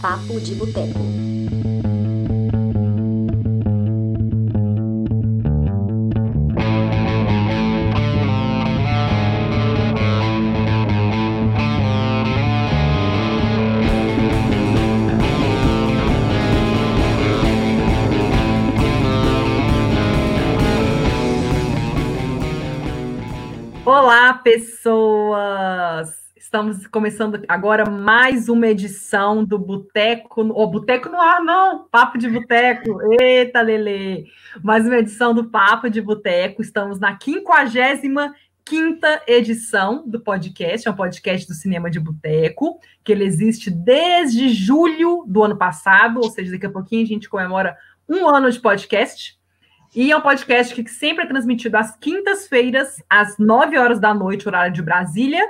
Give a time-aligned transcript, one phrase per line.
[0.00, 1.75] Papo de Boteco.
[26.96, 32.98] Começando agora mais uma edição do Boteco, ou Boteco no ar, não, Papo de Boteco,
[33.20, 34.24] eita, Lele!
[34.62, 40.90] Mais uma edição do Papo de Boteco, estamos na 55 quinta edição do podcast, é
[40.90, 46.30] um podcast do Cinema de Boteco, que ele existe desde julho do ano passado, ou
[46.30, 47.76] seja, daqui a pouquinho a gente comemora
[48.08, 49.38] um ano de podcast,
[49.94, 54.48] e é um podcast que sempre é transmitido às quintas-feiras, às 9 horas da noite,
[54.48, 55.46] horário de Brasília,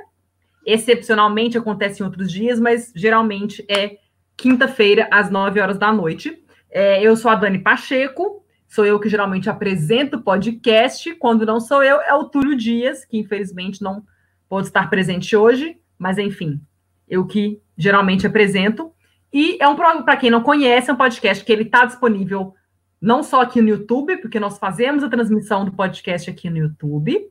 [0.66, 3.98] Excepcionalmente acontece em outros dias, mas geralmente é
[4.36, 6.42] quinta-feira, às 9 horas da noite.
[6.68, 11.14] É, eu sou a Dani Pacheco, sou eu que geralmente apresento o podcast.
[11.14, 14.02] Quando não sou eu, é o Túlio Dias, que infelizmente não
[14.48, 16.60] pode estar presente hoje, mas enfim,
[17.08, 18.92] eu que geralmente apresento.
[19.32, 22.54] E é um programa, para quem não conhece, é um podcast que ele está disponível
[23.00, 27.30] não só aqui no YouTube, porque nós fazemos a transmissão do podcast aqui no YouTube,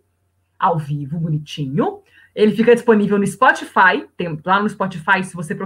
[0.57, 2.01] ao vivo, bonitinho.
[2.35, 4.05] Ele fica disponível no Spotify.
[4.17, 5.57] Tem, lá no Spotify, se você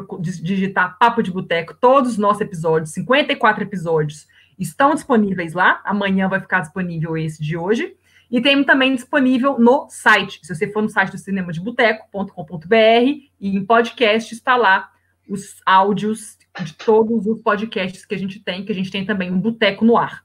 [0.42, 5.82] digitar Papo de Boteco, todos os nossos episódios, 54 episódios, estão disponíveis lá.
[5.84, 7.96] Amanhã vai ficar disponível esse de hoje.
[8.30, 10.40] E tem também disponível no site.
[10.44, 12.76] Se você for no site do cinema de boteco.com.br
[13.40, 14.92] e em podcast está lá
[15.28, 19.32] os áudios de todos os podcasts que a gente tem, que a gente tem também
[19.32, 20.24] um Boteco no ar.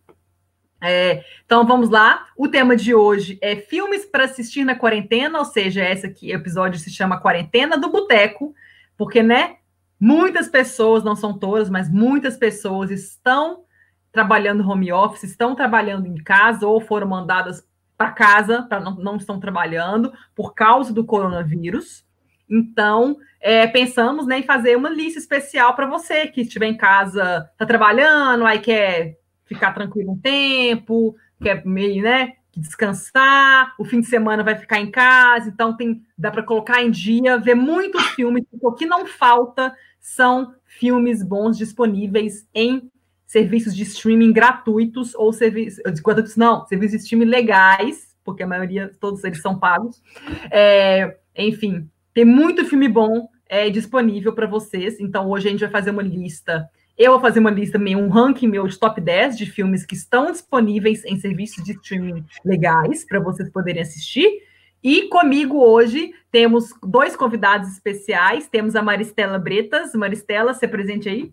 [0.87, 2.27] É, então vamos lá.
[2.37, 6.79] O tema de hoje é filmes para assistir na quarentena, ou seja, esse aqui episódio
[6.79, 8.55] se chama Quarentena do Boteco,
[8.97, 9.57] porque né,
[9.99, 13.65] muitas pessoas, não são todas, mas muitas pessoas estão
[14.13, 17.67] trabalhando home office, estão trabalhando em casa ou foram mandadas
[17.97, 22.05] para casa, para não, não estão trabalhando por causa do coronavírus.
[22.49, 27.49] Então, é, pensamos né, em fazer uma lista especial para você que estiver em casa,
[27.53, 34.07] está trabalhando, aí quer ficar tranquilo um tempo, quer meio, né, descansar, o fim de
[34.07, 38.45] semana vai ficar em casa, então tem dá para colocar em dia, ver muitos filmes,
[38.61, 42.91] o que não falta são filmes bons disponíveis em
[43.27, 48.91] serviços de streaming gratuitos ou serviços gratuitos não, serviços de streaming legais, porque a maioria
[49.01, 50.01] todos eles são pagos.
[50.51, 54.99] É, enfim, tem muito filme bom é, disponível para vocês.
[55.01, 58.47] Então hoje a gente vai fazer uma lista eu vou fazer uma lista, um ranking
[58.47, 63.19] meu de top 10 de filmes que estão disponíveis em serviços de streaming legais para
[63.19, 64.31] vocês poderem assistir.
[64.83, 68.49] E comigo hoje temos dois convidados especiais.
[68.49, 69.95] Temos a Maristela Bretas.
[69.95, 71.33] Maristela, se presente aí.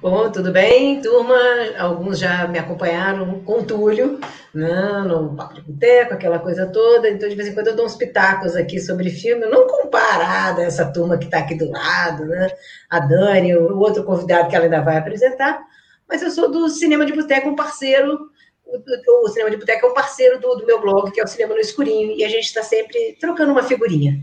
[0.00, 1.34] Bom, tudo bem, turma?
[1.78, 4.18] Alguns já me acompanharam com o Túlio,
[4.54, 7.08] né, no Papo de Boteco, aquela coisa toda.
[7.08, 10.64] Então, de vez em quando, eu dou uns pitacos aqui sobre filme, não comparada a
[10.64, 12.50] essa turma que está aqui do lado, né?
[12.88, 15.62] A Dani, o outro convidado que ela ainda vai apresentar.
[16.08, 18.18] Mas eu sou do Cinema de Boteco, um parceiro.
[18.66, 21.28] O, o Cinema de Boteco é um parceiro do, do meu blog, que é o
[21.28, 24.18] Cinema no Escurinho, e a gente está sempre trocando uma figurinha.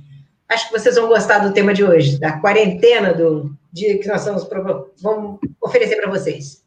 [0.50, 4.26] Acho que vocês vão gostar do tema de hoje, da quarentena do dia que nós
[4.26, 4.48] vamos,
[5.02, 6.66] vamos oferecer para vocês.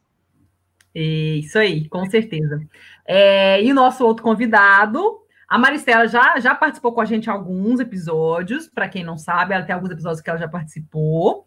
[0.95, 2.61] Isso aí, com certeza.
[3.05, 7.31] É, e o nosso outro convidado, a Maristela já, já participou com a gente em
[7.31, 11.45] alguns episódios, para quem não sabe, ela tem alguns episódios que ela já participou.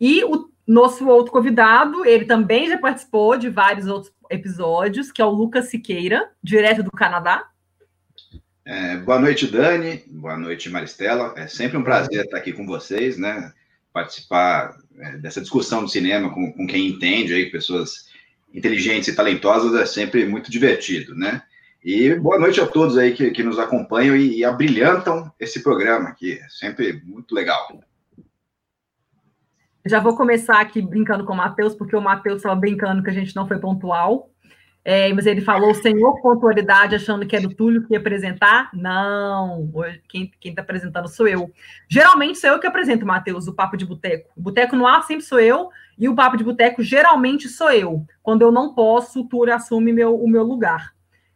[0.00, 5.24] E o nosso outro convidado, ele também já participou de vários outros episódios, que é
[5.24, 7.48] o Lucas Siqueira, direto do Canadá.
[8.64, 10.04] É, boa noite, Dani.
[10.08, 11.34] Boa noite, Maristela.
[11.36, 13.52] É sempre um prazer estar aqui com vocês, né?
[13.92, 14.89] Participar é,
[15.20, 18.08] dessa discussão do cinema com, com, quem entende, aí, pessoas
[18.52, 21.42] inteligentes e talentosas, é sempre muito divertido, né?
[21.82, 26.10] E boa noite a todos aí que, que nos acompanham e, e abrilhantam esse programa
[26.10, 26.32] aqui.
[26.32, 27.80] É sempre muito legal.
[29.86, 33.14] Já vou começar aqui brincando com o Matheus, porque o Matheus estava brincando que a
[33.14, 34.29] gente não foi pontual.
[34.82, 38.70] É, mas ele falou senhor pontualidade, achando que é do Túlio que ia apresentar.
[38.72, 39.70] Não,
[40.08, 41.50] quem está apresentando sou eu.
[41.88, 44.30] Geralmente sou eu que apresento, Matheus, o Papo de Boteco.
[44.34, 45.68] O Boteco no ar sempre sou eu,
[45.98, 48.06] e o Papo de Boteco geralmente sou eu.
[48.22, 50.94] Quando eu não posso, o Túlio assume meu, o meu lugar.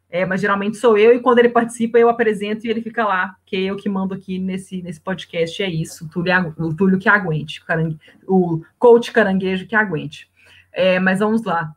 [0.09, 3.35] É, mas geralmente sou eu, e quando ele participa, eu apresento e ele fica lá,
[3.45, 5.63] que é eu que mando aqui nesse, nesse podcast.
[5.63, 7.61] É isso, o Túlio, o Túlio que aguente,
[8.27, 10.31] o, o coach caranguejo que aguente.
[10.73, 11.75] É, mas vamos lá.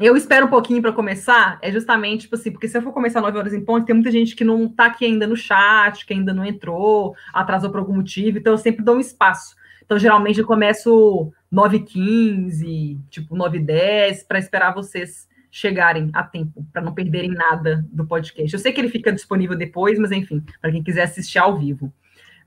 [0.00, 3.20] Eu espero um pouquinho para começar, é justamente, tipo assim, porque se eu for começar
[3.20, 6.14] 9 horas em ponto, tem muita gente que não está aqui ainda no chat, que
[6.14, 9.54] ainda não entrou, atrasou por algum motivo, então eu sempre dou um espaço.
[9.84, 16.94] Então, geralmente, eu começo 9h15, tipo 9h10, para esperar vocês chegarem a tempo, para não
[16.94, 18.54] perderem nada do podcast.
[18.54, 21.92] Eu sei que ele fica disponível depois, mas enfim, para quem quiser assistir ao vivo.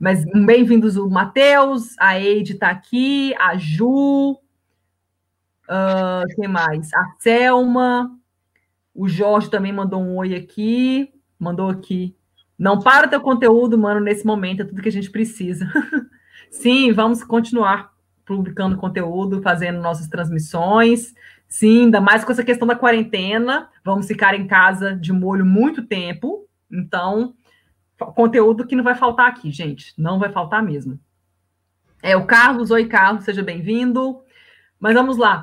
[0.00, 4.40] Mas bem-vindos o Matheus, a Eide está aqui, a Ju,
[5.68, 6.92] uh, quem mais?
[6.94, 8.10] A Selma,
[8.94, 12.16] o Jorge também mandou um oi aqui, mandou aqui.
[12.58, 15.68] Não para teu conteúdo, mano, nesse momento, é tudo que a gente precisa.
[16.50, 17.92] Sim, vamos continuar
[18.24, 21.12] publicando conteúdo, fazendo nossas transmissões.
[21.48, 25.82] Sim, ainda mais com essa questão da quarentena, vamos ficar em casa de molho muito
[25.82, 26.48] tempo.
[26.70, 27.34] Então,
[28.14, 29.92] conteúdo que não vai faltar aqui, gente.
[29.98, 30.98] Não vai faltar mesmo.
[32.02, 32.70] É o Carlos.
[32.70, 34.23] Oi, Carlos, seja bem-vindo.
[34.84, 35.40] Mas vamos lá.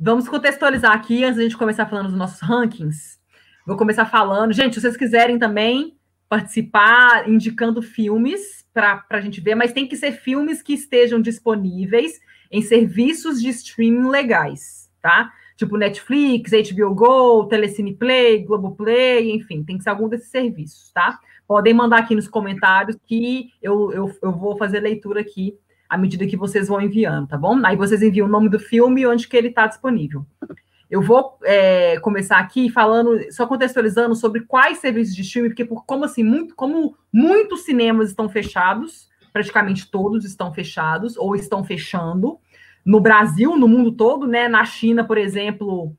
[0.00, 3.20] Vamos contextualizar aqui antes da gente começar falando dos nossos rankings.
[3.64, 4.52] Vou começar falando.
[4.52, 5.96] Gente, se vocês quiserem também
[6.28, 12.18] participar, indicando filmes para a gente ver, mas tem que ser filmes que estejam disponíveis
[12.50, 15.32] em serviços de streaming legais, tá?
[15.56, 21.16] Tipo Netflix, HBO Go, Telecine Play, Globoplay, enfim, tem que ser algum desses serviços, tá?
[21.46, 25.56] Podem mandar aqui nos comentários que eu, eu, eu vou fazer leitura aqui
[25.90, 27.60] à medida que vocês vão enviando, tá bom?
[27.66, 30.24] Aí vocês enviam o nome do filme e onde que ele está disponível.
[30.88, 35.84] Eu vou é, começar aqui falando, só contextualizando sobre quais serviços de streaming, porque por,
[35.84, 42.38] como assim, muito, como muitos cinemas estão fechados, praticamente todos estão fechados ou estão fechando
[42.84, 44.48] no Brasil, no mundo todo, né?
[44.48, 45.94] Na China, por exemplo,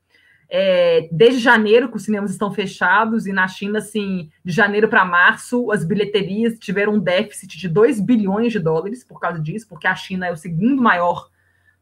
[0.54, 5.06] é, desde janeiro que os cinemas estão fechados, e na China, assim, de janeiro para
[5.06, 9.88] março, as bilheterias tiveram um déficit de 2 bilhões de dólares por causa disso, porque
[9.88, 11.30] a China é o segundo maior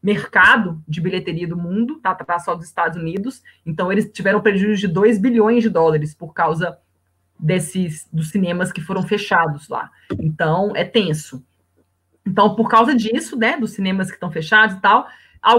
[0.03, 4.79] mercado de bilheteria do mundo, tá, tá, só dos Estados Unidos, então eles tiveram prejuízo
[4.79, 6.77] de 2 bilhões de dólares por causa
[7.39, 9.89] desses dos cinemas que foram fechados lá.
[10.19, 11.43] Então é tenso.
[12.23, 15.07] Então, por causa disso, né, dos cinemas que estão fechados e tal,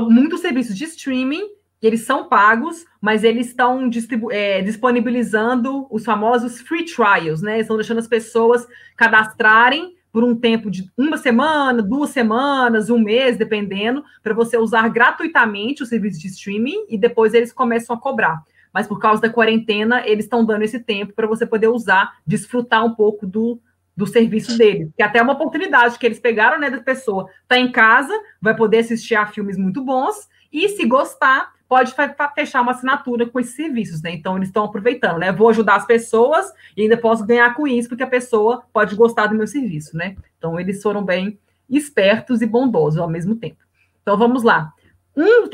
[0.09, 3.91] muitos serviços de streaming, eles são pagos, mas eles estão
[4.31, 7.61] é, disponibilizando os famosos free trials, né?
[7.61, 8.67] Estão deixando as pessoas
[8.97, 14.89] cadastrarem por um tempo de uma semana, duas semanas, um mês, dependendo, para você usar
[14.89, 18.43] gratuitamente o serviço de streaming e depois eles começam a cobrar.
[18.73, 22.85] Mas por causa da quarentena, eles estão dando esse tempo para você poder usar, desfrutar
[22.85, 23.61] um pouco do,
[23.97, 24.91] do serviço deles.
[24.97, 28.55] Que é até uma oportunidade que eles pegaram, né, da pessoa tá em casa, vai
[28.55, 31.95] poder assistir a filmes muito bons e se gostar, pode
[32.35, 34.11] fechar uma assinatura com esses serviços, né?
[34.11, 35.31] Então eles estão aproveitando, né?
[35.31, 39.29] Vou ajudar as pessoas e ainda posso ganhar com isso, porque a pessoa pode gostar
[39.29, 40.17] do meu serviço, né?
[40.37, 41.39] Então eles foram bem
[41.69, 43.59] espertos e bondosos ao mesmo tempo.
[44.03, 44.73] Então vamos lá.
[45.17, 45.45] Um,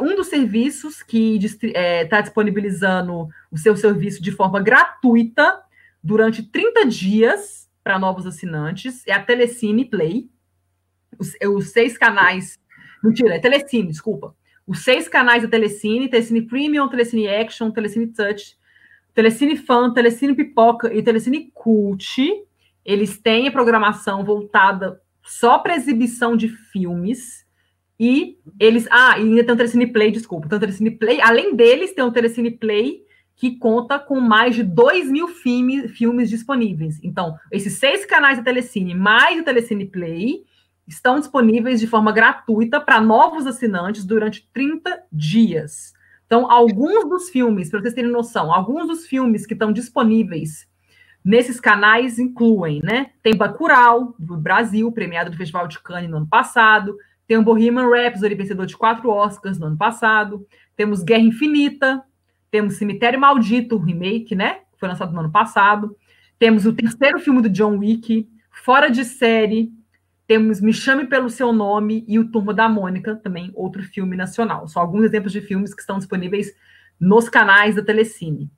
[0.00, 5.60] um dos serviços que está é, tá disponibilizando o seu serviço de forma gratuita
[6.00, 10.30] durante 30 dias para novos assinantes é a Telecine Play.
[11.18, 12.60] Os, os seis canais.
[13.02, 14.36] Mentira, é Telecine, desculpa
[14.66, 18.56] os seis canais da Telecine, Telecine Premium, Telecine Action, Telecine Touch,
[19.14, 22.16] Telecine Fan, Telecine Pipoca e Telecine Cult,
[22.84, 27.46] eles têm a programação voltada só para exibição de filmes
[27.98, 28.86] e eles...
[28.90, 30.46] Ah, e ainda tem o Telecine Play, desculpa.
[30.46, 33.04] Então, o Telecine Play, além deles, tem o Telecine Play
[33.36, 37.00] que conta com mais de 2 mil filmes disponíveis.
[37.02, 40.44] Então, esses seis canais da Telecine, mais o Telecine Play,
[40.86, 45.92] estão disponíveis de forma gratuita para novos assinantes durante 30 dias.
[46.26, 50.68] Então, alguns dos filmes, para vocês terem noção, alguns dos filmes que estão disponíveis
[51.24, 53.10] nesses canais incluem, né?
[53.22, 56.96] Tem Bacurau, do Brasil, premiado do Festival de Cannes no ano passado.
[57.26, 60.46] Tem o Bohemian Rhapsody, vencedor de quatro Oscars no ano passado.
[60.76, 62.02] Temos Guerra Infinita.
[62.50, 64.60] Temos Cemitério Maldito, remake, né?
[64.76, 65.96] Foi lançado no ano passado.
[66.38, 69.72] Temos o terceiro filme do John Wick, Fora de Série,
[70.26, 74.66] temos Me Chame Pelo Seu Nome e O Turma da Mônica, também outro filme nacional.
[74.68, 76.54] São alguns exemplos de filmes que estão disponíveis
[76.98, 78.50] nos canais da Telecine.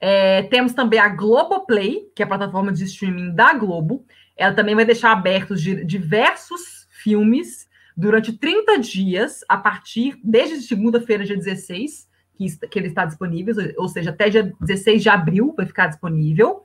[0.00, 4.04] É, temos também a Globoplay, que é a plataforma de streaming da Globo.
[4.36, 11.36] Ela também vai deixar abertos diversos filmes durante 30 dias, a partir, desde segunda-feira, dia
[11.36, 15.88] 16, que, que ele está disponível, ou seja, até dia 16 de abril vai ficar
[15.88, 16.62] disponível.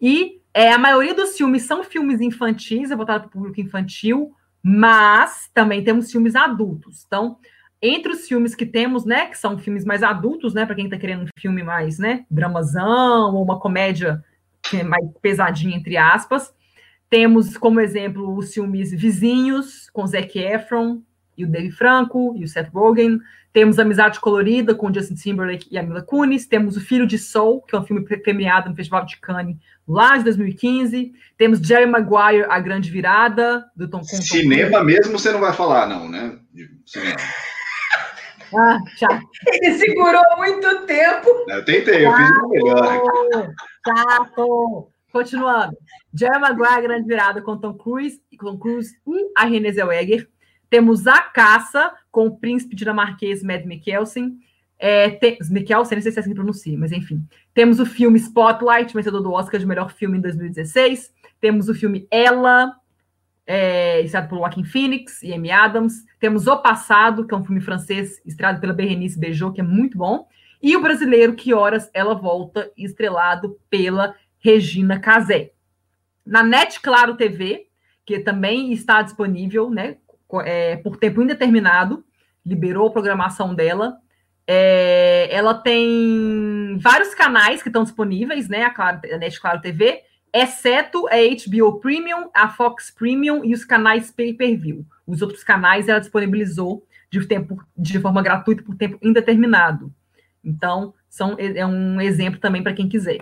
[0.00, 4.34] E é, a maioria dos filmes são filmes infantis, é voltado para o público infantil,
[4.62, 7.04] mas também temos filmes adultos.
[7.06, 7.38] Então,
[7.80, 10.96] entre os filmes que temos, né, que são filmes mais adultos, né, para quem está
[10.96, 14.22] querendo um filme mais, né, dramazão ou uma comédia
[14.72, 16.54] é mais pesadinha entre aspas,
[17.10, 21.02] temos como exemplo os filmes Vizinhos com Zac Efron
[21.36, 23.18] e o Dave Franco e o Seth Rogen.
[23.52, 26.46] Temos Amizade Colorida com Justin Timberlake e a Mila Kunis.
[26.46, 30.16] Temos O Filho de Soul, que é um filme premiado no Festival de Cannes lá
[30.16, 31.12] de 2015.
[31.36, 34.22] Temos Jerry Maguire, A Grande Virada, do Tom Conton.
[34.22, 36.38] Cinema mesmo você não vai falar, não, né?
[36.86, 37.16] Cinema.
[38.54, 39.22] Ah, chato.
[39.46, 41.26] Ele segurou muito tempo.
[41.48, 43.02] Eu tentei, eu fiz o melhor.
[43.82, 44.92] Chato.
[45.10, 45.74] Continuando.
[46.12, 50.28] Jerry Maguire, Grande Virada com Tom Cruise, com Cruise e a Renée Zellweger.
[50.68, 54.38] Temos A Caça, com o príncipe dinamarquês Matt Mikkelsen.
[54.84, 57.24] É, tem, Mikkelsen, não sei se é assim que pronuncia, mas enfim.
[57.54, 61.14] Temos o filme Spotlight, vencedor do Oscar de melhor filme em 2016.
[61.40, 62.74] Temos o filme Ela,
[63.46, 66.04] é, estrelado por Joaquin Phoenix e Amy Adams.
[66.18, 69.96] Temos O Passado, que é um filme francês estrelado pela Berenice Bejo, que é muito
[69.96, 70.26] bom.
[70.60, 75.52] E o brasileiro Que Horas Ela Volta, estrelado pela Regina Casé.
[76.26, 77.68] Na Net Claro TV,
[78.04, 79.98] que também está disponível, né,
[80.44, 82.04] é, por tempo indeterminado,
[82.44, 84.02] liberou a programação dela.
[84.46, 88.64] É, ela tem vários canais que estão disponíveis, né?
[88.64, 93.64] A, claro, a Net Claro TV, exceto a HBO Premium, a Fox Premium e os
[93.64, 94.84] canais pay-per-view.
[95.06, 99.92] Os outros canais ela disponibilizou de, tempo, de forma gratuita por tempo indeterminado.
[100.42, 103.20] Então, são, é um exemplo também para quem quiser.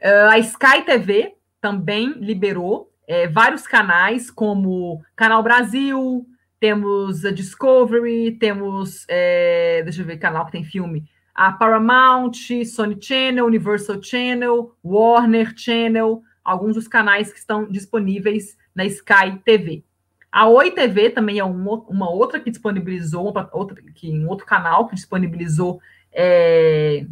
[0.00, 6.26] Uh, a Sky TV também liberou é, vários canais, como Canal Brasil,
[6.60, 12.32] temos a Discovery, temos, é, deixa eu ver, canal que tem filme, a Paramount,
[12.66, 19.84] Sony Channel, Universal Channel, Warner Channel, alguns dos canais que estão disponíveis na Sky TV.
[20.32, 24.88] A Oi TV também é uma, uma outra que disponibilizou, outra, que, um outro canal
[24.88, 25.80] que disponibilizou
[26.12, 27.06] é,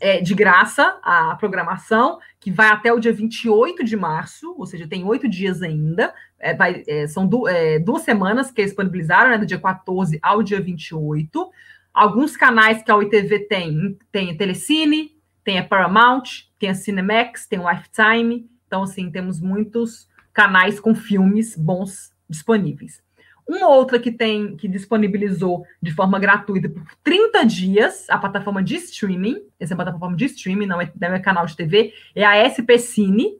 [0.00, 4.86] é, de graça a programação, que vai até o dia 28 de março, ou seja,
[4.86, 6.12] tem oito dias ainda.
[6.38, 10.42] É, vai, é, são du é, duas semanas que disponibilizaram, né, do dia 14 ao
[10.42, 11.50] dia 28.
[11.92, 16.24] Alguns canais que a Oi TV tem, tem a Telecine, tem a Paramount,
[16.58, 18.50] tem a Cinemax, tem o Lifetime.
[18.66, 23.02] Então, assim, temos muitos canais com filmes bons disponíveis.
[23.48, 28.74] Uma outra que tem, que disponibilizou de forma gratuita por 30 dias a plataforma de
[28.74, 32.24] streaming, essa é a plataforma de streaming, não é, não é canal de TV, é
[32.26, 33.38] a SP Cine,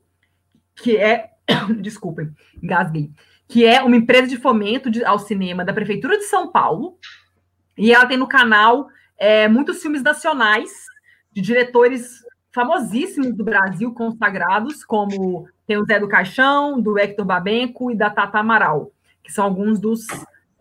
[0.76, 1.30] que é,
[1.80, 2.30] desculpem,
[2.62, 3.10] engasguei,
[3.48, 6.98] que é uma empresa de fomento de, ao cinema da Prefeitura de São Paulo,
[7.76, 10.70] e ela tem no canal é, muitos filmes nacionais
[11.32, 17.90] de diretores famosíssimos do Brasil, consagrados, como tem o Zé do Caixão, do Hector Babenco
[17.90, 18.92] e da Tata Amaral
[19.26, 20.06] que são alguns dos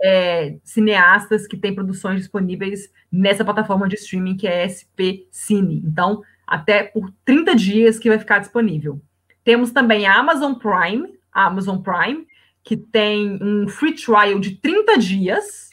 [0.02, 5.84] é, cineastas que têm produções disponíveis nessa plataforma de streaming que é SP Cine.
[5.86, 9.00] Então, até por 30 dias que vai ficar disponível.
[9.46, 12.28] Temos também a Amazon Prime, a Amazon Prime,
[12.64, 15.70] que tem um free trial de 30 dias.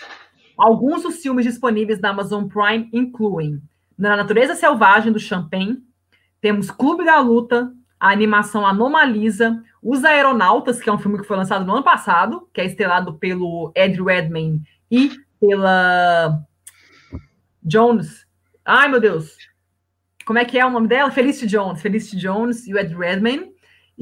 [0.57, 3.61] Alguns dos filmes disponíveis da Amazon Prime incluem
[3.99, 5.83] Na Natureza Selvagem do Champagne,
[6.43, 11.37] temos Clube da Luta, a animação Anomalisa, Os Aeronautas, que é um filme que foi
[11.37, 14.61] lançado no ano passado, que é estrelado pelo Ed Redmayne
[14.91, 16.43] e pela
[17.63, 18.27] Jones.
[18.65, 19.37] Ai, meu Deus.
[20.27, 21.13] Como é que é o nome dela?
[21.13, 21.81] Felicity Jones.
[21.81, 23.52] Felicity Jones e o Ed Redmayne.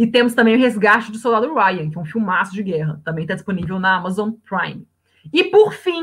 [0.00, 3.02] E temos também o Resgate do Soldado Ryan, que é um filmaço de guerra.
[3.04, 4.88] Também está disponível na Amazon Prime.
[5.30, 6.02] E, por fim,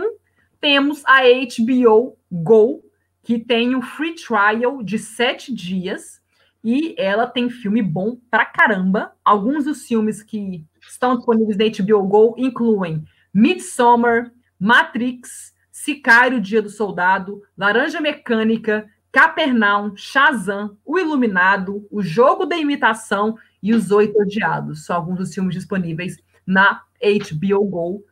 [0.62, 2.84] temos a HBO Go,
[3.24, 6.22] que tem o um free trial de sete dias
[6.64, 9.14] e ela tem filme bom pra caramba.
[9.26, 16.70] Alguns dos filmes que estão disponíveis na HBO Go incluem Midsommar, Matrix, Sicário, Dia do
[16.70, 24.86] Soldado, Laranja Mecânica, Capernaum, Shazam, O Iluminado, O Jogo da Imitação e Os Oito Odiados.
[24.86, 28.04] São alguns dos filmes disponíveis na HBO Go,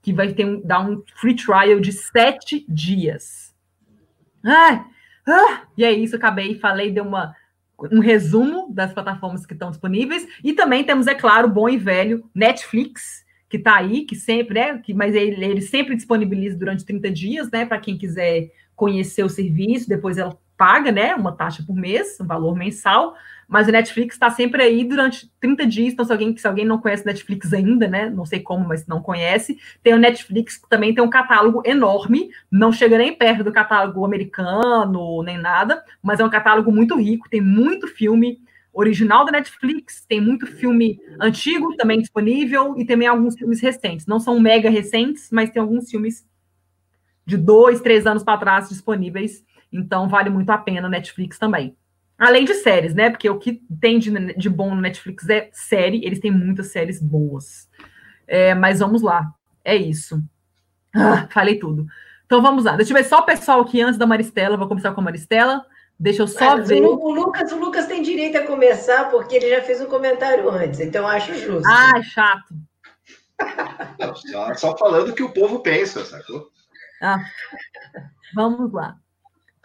[0.00, 3.54] que vai ter um, dar um free trial de sete dias.
[4.44, 4.86] Ah,
[5.76, 7.34] e é isso, acabei, falei, deu uma
[7.90, 10.26] um resumo das plataformas que estão disponíveis.
[10.44, 14.78] E também temos, é claro, bom e velho Netflix, que está aí, que sempre, né?
[14.78, 17.66] Que, mas ele, ele sempre disponibiliza durante 30 dias, né?
[17.66, 21.14] Para quem quiser conhecer o serviço, depois ela paga, né?
[21.14, 23.14] Uma taxa por mês, um valor mensal.
[23.48, 25.92] Mas o Netflix está sempre aí durante 30 dias.
[25.92, 28.08] Então, se alguém, se alguém não conhece Netflix ainda, né?
[28.08, 32.30] Não sei como, mas não conhece, tem o Netflix que também tem um catálogo enorme.
[32.50, 37.28] Não chega nem perto do catálogo americano, nem nada, mas é um catálogo muito rico,
[37.28, 38.38] tem muito filme
[38.72, 44.06] original da Netflix, tem muito filme antigo também disponível e também alguns filmes recentes.
[44.06, 46.24] Não são mega recentes, mas tem alguns filmes
[47.26, 49.44] de dois, três anos para trás disponíveis.
[49.72, 51.76] Então vale muito a pena Netflix também.
[52.18, 53.10] Além de séries, né?
[53.10, 57.00] Porque o que tem de, de bom no Netflix é série, eles têm muitas séries
[57.00, 57.68] boas.
[58.26, 59.32] É, mas vamos lá,
[59.64, 60.22] é isso.
[60.94, 61.86] Ah, falei tudo.
[62.26, 62.76] Então vamos lá.
[62.76, 64.56] Deixa eu ver só o pessoal aqui antes da Maristela.
[64.56, 65.64] Vou começar com a Maristela.
[65.98, 66.82] Deixa eu só Mas ver.
[66.82, 70.80] O, Lucas, o Lucas tem direito a começar porque ele já fez um comentário antes,
[70.80, 71.68] então acho justo.
[71.68, 72.54] Ah, chato.
[74.56, 76.50] Só falando o que o povo pensa, sacou?
[77.02, 77.24] Ah,
[78.32, 78.96] vamos lá.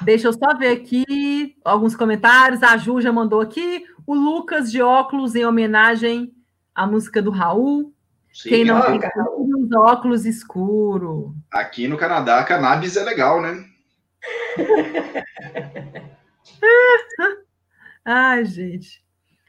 [0.04, 2.64] Deixa eu só ver aqui alguns comentários.
[2.64, 3.86] A Ju já mandou aqui.
[4.08, 6.34] O Lucas de óculos em homenagem
[6.74, 7.94] à música do Raul.
[8.34, 11.36] Sim, Quem não ó, tem os óculos escuro.
[11.52, 13.64] Aqui no Canadá, cannabis é legal, né?
[18.04, 19.06] Ai, gente.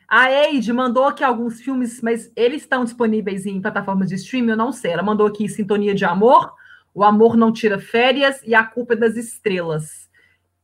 [0.09, 4.57] A Eide mandou aqui alguns filmes, mas eles estão disponíveis em plataformas de streaming, eu
[4.57, 4.93] não sei.
[4.93, 6.53] Ela mandou aqui Sintonia de Amor,
[6.99, 10.11] O Amor Não Tira Férias e A Culpa é das Estrelas.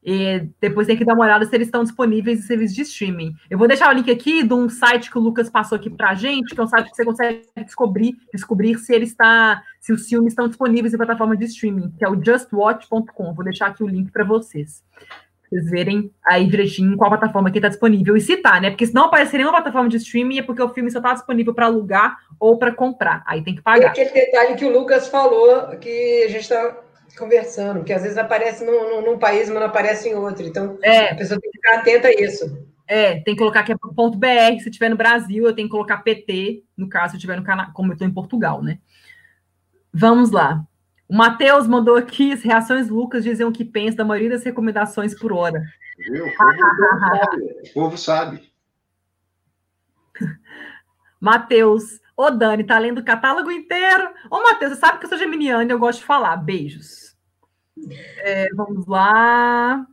[0.02, 3.36] E depois tem que dar uma olhada se eles estão disponíveis em serviços de streaming.
[3.48, 6.10] Eu vou deixar o link aqui de um site que o Lucas passou aqui para
[6.10, 9.92] a gente, que é um site que você consegue descobrir, descobrir se ele está, se
[9.92, 13.32] os filmes estão disponíveis em plataforma de streaming, que é o justwatch.com.
[13.32, 14.82] Vou deixar aqui o link para vocês
[15.58, 18.70] vocês verem aí direitinho qual plataforma que está disponível e se tá, né?
[18.70, 21.54] Porque se não aparecer nenhuma plataforma de streaming é porque o filme só está disponível
[21.54, 23.22] para alugar ou para comprar.
[23.26, 23.88] Aí tem que E pagar.
[23.88, 26.78] aquele detalhe que o Lucas falou, que a gente está
[27.18, 30.44] conversando, que às vezes aparece num, num- num país, mas não aparece em outro.
[30.44, 32.58] Então, a É, pessoa tem que ficar atenta a isso.
[32.88, 34.26] é, tem que colocar que é ponto .br,
[34.62, 37.70] se tiver no Brasil, eu tenho que colocar PT, no caso, se tiver no Canadá,
[37.72, 38.78] como eu estou em Portugal, né?
[39.92, 40.64] Vamos lá.
[41.08, 45.14] O Matheus mandou aqui, as reações Lucas diziam o que pensa da maioria das recomendações
[45.18, 45.62] por hora.
[45.98, 46.26] Viu?
[46.26, 47.42] O povo, o povo sabe.
[47.68, 48.54] O povo sabe.
[51.20, 54.10] Matheus, ô Dani, tá lendo o catálogo inteiro?
[54.30, 56.36] Ô, Matheus, você sabe que eu sou geminiana e eu gosto de falar.
[56.36, 57.16] Beijos.
[58.18, 59.86] É, vamos lá.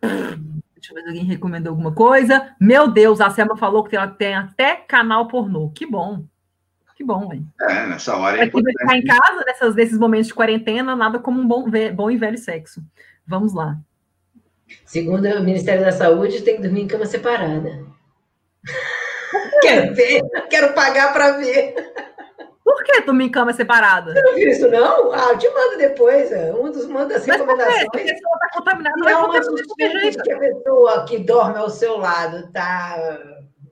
[0.00, 2.54] Deixa eu ver se alguém recomendou alguma coisa.
[2.60, 5.70] Meu Deus, a Selma falou que ela tem até canal pornô.
[5.70, 6.24] Que bom.
[7.04, 7.46] Que bom, hein?
[7.60, 8.62] É, nessa hora é vai ficar
[8.96, 9.06] em importante.
[9.06, 12.80] casa, nessas, nesses momentos de quarentena, nada como um bom, bom e velho sexo.
[13.26, 13.76] Vamos lá.
[14.86, 17.84] Segundo o Ministério da Saúde, tem que dormir em cama separada.
[19.60, 21.74] Quero ver, quero pagar para ver.
[22.64, 24.14] Por que dormir em cama separada?
[24.14, 25.12] Não viu isso, não?
[25.12, 26.32] Ah, eu te mando depois.
[26.32, 27.62] é, Um dos uma das Mas por quê?
[27.62, 28.12] Se a recomendações.
[28.12, 32.50] pessoa está contaminada, Não é uma suspeita que a pessoa que dorme ao seu lado
[32.52, 32.96] tá,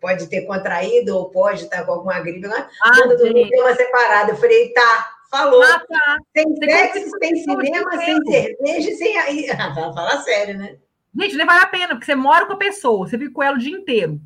[0.03, 2.69] pode ter contraído ou pode estar com alguma gripe lá.
[2.83, 3.57] Ah, Manda dormir em gente.
[3.57, 4.33] cama separada.
[4.33, 5.63] Eu falei, tá, falou.
[5.63, 6.17] Ah, tá.
[6.37, 9.17] Sem sexo, sem cinema, sem cerveja, sem.
[9.19, 10.77] aí- Ah, fala, fala sério, né?
[11.15, 13.57] Gente, nem vale a pena, porque você mora com a pessoa, você fica com ela
[13.57, 14.21] o dia inteiro.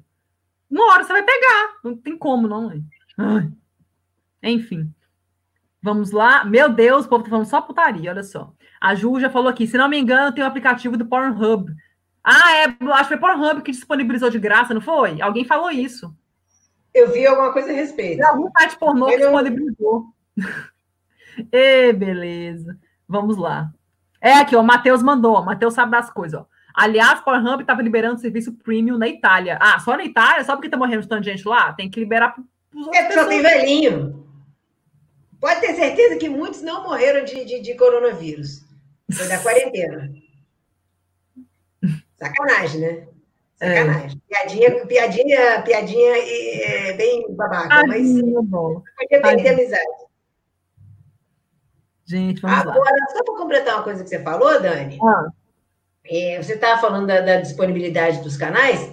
[0.71, 1.75] Uma hora você vai pegar.
[1.85, 2.73] Não tem como, não.
[3.19, 3.49] Ai.
[4.43, 4.91] Enfim.
[5.83, 6.45] Vamos lá.
[6.45, 8.53] Meu Deus, o povo tá falando só putaria, olha só.
[8.81, 11.71] A Ju já falou aqui, se não me engano, tem o aplicativo do Pornhub.
[12.29, 15.23] Ah, é, acho que foi Pornhub que disponibilizou de graça, não foi?
[15.23, 16.13] Alguém falou isso.
[16.93, 18.17] Eu vi alguma coisa a respeito.
[18.19, 20.07] Tem algum site pornô que não- disponibilizou.
[21.53, 22.77] Ê, beleza.
[23.09, 23.71] Vamos lá.
[24.21, 25.37] É aqui, ó, o Matheus mandou.
[25.39, 26.47] O Matheus sabe das coisas, ó.
[26.75, 29.57] Aliás, Pornhub estava liberando serviço premium na Itália.
[29.61, 30.45] Ah, só na Itália?
[30.45, 31.73] Só porque tá morrendo de tanta gente lá?
[31.73, 32.43] Tem que liberar para
[32.75, 34.27] os É, só tem velhinho.
[35.41, 38.65] Pode ter certeza que muitos não morreram de, de, de coronavírus.
[39.13, 40.13] Foi da quarentena.
[42.19, 43.09] Sacanagem, né?
[43.57, 44.23] Sacanagem.
[44.29, 48.83] Piadinha, piadinha, piadinha é, bem babaca, mas Tadinho, bola.
[48.97, 50.07] podia perder amizade.
[52.05, 52.73] Gente, vamos lá.
[52.73, 55.29] Agora, só para completar uma coisa que você falou, Dani, Ah,
[56.05, 58.93] é, você estava falando da, da disponibilidade dos canais,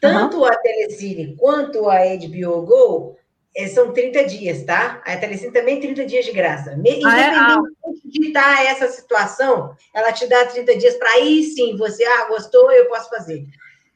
[0.00, 3.19] tanto a Telecine quanto a HBO Go é,
[3.68, 5.02] são 30 dias, tá?
[5.04, 6.76] A Telecine também 30 dias de graça.
[6.76, 7.28] Me- Ah, é?
[7.36, 12.26] Independente de estar essa situação, ela te dá 30 dias para aí sim, você, ah,
[12.28, 13.44] gostou, eu posso fazer.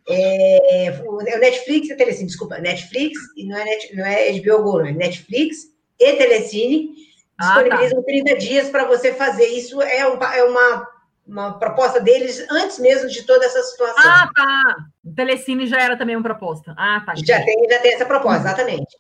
[0.09, 4.79] É, o Netflix e Telecine, desculpa, Netflix, e não é, Net, não é HBO Go,
[4.81, 6.91] não é Netflix e Telecine
[7.39, 7.63] Ah, tá.
[7.63, 9.47] disponibilizam 30 dias para você fazer.
[9.47, 10.89] Isso é, um, é uma,
[11.27, 14.05] uma proposta deles antes mesmo de toda essa situação.
[14.05, 14.77] ah, tá.
[15.05, 16.75] O Telecine já era também uma proposta.
[16.77, 17.15] Ah, tá.
[17.17, 18.97] já, tem, já tem essa proposta, exatamente.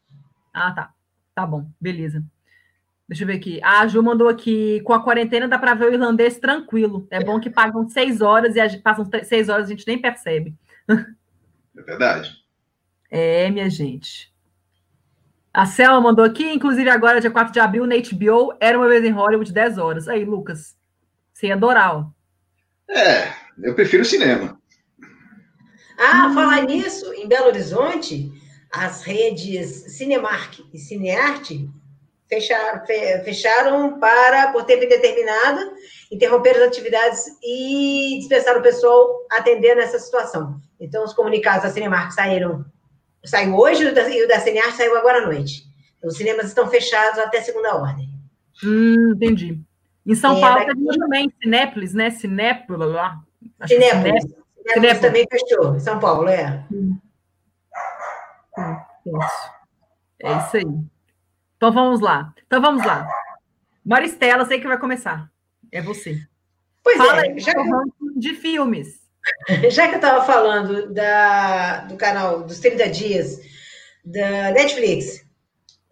[0.54, 0.94] Ah, tá.
[1.34, 2.22] Tá bom, beleza.
[3.08, 3.60] Deixa eu ver aqui.
[3.62, 7.06] A Ju mandou aqui, com a quarentena dá para ver o irlandês tranquilo.
[7.10, 9.86] É bom que pagam seis horas e a gente, passam seis horas e a gente
[9.86, 10.54] nem percebe.
[10.88, 12.32] É verdade.
[13.10, 14.32] É, minha gente.
[15.52, 19.04] A Selma mandou aqui, inclusive agora, dia 4 de abril, na HBO, era uma vez
[19.04, 20.08] em Hollywood, 10 horas.
[20.08, 20.76] Aí, Lucas,
[21.32, 22.06] você ia adorar, ó.
[22.92, 24.58] É, eu prefiro cinema.
[25.98, 26.34] Ah, Hum.
[26.34, 28.32] falar nisso, em Belo Horizonte,
[28.76, 31.68] as redes Cinemark e Cinearte
[32.28, 35.72] fecharam, fe- fecharam para, por tempo indeterminado,
[36.10, 40.60] interromper as atividades e dispensaram o pessoal atendendo essa situação.
[40.80, 42.64] Então, os comunicados da Cinemark saíram,
[43.24, 45.62] saiu hoje e o da, e o da Cinearte saiu agora à noite.
[46.02, 48.10] Os cinemas estão fechados até segunda ordem.
[48.62, 49.58] Hum, entendi.
[50.06, 50.98] Em São é, Paulo daqui...
[50.98, 52.10] também, Cinépolis, né?
[52.10, 53.20] Cinépolis, lá.
[53.66, 54.22] Cinépolis.
[54.22, 54.44] Cinépolis.
[54.66, 56.64] Cinépolis também fechou, São Paulo, é.
[58.54, 59.18] Sim.
[60.20, 60.84] É isso aí.
[61.56, 62.32] Então vamos lá.
[62.46, 63.08] Então vamos lá.
[63.84, 65.30] Maristela, sei que vai começar.
[65.70, 66.18] É você.
[66.82, 67.62] Pois Fala é, já que...
[68.16, 69.04] de filmes.
[69.70, 73.40] Já que eu estava falando da, do canal dos 30 dias
[74.04, 75.24] da Netflix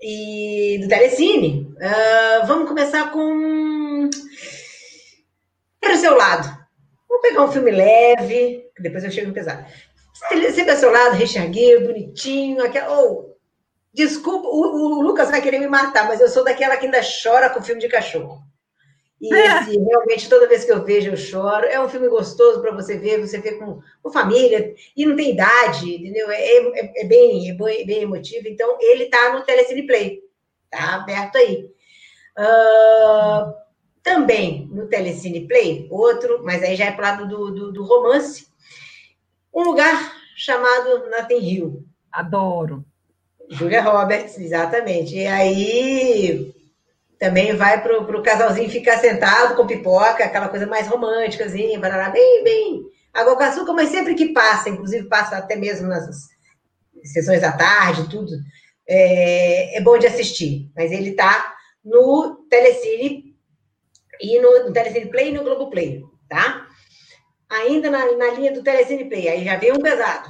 [0.02, 4.10] e do Telecine, uh, vamos começar com
[5.80, 6.46] Para o seu lado.
[7.08, 9.64] Vamos pegar um filme leve, depois eu chego no pesado.
[10.12, 13.00] Sempre ao seu lado, Richard bonitinho, aquela.
[13.00, 13.34] Oh,
[13.92, 17.50] desculpa, o, o, Lucas vai querer me matar, mas eu sou daquela que ainda chora
[17.50, 18.42] com filme de cachorro.
[19.22, 19.46] E é.
[19.46, 21.64] esse, realmente, toda vez que eu vejo, eu choro.
[21.66, 25.30] É um filme gostoso para você ver, você vê com, com, família, e não tem
[25.30, 26.28] idade, entendeu?
[26.28, 28.48] É, é, é bem, é bem, emotivo.
[28.48, 30.20] Então, ele está no Telecine Play,
[30.68, 31.70] tá aberto aí.
[32.36, 33.54] Uh,
[34.02, 38.48] também no Telecine Play, outro, mas aí já é para lado do, do, do romance,
[39.54, 41.84] um lugar chamado Nathan Hill.
[42.10, 42.84] Adoro.
[43.50, 45.14] Julia Roberts, exatamente.
[45.14, 46.54] E aí
[47.18, 52.82] também vai para o casalzinho ficar sentado com pipoca, aquela coisa mais romântica, bem, bem
[53.12, 56.08] água com açúcar, mas sempre que passa, inclusive passa até mesmo nas
[57.04, 58.32] sessões da tarde, tudo,
[58.88, 60.70] é, é bom de assistir.
[60.74, 63.36] Mas ele está no Telecine
[64.20, 66.66] e no, no Telecine Play e no Globo Play, tá?
[67.52, 70.28] Ainda na, na linha do Telecine Play, aí já vem um pesado.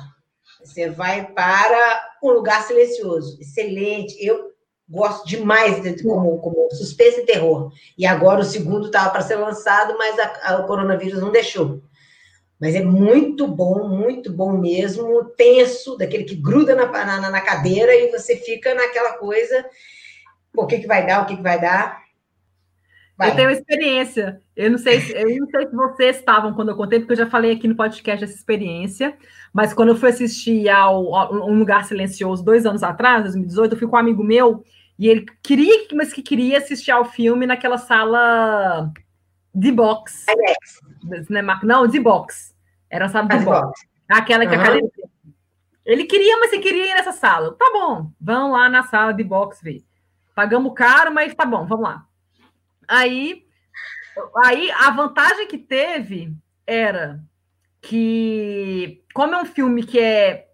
[0.64, 3.38] Você vai para um lugar silencioso.
[3.40, 4.14] Excelente.
[4.24, 4.52] Eu
[4.88, 7.72] gosto demais de, como, como suspense e terror.
[7.96, 11.82] E agora o segundo estava para ser lançado, mas a, a, o coronavírus não deixou.
[12.61, 17.92] Mas é muito bom, muito bom mesmo, tenso, daquele que gruda na, na, na cadeira
[17.92, 19.64] e você fica naquela coisa,
[20.54, 22.01] o que, que vai dar, o que, que vai dar.
[23.16, 23.31] Vai.
[23.31, 24.40] Eu tenho experiência.
[24.57, 27.18] Eu não sei, se, eu não sei se vocês estavam quando eu contei, porque eu
[27.18, 29.16] já falei aqui no podcast essa experiência.
[29.53, 33.79] Mas quando eu fui assistir ao, ao Um Lugar Silencioso dois anos atrás, 2018, eu
[33.79, 34.64] fui com um amigo meu
[34.98, 38.90] e ele queria, mas que queria assistir ao filme naquela sala
[39.55, 40.27] de box.
[41.27, 42.55] Cinema, não, de box.
[42.88, 43.61] Era a sala de box.
[43.61, 43.87] box.
[44.09, 44.61] Aquela que uhum.
[44.61, 44.88] a cadeira.
[45.85, 47.57] Ele queria, mas você queria ir nessa sala.
[47.59, 49.83] Tá bom, vamos lá na sala de box ver.
[50.35, 52.07] Pagamos caro, mas tá bom, vamos lá.
[52.88, 53.44] Aí,
[54.44, 56.34] aí a vantagem que teve
[56.66, 57.20] era
[57.80, 60.48] que, como é um filme que é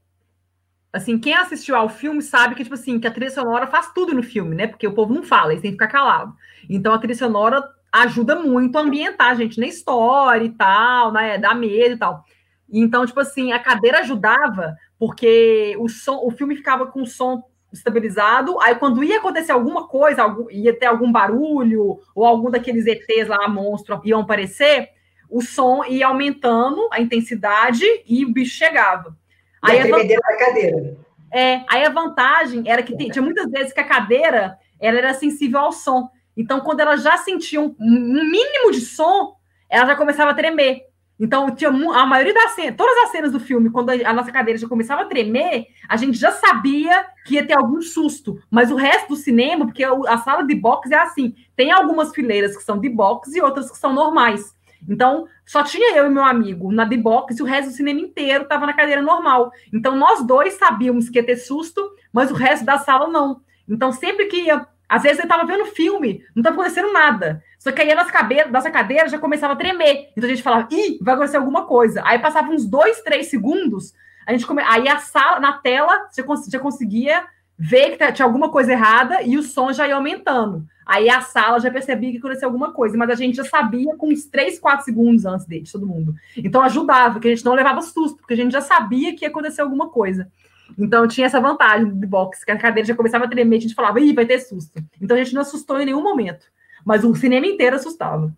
[0.92, 4.14] assim, quem assistiu ao filme sabe que, tipo assim, que a trilha sonora faz tudo
[4.14, 4.66] no filme, né?
[4.66, 6.34] Porque o povo não fala, eles têm que ficar calado.
[6.68, 7.62] Então a trilha sonora
[7.92, 11.38] ajuda muito a ambientar a gente na história e tal, né?
[11.38, 12.24] Dá medo e tal.
[12.70, 18.60] Então, tipo assim, a cadeira ajudava, porque o som, o filme ficava com som estabilizado.
[18.60, 23.28] Aí, quando ia acontecer alguma coisa, algum, ia ter algum barulho, ou algum daqueles ETs
[23.28, 24.90] lá, monstro, iam aparecer,
[25.30, 29.16] o som ia aumentando a intensidade e o bicho chegava.
[29.66, 30.96] E aí a vantagem, da cadeira.
[31.30, 35.60] É, aí a vantagem era que tinha muitas vezes que a cadeira ela era sensível
[35.60, 36.08] ao som.
[36.36, 39.34] Então, quando ela já sentia um, um mínimo de som,
[39.68, 40.87] ela já começava a tremer.
[41.18, 44.58] Então, tinha a maioria das cenas, todas as cenas do filme, quando a nossa cadeira
[44.58, 48.40] já começava a tremer, a gente já sabia que ia ter algum susto.
[48.48, 52.56] Mas o resto do cinema, porque a sala de box é assim: tem algumas fileiras
[52.56, 54.56] que são de box e outras que são normais.
[54.88, 58.00] Então, só tinha eu e meu amigo na de box e o resto do cinema
[58.00, 59.50] inteiro estava na cadeira normal.
[59.72, 63.40] Então, nós dois sabíamos que ia ter susto, mas o resto da sala não.
[63.68, 67.42] Então, sempre que ia às vezes eu estava vendo filme, não estava acontecendo nada.
[67.58, 70.10] Só que aí a nossa, cabeça, nossa cadeira já começava a tremer.
[70.16, 72.02] Então a gente falava, ih, vai acontecer alguma coisa.
[72.04, 73.92] Aí passava uns dois, três segundos,
[74.26, 74.62] a gente come...
[74.62, 76.46] aí a sala, na tela, já, cons...
[76.46, 77.24] já conseguia
[77.58, 80.64] ver que tinha alguma coisa errada e o som já ia aumentando.
[80.86, 84.08] Aí a sala já percebia que aconteceu alguma coisa, mas a gente já sabia com
[84.08, 86.14] uns 3, 4 segundos antes dele, todo mundo.
[86.36, 89.28] Então ajudava, que a gente não levava susto, porque a gente já sabia que ia
[89.28, 90.30] acontecer alguma coisa.
[90.76, 93.74] Então tinha essa vantagem de box, que a cadeira já começava a tremer, a gente
[93.74, 94.80] falava, ih, vai ter susto.
[95.00, 96.46] Então a gente não assustou em nenhum momento.
[96.84, 98.32] Mas o cinema inteiro assustava.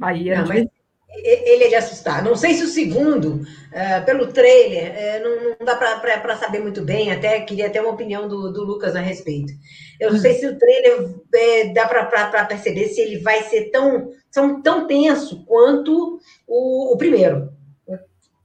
[0.00, 0.44] Aí era.
[0.44, 0.70] Não,
[1.14, 2.24] ele é de assustar.
[2.24, 6.82] Não sei se o segundo, uh, pelo trailer, uh, não, não, dá para saber muito
[6.82, 9.52] bem, até queria ter uma opinião do, do Lucas a respeito.
[10.00, 14.10] Eu não sei se o trailer uh, dá para perceber se ele vai ser tão,
[14.32, 17.52] tão, tão tenso quanto o, o primeiro.
[17.86, 17.98] O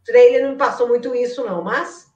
[0.05, 2.06] trailer não passou muito isso, não, mas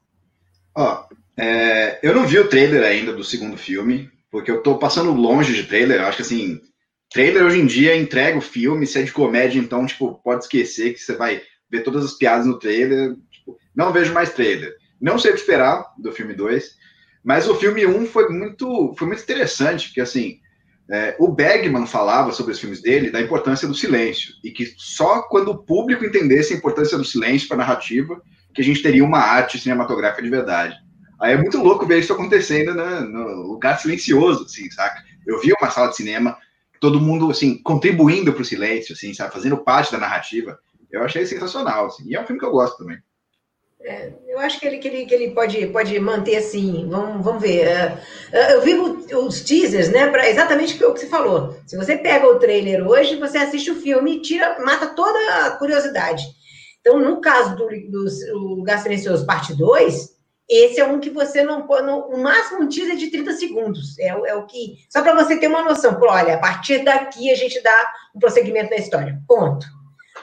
[0.76, 1.06] Ó,
[1.38, 5.54] é, eu não vi o trailer ainda do segundo filme, porque eu tô passando longe
[5.54, 6.02] de trailer.
[6.02, 6.62] Eu acho que assim,
[7.12, 10.94] trailer hoje em dia entrega o filme, se é de comédia, então, tipo, pode esquecer
[10.94, 13.16] que você vai ver todas as piadas no trailer.
[13.32, 14.74] Tipo, não vejo mais trailer.
[15.00, 16.76] Não sei o que esperar do filme 2,
[17.24, 20.40] mas o filme 1 um foi muito, foi muito interessante, porque assim,
[20.94, 25.22] É, o Bergman falava sobre os filmes dele da importância do silêncio e que só
[25.22, 28.22] quando o público entendesse a importância do silêncio para a narrativa
[28.54, 30.76] que a gente teria uma arte cinematográfica de verdade.
[31.20, 35.04] Aí é muito louco ver isso acontecendo né, no lugar silencioso, assim, saca?
[35.26, 36.38] Eu vi uma sala de cinema,
[36.80, 39.34] todo mundo, assim, contribuindo para o silêncio, assim, sabe?
[39.34, 40.60] Fazendo parte da narrativa.
[40.92, 42.04] Eu achei sensacional, assim.
[42.08, 42.98] E é um filme que eu gosto também.
[43.84, 46.88] É, eu acho que ele, que ele, que ele pode, pode manter assim.
[46.90, 47.94] Vamos, vamos ver.
[48.32, 48.74] Uh, eu vi
[49.16, 50.08] os teasers, né?
[50.08, 51.56] Pra, exatamente o que você falou.
[51.66, 55.52] Se você pega o trailer hoje, você assiste o filme e tira, mata toda a
[55.52, 56.24] curiosidade.
[56.82, 60.10] Então, no caso do, do, Lugar Silencioso, parte 2,
[60.50, 61.88] esse é um que você não pode.
[61.88, 63.98] O máximo um teaser de 30 segundos.
[64.00, 64.78] É, é o que.
[64.90, 65.98] Só para você ter uma noção.
[66.02, 69.18] olha, a partir daqui a gente dá um prosseguimento na história.
[69.28, 69.66] Ponto.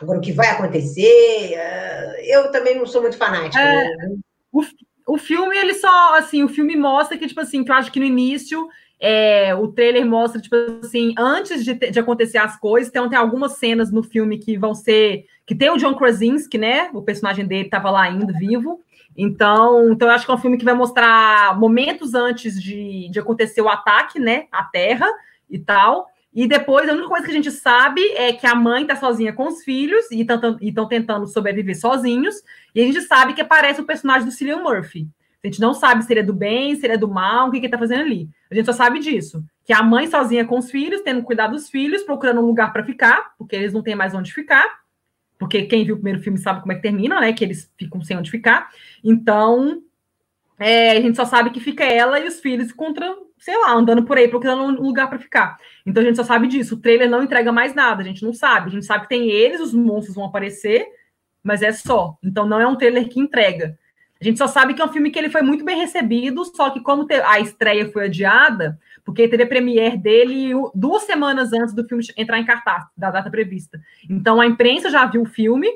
[0.00, 3.60] Agora, o que vai acontecer, uh, eu também não sou muito fanática.
[3.60, 4.16] É, né?
[4.52, 4.62] o,
[5.08, 7.98] o filme, ele só, assim, o filme mostra que, tipo assim, que eu acho que
[7.98, 8.68] no início
[9.00, 13.52] é, o trailer mostra, tipo assim, antes de, de acontecer as coisas, então tem algumas
[13.52, 15.24] cenas no filme que vão ser.
[15.48, 16.90] Que tem o John Krasinski, né?
[16.92, 18.84] O personagem dele estava lá ainda vivo.
[19.16, 23.18] Então, então eu acho que é um filme que vai mostrar momentos antes de, de
[23.18, 25.08] acontecer o ataque, né, à Terra
[25.48, 26.06] e tal.
[26.34, 29.32] E depois, a única coisa que a gente sabe é que a mãe está sozinha
[29.32, 32.36] com os filhos e estão tentando sobreviver sozinhos.
[32.74, 35.08] E a gente sabe que aparece o personagem do Cillian Murphy.
[35.42, 37.50] A gente não sabe se ele é do bem, se ele é do mal, o
[37.50, 38.28] que, que ele está fazendo ali.
[38.50, 39.42] A gente só sabe disso.
[39.64, 42.84] Que a mãe sozinha com os filhos, tendo cuidado dos filhos, procurando um lugar para
[42.84, 44.78] ficar, porque eles não têm mais onde ficar
[45.38, 47.32] porque quem viu o primeiro filme sabe como é que termina, né?
[47.32, 48.68] Que eles ficam sem onde ficar.
[49.04, 49.82] Então,
[50.58, 54.02] é, a gente só sabe que fica ela e os filhos contra, sei lá, andando
[54.02, 55.56] por aí, procurando um lugar para ficar.
[55.86, 56.74] Então a gente só sabe disso.
[56.74, 58.68] O trailer não entrega mais nada, a gente não sabe.
[58.68, 60.84] A gente sabe que tem eles, os monstros vão aparecer,
[61.42, 62.18] mas é só.
[62.22, 63.78] Então não é um trailer que entrega.
[64.20, 66.70] A gente só sabe que é um filme que ele foi muito bem recebido, só
[66.70, 68.76] que como a estreia foi adiada,
[69.08, 73.30] porque teve a premiere dele duas semanas antes do filme entrar em cartaz, da data
[73.30, 73.80] prevista.
[74.06, 75.66] Então a imprensa já viu o filme,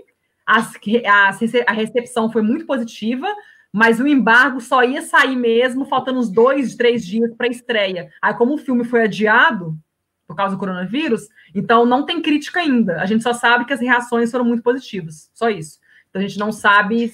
[0.47, 0.75] as,
[1.07, 1.31] a,
[1.67, 3.27] a recepção foi muito positiva,
[3.73, 8.11] mas o embargo só ia sair mesmo faltando uns dois, três dias para a estreia.
[8.21, 9.79] Aí, como o filme foi adiado
[10.27, 11.23] por causa do coronavírus,
[11.55, 13.01] então não tem crítica ainda.
[13.01, 15.31] A gente só sabe que as reações foram muito positivas.
[15.33, 15.79] Só isso.
[16.11, 17.11] Então a gente não sabe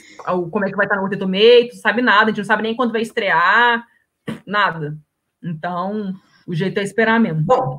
[0.50, 2.74] como é que vai estar no Rotten Tomatoes, sabe nada, a gente não sabe nem
[2.74, 3.86] quando vai estrear,
[4.44, 4.98] nada.
[5.42, 6.14] Então,
[6.46, 7.42] o jeito é esperar mesmo.
[7.42, 7.78] Bom,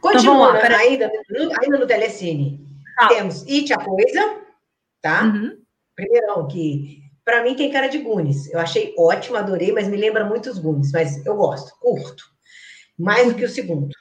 [0.00, 2.66] continuando, então, ainda, no, ainda no Telecine,
[2.98, 3.08] ah.
[3.08, 4.40] temos It a Coisa,
[5.00, 5.24] tá?
[5.24, 5.58] Uhum.
[5.94, 8.52] Primeirão, que para mim tem cara de Gunis.
[8.52, 12.24] Eu achei ótimo, adorei, mas me lembra muito os Gunis, mas eu gosto, curto.
[12.98, 13.94] Mais do que o segundo.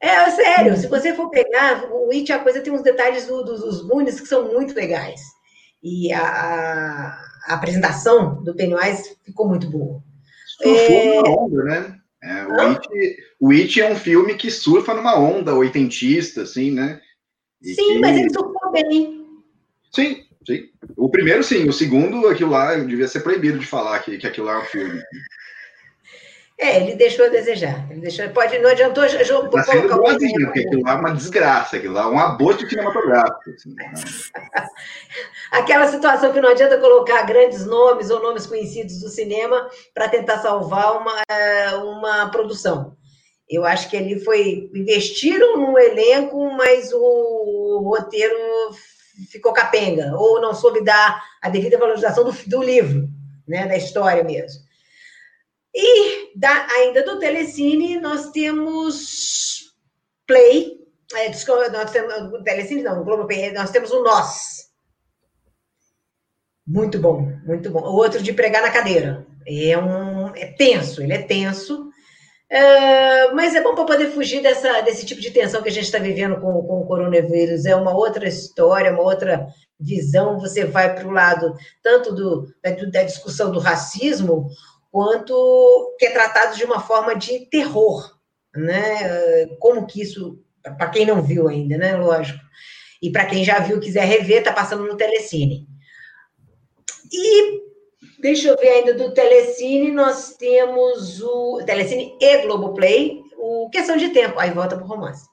[0.00, 0.76] É, sério, uhum.
[0.76, 4.20] se você for pegar, o It a Coisa tem uns detalhes do, do, dos Gunis
[4.20, 5.20] que são muito legais.
[5.82, 10.02] E a, a, a apresentação do Pennywise ficou muito boa.
[10.46, 11.22] Surfou é...
[11.22, 12.00] numa onda, né?
[12.24, 12.88] É, o, It,
[13.38, 16.98] o It é um filme que surfa numa onda oitentista, assim, né?
[17.62, 17.98] E sim, que...
[17.98, 19.26] mas ele surfou bem.
[19.94, 20.70] Sim, sim.
[20.96, 21.68] O primeiro, sim.
[21.68, 24.64] O segundo, aquilo lá, devia ser proibido de falar que, que aquilo lá é um
[24.64, 25.02] filme.
[26.58, 27.90] É, ele deixou a desejar.
[27.90, 31.76] Ele deixou, pode, não adiantou jogo tá sendo boazinho, porque aquilo lá é uma desgraça,
[31.76, 33.50] aquilo lá é um aborto cinematográfico.
[33.50, 33.92] Assim, né?
[35.50, 40.38] Aquela situação que não adianta colocar grandes nomes ou nomes conhecidos do cinema para tentar
[40.38, 41.22] salvar uma,
[41.82, 42.96] uma produção.
[43.48, 44.70] Eu acho que ali foi.
[44.74, 48.36] Investiram no elenco, mas o roteiro
[49.30, 53.08] ficou capenga, ou não soube dar a devida valorização do, do livro,
[53.46, 54.63] né, da história mesmo.
[55.74, 59.74] E da, ainda do Telecine, nós temos
[60.26, 60.78] Play,
[61.14, 64.72] é, desculpa, nós temos, Telecine não, Globo Play, nós temos o Nós.
[66.66, 67.80] Muito bom, muito bom.
[67.80, 69.26] O outro de pregar na cadeira.
[69.46, 71.90] É, um, é tenso, ele é tenso,
[72.48, 75.84] é, mas é bom para poder fugir dessa, desse tipo de tensão que a gente
[75.84, 77.66] está vivendo com, com o coronavírus.
[77.66, 80.38] É uma outra história, uma outra visão.
[80.38, 84.48] Você vai para o lado tanto do, da, da discussão do racismo,
[84.94, 88.16] quanto que é tratado de uma forma de terror,
[88.54, 89.44] né?
[89.58, 91.96] Como que isso, para quem não viu ainda, né?
[91.96, 92.38] Lógico.
[93.02, 95.66] E para quem já viu, quiser rever, tá passando no Telecine.
[97.12, 97.60] E
[98.20, 104.10] deixa eu ver ainda do Telecine, nós temos o Telecine e Globoplay, o Questão de
[104.10, 105.26] Tempo, aí volta para o romance.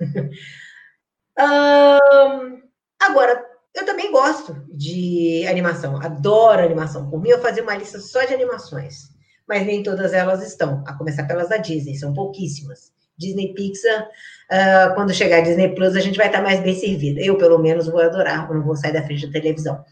[1.38, 2.62] um,
[3.00, 7.10] agora, eu também gosto de animação, adoro animação.
[7.10, 9.10] Por mim, eu fazia uma lista só de animações,
[9.48, 12.92] mas nem todas elas estão, a começar pelas da Disney, são pouquíssimas.
[13.16, 14.08] Disney Pixar,
[14.50, 17.20] uh, quando chegar a Disney Plus, a gente vai estar mais bem servida.
[17.20, 19.84] Eu, pelo menos, vou adorar, não vou sair da frente da televisão.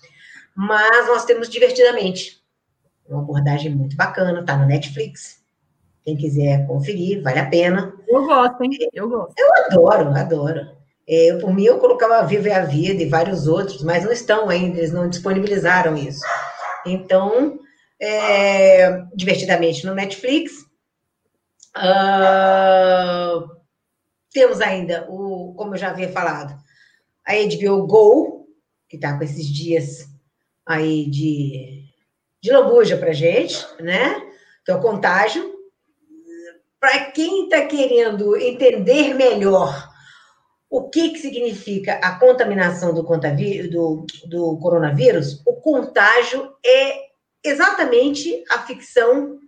[0.55, 2.43] Mas nós temos Divertidamente,
[3.09, 5.43] uma abordagem muito bacana, tá no Netflix.
[6.05, 7.93] Quem quiser conferir, vale a pena.
[8.09, 8.71] Eu gosto, hein?
[8.93, 9.35] Eu gosto.
[9.39, 10.82] Eu adoro, adoro.
[11.09, 14.49] É, eu, por mim, eu colocava Viva a Vida e vários outros, mas não estão
[14.49, 16.21] ainda, eles não disponibilizaram isso.
[16.87, 17.59] Então,
[18.01, 20.53] é, divertidamente no Netflix.
[21.77, 23.49] Uh,
[24.33, 26.55] temos ainda o, como eu já havia falado,
[27.27, 28.49] a HBO Go,
[28.89, 30.09] que está com esses dias
[30.67, 31.85] aí de,
[32.43, 34.21] de lambuja para gente, né?
[34.65, 35.53] Que é o contágio.
[36.81, 39.92] Para quem está querendo entender melhor
[40.73, 47.11] o que, que significa a contaminação do, do, do coronavírus, o contágio é
[47.45, 49.39] exatamente a ficção,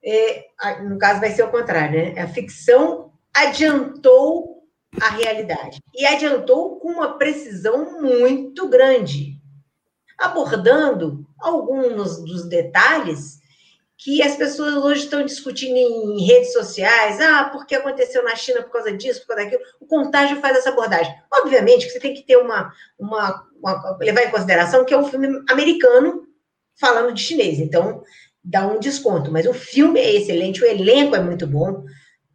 [0.00, 0.44] é,
[0.84, 2.22] no caso vai ser o contrário, né?
[2.22, 4.62] A ficção adiantou
[5.00, 5.80] a realidade.
[5.92, 9.42] E adiantou com uma precisão muito grande,
[10.16, 13.37] abordando alguns dos detalhes
[13.98, 18.70] que as pessoas hoje estão discutindo em redes sociais, ah, porque aconteceu na China por
[18.70, 19.62] causa disso, por causa daquilo.
[19.80, 21.12] O contágio faz essa abordagem.
[21.32, 25.08] Obviamente que você tem que ter uma, uma, uma levar em consideração que é um
[25.08, 26.28] filme americano
[26.80, 28.04] falando de chinês, então
[28.42, 29.32] dá um desconto.
[29.32, 31.82] Mas o filme é excelente, o elenco é muito bom,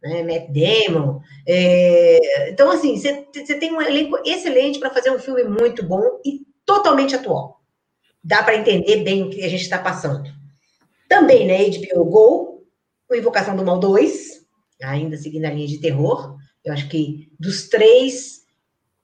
[0.02, 0.22] né?
[0.22, 1.20] Matt Damon.
[1.48, 2.50] É...
[2.50, 6.42] Então, assim, você, você tem um elenco excelente para fazer um filme muito bom e
[6.66, 7.62] totalmente atual.
[8.22, 10.43] Dá para entender bem o que a gente está passando.
[11.14, 12.66] Também na né, HBO Go,
[13.08, 14.44] o Invocação do Mal 2,
[14.82, 16.36] ainda seguindo a linha de terror.
[16.64, 18.40] Eu acho que dos três,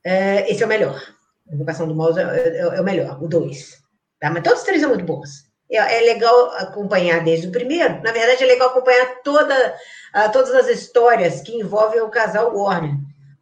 [0.04, 1.00] é, esse é o melhor.
[1.48, 3.78] A Invocação do Mal é, é, é o melhor, o 2.
[4.18, 4.28] Tá?
[4.28, 5.28] Mas todos os três são muito bons.
[5.70, 8.02] É, é, legal acompanhar desde o primeiro.
[8.02, 9.76] Na verdade, é legal acompanhar toda,
[10.16, 12.96] uh, todas as histórias que envolvem o casal Warner.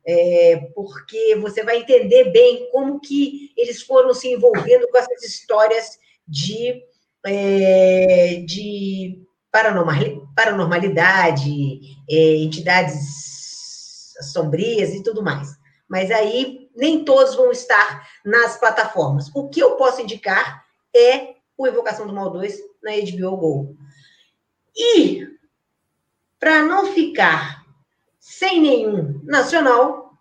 [0.07, 5.99] É, porque você vai entender bem como que eles foram se envolvendo com essas histórias
[6.29, 6.83] de
[7.27, 15.57] é, de paranormal, paranormalidade, é, entidades sombrias e tudo mais.
[15.89, 19.31] Mas aí nem todos vão estar nas plataformas.
[19.35, 23.77] O que eu posso indicar é o Evocação do Mal 2 na HBO Go.
[24.77, 25.27] E,
[26.39, 27.65] para não ficar
[28.21, 30.13] sem nenhum nacional,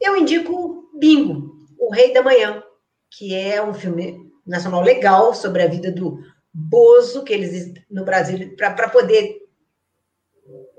[0.00, 2.62] eu indico Bingo, O Rei da Manhã,
[3.10, 6.18] que é um filme nacional legal sobre a vida do
[6.52, 9.46] Bozo, que eles no Brasil, para poder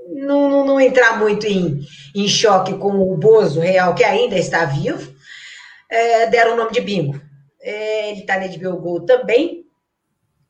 [0.10, 1.82] não, não, entrar muito em,
[2.16, 5.14] em choque com o Bozo real, que ainda está vivo,
[5.90, 7.22] é, deram o nome de Bingo.
[7.62, 9.66] É, ele está na HBO Go também.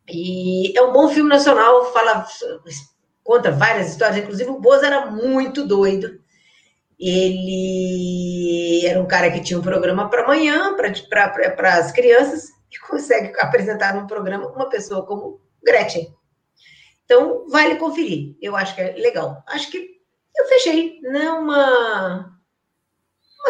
[0.09, 2.25] E é um bom filme nacional, fala,
[3.23, 6.19] conta várias histórias, inclusive o Bozo era muito doido.
[6.97, 12.45] Ele era um cara que tinha um programa para amanhã, para as crianças,
[12.79, 16.15] que consegue apresentar num programa uma pessoa como Gretchen.
[17.05, 18.35] Então, vale conferir.
[18.41, 19.43] Eu acho que é legal.
[19.47, 19.97] Acho que
[20.35, 21.29] eu fechei, né?
[21.31, 22.37] Uma,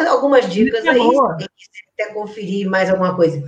[0.08, 1.00] algumas dicas aí.
[1.00, 3.44] Se quiser conferir mais alguma coisa,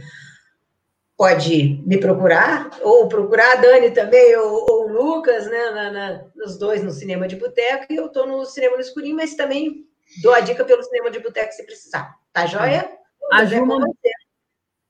[1.15, 5.69] pode me procurar, ou procurar a Dani também, ou, ou o Lucas, né?
[5.69, 9.15] Na, na, nos dois no Cinema de Boteco, e eu estou no Cinema no Escurinho,
[9.15, 9.85] mas também
[10.23, 12.15] dou a dica pelo Cinema de Boteco se precisar.
[12.33, 12.89] Tá joia?
[13.31, 13.45] A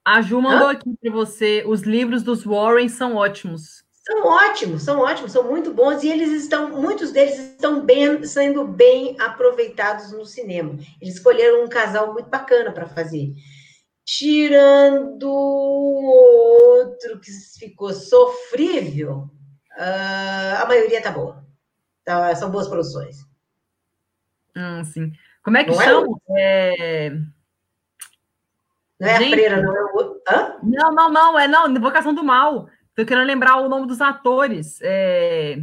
[0.10, 0.72] a Ju mandou Hã?
[0.72, 3.84] aqui para você: os livros dos Warren são ótimos.
[3.92, 8.68] São ótimos, são ótimos, são muito bons e eles estão, muitos deles estão bem, sendo
[8.68, 10.76] bem aproveitados no cinema.
[11.00, 13.32] Eles escolheram um casal muito bacana para fazer.
[14.04, 19.30] Tirando outro que ficou sofrível,
[19.78, 21.46] uh, a maioria tá boa.
[22.04, 23.18] Tá, são boas produções.
[24.58, 25.12] Hum, sim.
[25.44, 26.08] Como é que Não chama?
[26.36, 27.08] É...
[27.08, 27.12] É...
[29.00, 30.22] Não é Gente, a freira, não é o.
[30.30, 30.56] Hã?
[30.62, 32.68] Não, não, não, é não, Invocação do Mal.
[32.96, 34.80] Tô querendo lembrar o nome dos atores.
[34.82, 35.58] É...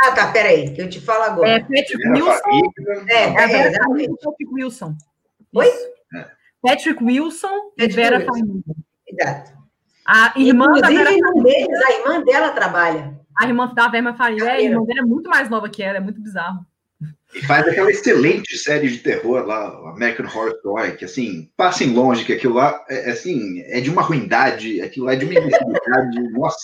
[0.00, 1.48] Ah, tá, peraí, que eu te falo agora.
[1.48, 2.72] É Patrick Wilson.
[3.08, 4.14] É, é, é exatamente.
[4.22, 4.94] Patrick Wilson.
[5.54, 5.66] Oi?
[6.14, 6.26] É.
[6.62, 8.74] Patrick Wilson Patrick e Vera Farmiga.
[9.08, 9.52] Exato.
[10.06, 13.20] A irmã Inclusive, da Vera a irmã, deles, a irmã dela trabalha.
[13.36, 16.00] A irmã da Vera Farmiga, a irmã dela é muito mais nova que ela, é
[16.00, 16.64] muito bizarro.
[17.34, 22.24] E faz aquela excelente série de terror lá, American Horror Story, que assim, passem longe
[22.24, 25.34] que aquilo lá é, é assim, é de uma ruindade, aquilo lá é de uma
[25.34, 26.58] imbecilidade, nossa.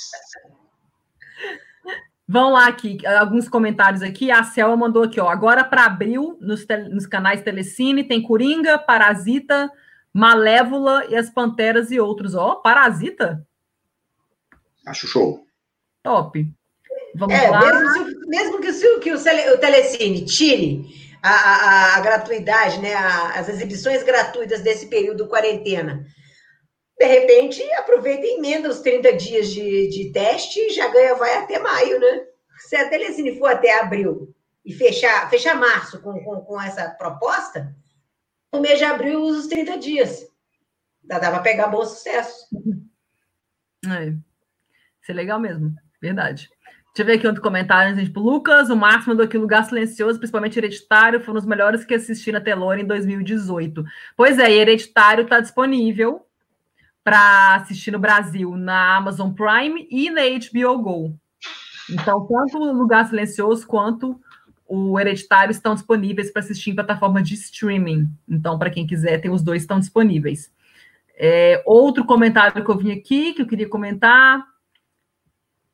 [2.27, 4.31] Vão lá aqui, alguns comentários aqui.
[4.31, 5.29] A Selma mandou aqui, ó.
[5.29, 9.71] Agora para abril, nos, nos canais Telecine, tem Coringa, Parasita,
[10.15, 12.35] Malévola e as Panteras e outros.
[12.35, 13.47] Ó, Parasita?
[14.87, 15.47] Acho show.
[16.03, 16.51] Top.
[17.15, 17.61] Vamos é, lá.
[17.61, 20.87] Mesmo, mesmo que, o, que o, o Telecine tire
[21.23, 26.05] a, a, a gratuidade, né, a, as exibições gratuitas desse período quarentena,
[26.99, 31.37] de repente aproveita e emenda os 30 dias de, de teste e já ganha, vai
[31.37, 32.27] até maio, né?
[32.59, 34.35] se a Telecine for até abril
[34.65, 37.75] e fechar, fechar março com, com, com essa proposta,
[38.53, 40.27] o mês de abril usa os 30 dias.
[41.03, 42.47] Dá, dá para pegar bom sucesso.
[43.87, 44.07] É.
[44.07, 46.49] Isso é legal mesmo, verdade.
[46.95, 50.59] Deixa eu ver aqui outro comentário, tipo, Lucas, o máximo do que Lugar Silencioso, principalmente
[50.59, 53.83] Hereditário, foram os melhores que assisti na Telora em 2018.
[54.15, 56.27] Pois é, Hereditário está disponível
[57.03, 61.19] para assistir no Brasil na Amazon Prime e na HBO Go.
[61.91, 64.21] Então, tanto o Lugar Silencioso quanto
[64.69, 68.07] o Hereditário estão disponíveis para assistir em plataforma de streaming.
[68.29, 70.53] Então, para quem quiser, tem os dois estão disponíveis.
[71.17, 74.52] É, outro comentário que eu vim aqui, que eu queria comentar.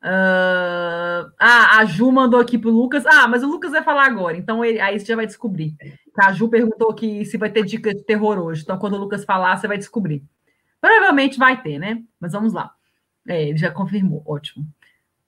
[0.01, 3.05] Uh, ah, a Ju mandou aqui para o Lucas.
[3.05, 5.75] Ah, mas o Lucas vai falar agora, então ele, aí você já vai descobrir.
[6.17, 8.63] A Ju perguntou aqui se vai ter dica de terror hoje.
[8.63, 10.23] Então, quando o Lucas falar, você vai descobrir.
[10.79, 12.01] Provavelmente vai ter, né?
[12.19, 12.71] Mas vamos lá.
[13.27, 14.65] É, ele já confirmou, ótimo.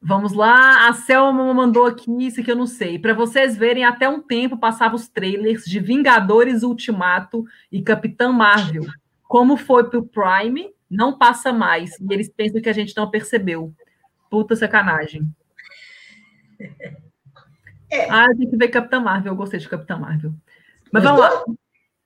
[0.03, 2.97] Vamos lá, a Selma mandou aqui isso que eu não sei.
[2.97, 8.85] Para vocês verem, até um tempo passava os trailers de Vingadores Ultimato e Capitã Marvel.
[9.27, 11.91] Como foi pro Prime, não passa mais.
[11.99, 13.71] E eles pensam que a gente não percebeu.
[14.31, 15.27] Puta sacanagem.
[17.91, 18.09] É.
[18.09, 19.33] Ah, tem que ver Capitã Marvel.
[19.33, 20.31] Eu gostei de Capitã Marvel.
[20.89, 21.43] Mas vamos lá.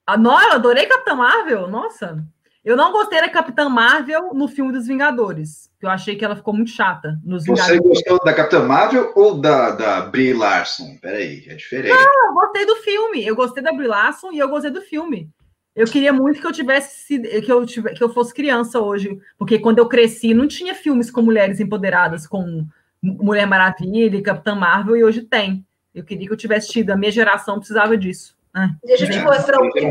[0.08, 1.68] Ah, não, eu adorei Capitã Marvel.
[1.68, 2.26] Nossa.
[2.64, 5.72] Eu não gostei da Capitã Marvel no filme dos Vingadores.
[5.80, 7.78] Eu achei que ela ficou muito chata nos Vingadores.
[7.78, 10.98] Você gostou da Capitã Marvel ou da, da Brie Larson?
[11.00, 11.94] Peraí, é diferente.
[11.94, 13.24] Não, eu gostei do filme.
[13.24, 15.30] Eu gostei da Brie Larson e eu gostei do filme.
[15.76, 19.60] Eu queria muito que eu tivesse que eu tivesse, que eu fosse criança hoje, porque
[19.60, 22.66] quando eu cresci não tinha filmes com mulheres empoderadas, com
[23.02, 25.66] Mulher Maravilha, Capitã Marvel e hoje tem.
[25.94, 26.92] Eu queria que eu tivesse tido.
[26.92, 28.36] A minha geração precisava disso.
[28.54, 29.90] Ah, Deixa eu te mostrar o que é.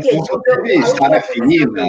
[0.79, 1.85] Espada Fina,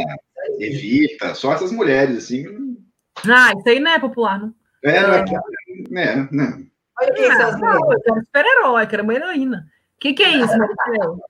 [0.59, 2.77] Evita, só essas mulheres, assim.
[3.25, 4.55] Ah, isso aí não é popular, não.
[4.85, 6.67] É, é, é, né?
[7.01, 7.61] Olha o que é mulheres.
[7.61, 9.67] Eu quero super-herói, quero uma heroína.
[9.97, 11.15] O que, que é isso, Marcelo?
[11.15, 11.21] O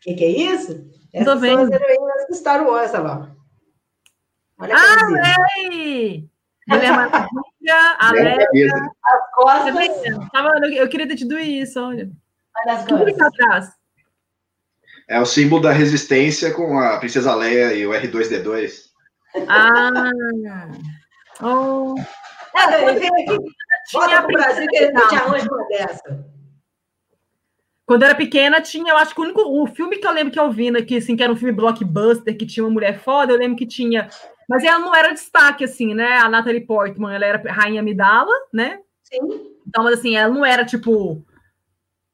[0.00, 0.90] que, que é isso?
[1.14, 3.30] Essas são as heroínas do Star Wars, olha lá.
[4.58, 6.28] Olha ah, Lei!
[6.66, 7.28] Mulher Maravilha,
[8.00, 9.74] a Leia, as costas.
[10.76, 12.10] Eu queria ter tido isso, olha.
[12.56, 13.20] Olha as costas.
[13.20, 13.72] atrás.
[15.06, 18.90] É o símbolo da resistência com a Princesa Leia e o R2D2.
[19.48, 19.92] Ah!
[21.40, 21.94] Oh.
[22.56, 23.44] É, eu aqui.
[23.92, 26.33] Bota pro Brasil que a gente arranja uma dessa.
[27.86, 30.32] Quando eu era pequena, tinha, eu acho que o único o filme que eu lembro
[30.32, 32.98] que eu vi, né, que, assim, que era um filme blockbuster, que tinha uma mulher
[32.98, 34.08] foda, eu lembro que tinha.
[34.48, 36.16] Mas ela não era destaque, assim, né?
[36.18, 38.80] A Natalie Portman, ela era Rainha Midala, né?
[39.02, 39.54] Sim.
[39.66, 41.24] Então, mas assim, ela não era, tipo,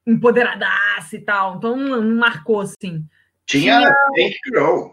[0.06, 1.56] empoderadaça e tal.
[1.56, 3.04] Então, não, não marcou, assim.
[3.46, 4.88] Tinha, tinha Tank Girl.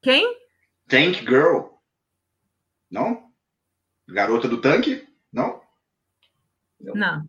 [0.00, 0.36] Quem?
[0.88, 1.72] Tank Girl.
[2.90, 3.30] Não?
[4.08, 5.06] Garota do tanque?
[5.32, 5.60] Não?
[6.80, 7.24] Não.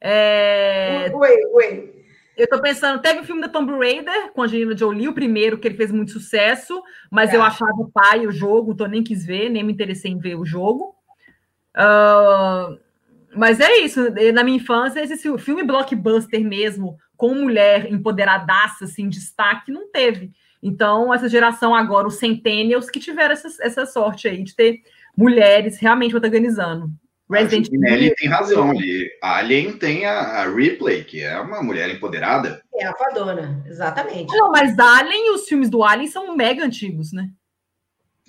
[0.00, 1.10] É...
[2.36, 5.58] Eu tô pensando, teve o filme da Tomb Raider com a Angelina Jolie, o primeiro,
[5.58, 7.36] que ele fez muito sucesso, mas é.
[7.36, 10.36] eu achava o pai o jogo, então nem quis ver, nem me interessei em ver
[10.36, 10.94] o jogo.
[11.76, 12.78] Uh,
[13.36, 14.00] mas é isso,
[14.32, 20.32] na minha infância, esse filme blockbuster mesmo, com mulher empoderadaça, assim, destaque, não teve.
[20.62, 24.80] Então, essa geração agora, os centennials, que tiveram essa, essa sorte aí de ter
[25.16, 26.90] mulheres realmente protagonizando.
[27.30, 28.14] Resident Evil.
[28.16, 29.08] tem razão ali.
[29.22, 32.60] Alien tem a, a, Ripley, que é uma mulher empoderada.
[32.74, 34.36] É a fadona, exatamente.
[34.36, 37.28] Não, mas Alien e os filmes do Alien são mega antigos, né?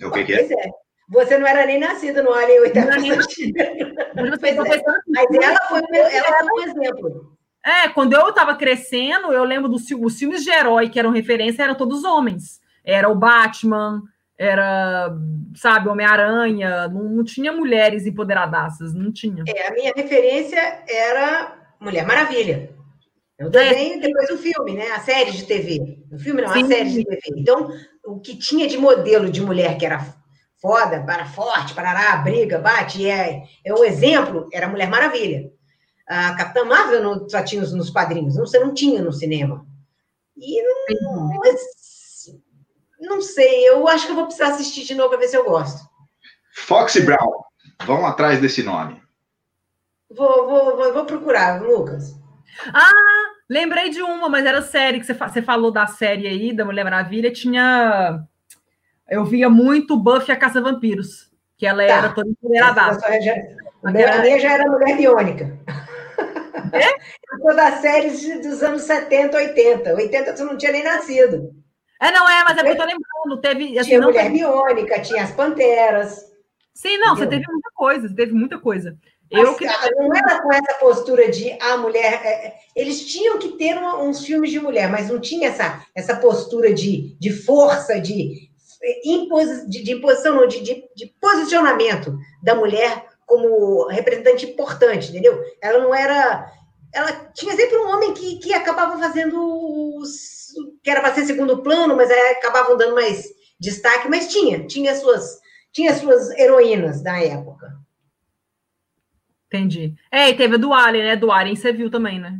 [0.02, 0.42] O que, que é?
[0.44, 0.70] é?
[1.08, 3.02] Você não era nem nascida no Alien 80 Mas,
[3.56, 4.14] é.
[4.14, 7.36] mas ela foi, ela foi um exemplo.
[7.64, 11.62] É, quando eu estava crescendo, eu lembro dos os filmes de herói que eram referência,
[11.62, 12.60] eram todos homens.
[12.84, 14.02] Era o Batman,
[14.38, 15.14] era,
[15.54, 19.44] sabe, Homem-Aranha, não, não, tinha mulheres empoderadaças, não tinha.
[19.46, 22.70] É, a minha referência era Mulher Maravilha.
[23.38, 23.98] Eu desenho, é.
[23.98, 24.90] depois o filme, né?
[24.92, 25.98] A série de TV.
[26.12, 26.62] O filme não, Sim.
[26.62, 27.22] a série de TV.
[27.36, 27.70] Então,
[28.04, 30.14] o que tinha de modelo de mulher que era
[30.60, 35.50] foda, para forte, parará, briga, bate, é, é o exemplo, era Mulher Maravilha.
[36.08, 39.66] A Capitã Marvel não, só tinha nos quadrinhos, não, você não tinha no cinema.
[40.36, 40.62] E
[41.02, 41.30] não,
[43.02, 45.44] não sei, eu acho que eu vou precisar assistir de novo para ver se eu
[45.44, 45.86] gosto.
[46.54, 47.42] Foxy Brown,
[47.84, 49.02] vão atrás desse nome.
[50.10, 52.14] Vou, vou, vou, vou procurar, Lucas.
[52.72, 52.90] Ah,
[53.48, 56.84] lembrei de uma, mas era série que você, você falou da série aí, da Mulher
[56.84, 58.22] Maravilha, tinha.
[59.08, 61.92] Eu via muito Buffy a Caça Vampiros, que ela tá.
[61.92, 62.98] era toda empoderada.
[63.82, 65.58] A minha já era mulher biônica.
[66.72, 67.12] É?
[67.42, 69.94] Todas as séries dos anos 70, 80.
[69.94, 71.61] 80 você não tinha nem nascido.
[72.02, 73.40] É, não é, mas é porque eu tô lembrando.
[73.40, 74.38] Teve, assim, tinha Mulher teve...
[74.38, 76.32] Biônica, tinha as Panteras.
[76.74, 77.16] Sim, não, entendeu?
[77.16, 78.98] você teve muita coisa, você teve muita coisa.
[79.30, 79.64] Eu que...
[79.64, 82.20] Não era com essa postura de a ah, mulher.
[82.24, 85.84] É, é, eles tinham que ter um, uns filmes de mulher, mas não tinha essa,
[85.94, 88.50] essa postura de, de força, de,
[89.04, 95.40] impos, de, de imposição, não, de, de, de posicionamento da mulher como representante importante, entendeu?
[95.62, 96.52] Ela não era.
[96.92, 99.38] Ela tinha sempre um homem que, que acabava fazendo.
[99.96, 100.41] Os,
[100.82, 103.26] que era para ser segundo plano, mas acabavam dando mais
[103.60, 105.40] destaque, mas tinha, tinha suas,
[105.72, 107.72] tinha suas heroínas da época.
[109.46, 109.94] Entendi.
[110.10, 111.16] É, e teve a do Alien, né?
[111.16, 112.38] Do Alien você viu também, né?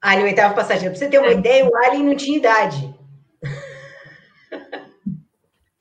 [0.00, 0.90] Alien, oitavo passageiro.
[0.90, 1.34] Pra você ter uma é.
[1.34, 2.92] ideia, o Alien não tinha idade.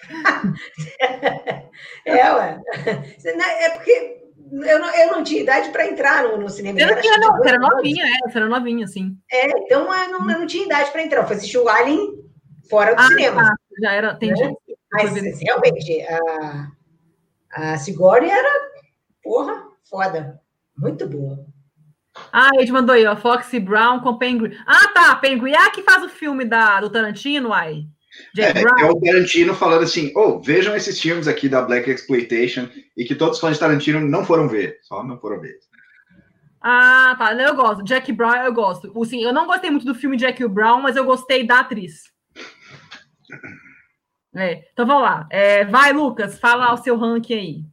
[2.05, 2.61] é, ué.
[3.25, 4.22] É porque
[4.61, 6.77] eu não, eu não tinha idade para entrar no, no cinema.
[6.77, 7.37] Você não tinha, não.
[7.37, 8.37] Você era novinha, é.
[8.37, 9.17] Era novinha, sim.
[9.31, 11.21] É, então eu não, eu não tinha idade para entrar.
[11.21, 12.13] Eu fui assistir o Alien
[12.69, 13.41] fora do ah, cinema.
[13.41, 13.55] Tá.
[13.81, 14.43] Já era, entendi.
[14.43, 14.53] Né?
[14.91, 16.67] Mas, realmente, a,
[17.51, 18.49] a Sigourney era,
[19.23, 20.39] porra, foda.
[20.77, 21.45] Muito boa.
[22.31, 24.55] Ah, ele mandou aí, ó, Foxy Brown com Penguin.
[24.67, 25.53] Ah, tá, Penguin.
[25.55, 27.87] Ah, que faz o filme da, do Tarantino, aí.
[28.37, 33.05] É, é, o Tarantino falando assim, oh, vejam esses filmes aqui da Black Exploitation e
[33.05, 35.59] que todos os fãs de Tarantino não foram ver, só não foram ver.
[36.61, 37.83] Ah, tá, eu gosto.
[37.83, 39.01] Jack Brown eu gosto.
[39.01, 42.03] Assim, eu não gostei muito do filme Jack Brown, mas eu gostei da atriz.
[44.35, 45.27] É, então vamos lá.
[45.29, 47.63] É, vai, Lucas, fala o seu ranking aí.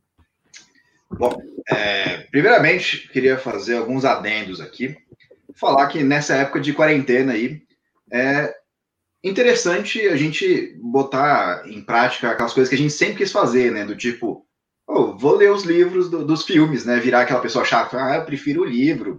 [1.11, 1.35] Bom,
[1.71, 4.95] é, primeiramente, queria fazer alguns adendos aqui.
[5.55, 7.63] Falar que nessa época de quarentena aí,
[8.13, 8.55] é
[9.23, 13.85] interessante a gente botar em prática aquelas coisas que a gente sempre quis fazer, né?
[13.85, 14.47] Do tipo,
[14.87, 16.99] oh, vou ler os livros do, dos filmes, né?
[16.99, 19.19] Virar aquela pessoa chata, ah, eu prefiro o livro?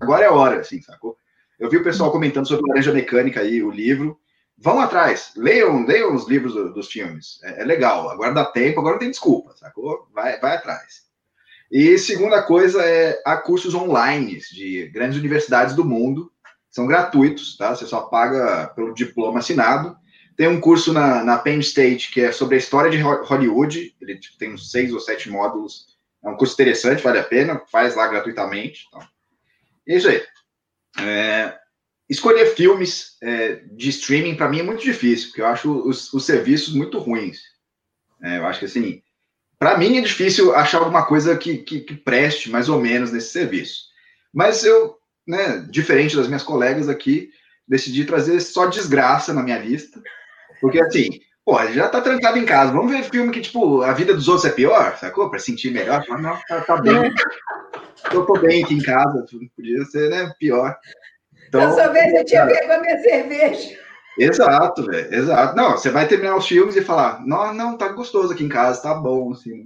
[0.00, 1.16] Agora é hora, assim, sacou?
[1.58, 4.18] Eu vi o pessoal comentando sobre Laranja Mecânica aí, o livro.
[4.58, 7.40] Vão atrás, leiam, leiam os livros do, dos filmes.
[7.42, 10.08] É, é, legal, agora dá tempo, agora não tem desculpa, sacou?
[10.12, 11.02] Vai, vai atrás.
[11.70, 16.30] E segunda coisa é há cursos online de grandes universidades do mundo,
[16.72, 17.76] são gratuitos, tá?
[17.76, 19.96] Você só paga pelo diploma assinado.
[20.36, 24.18] Tem um curso na, na Penn State que é sobre a história de Hollywood, ele
[24.18, 25.92] tipo, tem uns seis ou sete módulos.
[26.24, 28.86] É um curso interessante, vale a pena, faz lá gratuitamente.
[28.88, 29.06] Então.
[29.86, 30.22] É isso aí.
[30.98, 31.58] É,
[32.08, 36.24] escolher filmes é, de streaming para mim é muito difícil, porque eu acho os, os
[36.24, 37.40] serviços muito ruins.
[38.22, 39.02] É, eu acho que assim,
[39.58, 43.28] para mim é difícil achar alguma coisa que, que, que, preste mais ou menos nesse
[43.28, 43.82] serviço.
[44.32, 44.96] Mas eu,
[45.26, 47.30] né, diferente das minhas colegas aqui,
[47.66, 50.00] decidi trazer só desgraça na minha lista,
[50.60, 54.14] porque assim, pô, já tá trancado em casa, vamos ver filme que, tipo, a vida
[54.14, 55.30] dos outros é pior, sacou?
[55.30, 57.12] Para sentir melhor, não, tá, tá bem.
[58.12, 59.24] Eu tô bem aqui em casa,
[59.56, 60.76] podia ser, né, pior.
[61.48, 63.78] Então, Dessa vez eu tinha pego a minha cerveja.
[64.18, 65.56] Exato, velho, exato.
[65.56, 68.82] Não, você vai terminar os filmes e falar, não, não, tá gostoso aqui em casa,
[68.82, 69.62] tá bom, assim.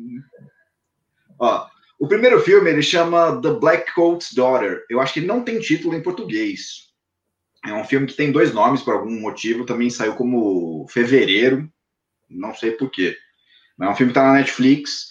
[1.38, 1.66] Ó,
[1.98, 4.84] o primeiro filme, ele chama The Black Coat's Daughter.
[4.90, 6.86] Eu acho que não tem título em português.
[7.66, 11.68] É um filme que tem dois nomes por algum motivo, também saiu como Fevereiro,
[12.28, 13.16] não sei porquê.
[13.76, 15.08] Mas é um filme que tá na Netflix.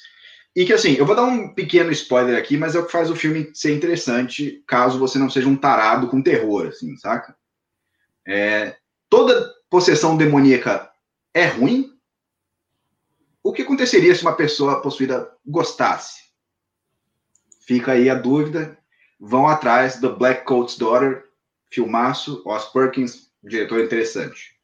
[0.55, 3.09] E que assim, eu vou dar um pequeno spoiler aqui, mas é o que faz
[3.09, 7.35] o filme ser interessante, caso você não seja um tarado com terror, assim, saca?
[8.25, 8.77] É,
[9.09, 10.89] toda possessão demoníaca
[11.33, 11.91] é ruim?
[13.43, 16.24] O que aconteceria se uma pessoa possuída gostasse?
[17.65, 18.77] Fica aí a dúvida.
[19.19, 21.23] Vão atrás do Black Coat's Daughter,
[21.71, 24.55] filmaço, Os Perkins, diretor interessante.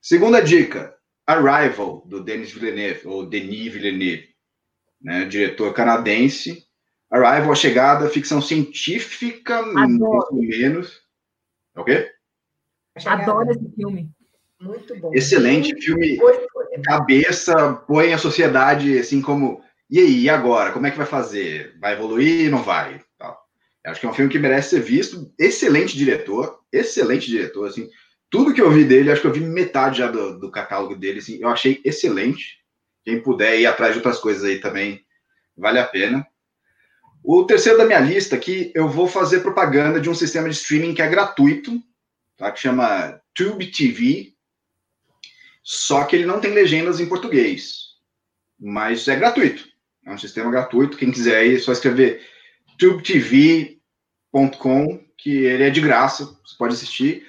[0.00, 0.94] Segunda dica,
[1.26, 4.28] Arrival, do Denis Villeneuve, ou Denis Villeneuve,
[5.00, 6.66] né, diretor canadense.
[7.10, 11.02] Arrival, A Chegada, ficção científica, mais ou menos.
[11.74, 12.10] É o quê?
[13.06, 14.10] Adoro esse filme.
[14.60, 15.12] Muito bom.
[15.12, 16.18] Excelente filme.
[16.84, 19.62] Cabeça, põe a sociedade assim como.
[19.94, 20.72] E aí, e agora?
[20.72, 21.78] Como é que vai fazer?
[21.78, 22.50] Vai evoluir?
[22.50, 23.00] Não vai?
[23.86, 25.32] Acho que é um filme que merece ser visto.
[25.38, 27.68] Excelente diretor, excelente diretor.
[27.68, 27.88] Assim,
[28.28, 31.20] tudo que eu vi dele, acho que eu vi metade já do, do catálogo dele,
[31.20, 32.58] assim, eu achei excelente.
[33.04, 35.00] Quem puder ir atrás de outras coisas aí também,
[35.56, 36.26] vale a pena.
[37.22, 40.92] O terceiro da minha lista aqui, eu vou fazer propaganda de um sistema de streaming
[40.92, 41.80] que é gratuito,
[42.36, 42.50] tá?
[42.50, 44.32] que chama Tube TV,
[45.62, 47.90] só que ele não tem legendas em português,
[48.58, 49.72] mas é gratuito.
[50.06, 50.96] É um sistema gratuito.
[50.96, 52.22] Quem quiser aí, é só escrever
[52.78, 54.40] tubetv.com,
[55.16, 57.26] que ele é de graça, você pode assistir.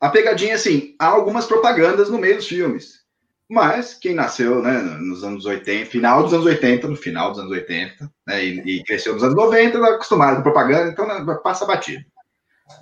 [0.00, 3.04] A pegadinha, assim, há algumas propagandas no meio dos filmes.
[3.48, 7.52] Mas quem nasceu né, nos anos 80, final dos anos 80, no final dos anos
[7.52, 11.64] 80, né, e, e cresceu nos anos 90, está acostumado com propaganda, então né, passa
[11.64, 12.04] batido.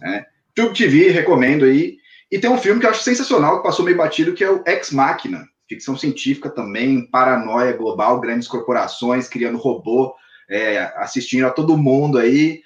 [0.00, 0.24] Né.
[0.54, 1.98] Tube TV, recomendo aí.
[2.30, 4.62] E tem um filme que eu acho sensacional, que passou meio batido, que é o
[4.66, 5.46] Ex Machina.
[5.68, 10.14] Ficção científica também, paranoia global, grandes corporações criando robô
[10.48, 12.62] é, assistindo a todo mundo aí.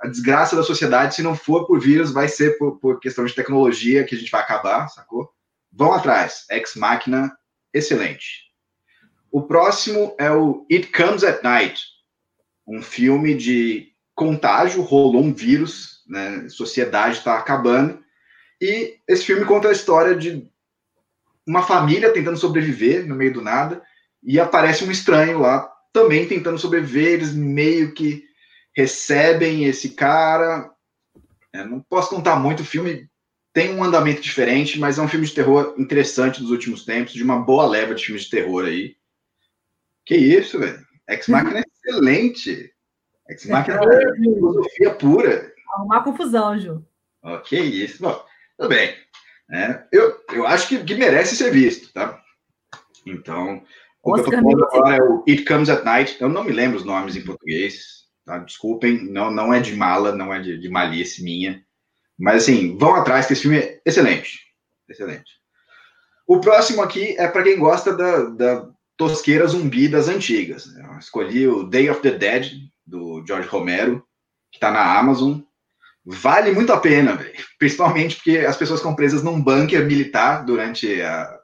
[0.00, 3.34] A desgraça da sociedade, se não for por vírus, vai ser por, por questão de
[3.34, 5.30] tecnologia que a gente vai acabar, sacou?
[5.72, 6.46] Vão atrás.
[6.50, 7.30] Ex Machina,
[7.72, 8.50] excelente.
[9.30, 11.84] O próximo é o It Comes at Night,
[12.66, 16.44] um filme de contágio, rolou um vírus, né?
[16.46, 18.02] A sociedade está acabando.
[18.60, 20.48] E esse filme conta a história de
[21.50, 23.82] uma família tentando sobreviver no meio do nada
[24.22, 27.14] e aparece um estranho lá também tentando sobreviver.
[27.14, 28.22] Eles meio que
[28.74, 30.70] recebem esse cara.
[31.52, 33.10] Eu não posso contar muito, o filme
[33.52, 37.24] tem um andamento diferente, mas é um filme de terror interessante dos últimos tempos, de
[37.24, 38.94] uma boa leva de filmes de terror aí.
[40.06, 40.78] Que isso, velho?
[41.08, 42.72] Ex Machina é excelente.
[43.28, 45.52] Ex Machina é filosofia pura.
[45.74, 46.84] Arrumar confusão, Ju.
[47.20, 48.00] Ok, isso.
[48.00, 48.24] Bom,
[48.56, 48.94] tudo bem.
[49.52, 52.20] É, eu, eu acho que, que merece ser visto, tá?
[53.04, 53.62] Então,
[54.02, 56.16] o que eu tô falando agora é o It Comes at Night.
[56.20, 58.38] Eu não me lembro os nomes em português, tá?
[58.38, 61.64] Desculpem, não, não é de mala, não é de, de malícia minha.
[62.18, 64.40] Mas, assim, vão atrás, que esse filme é excelente.
[64.88, 65.40] Excelente.
[66.26, 70.66] O próximo aqui é para quem gosta da, da tosqueira zumbi das antigas.
[70.76, 72.52] Eu escolhi o Day of the Dead,
[72.86, 74.04] do George Romero,
[74.50, 75.40] que está na Amazon.
[76.12, 77.32] Vale muito a pena, véio.
[77.58, 81.38] principalmente porque as pessoas estão presas num bunker militar durante a,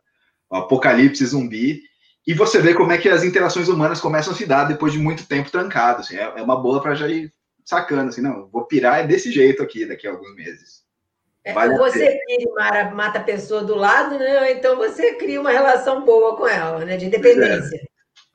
[0.50, 1.80] o apocalipse zumbi.
[2.26, 4.98] E você vê como é que as interações humanas começam a se dar depois de
[4.98, 6.00] muito tempo trancado.
[6.00, 7.32] Assim, é, é uma boa para já ir
[7.64, 10.84] sacando, assim, não, vou pirar é desse jeito aqui daqui a alguns meses.
[11.44, 14.40] É, ou você pira e mata a pessoa do lado, né?
[14.40, 16.96] Ou então você cria uma relação boa com ela, né?
[16.96, 17.80] De dependência.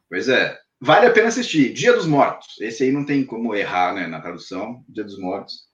[0.09, 0.29] Pois é.
[0.29, 0.57] Pois é.
[0.79, 1.73] Vale a pena assistir.
[1.73, 2.55] Dia dos Mortos.
[2.61, 4.07] Esse aí não tem como errar, né?
[4.07, 4.81] Na tradução.
[4.87, 5.70] Dia dos Mortos.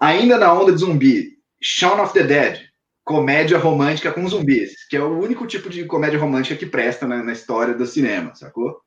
[0.00, 1.38] Ainda na onda de zumbi.
[1.60, 2.68] Shaun of the Dead.
[3.04, 4.86] Comédia romântica com zumbis.
[4.88, 8.34] Que é o único tipo de comédia romântica que presta na, na história do cinema,
[8.34, 8.80] sacou?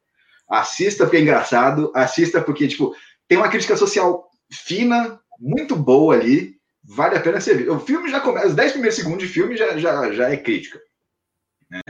[0.49, 1.91] Assista porque é engraçado.
[1.95, 2.95] Assista porque, tipo,
[3.27, 7.73] tem uma crítica social fina, muito boa ali, vale a pena ser visto.
[7.73, 10.79] O filme já começa, os 10 primeiros segundos de filme já, já, já é crítica.
[11.69, 11.81] Né?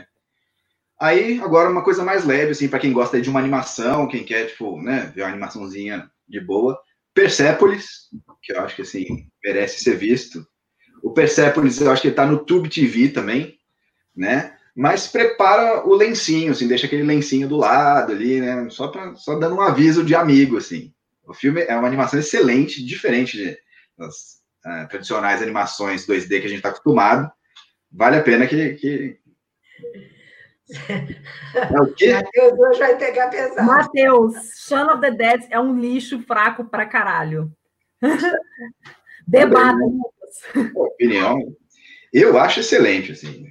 [1.00, 4.48] Aí, agora uma coisa mais leve, assim, para quem gosta de uma animação, quem quer,
[4.48, 6.80] tipo, né, ver uma animaçãozinha de boa.
[7.14, 8.10] Persepolis,
[8.42, 10.46] que eu acho que, assim, merece ser visto.
[11.04, 13.58] O Persepolis, eu acho que ele tá no Tube TV também,
[14.16, 14.56] né?
[14.76, 18.70] Mas prepara o lencinho, assim, deixa aquele lencinho do lado ali, né?
[18.70, 20.94] Só, pra, só dando um aviso de amigo, assim.
[21.26, 23.58] O filme é uma animação excelente, diferente
[23.98, 27.32] das uh, tradicionais animações 2D que a gente está acostumado.
[27.92, 28.74] Vale a pena que.
[28.76, 29.18] que...
[31.54, 32.14] É o quê?
[32.14, 33.68] Matheus hoje vai pegar pesado.
[33.68, 34.36] Matheus,
[34.68, 37.52] Shaun of the Dead é um lixo fraco pra caralho.
[39.28, 40.74] Debata, Lucas.
[40.76, 41.56] Opinião.
[42.14, 43.46] Eu acho excelente, assim.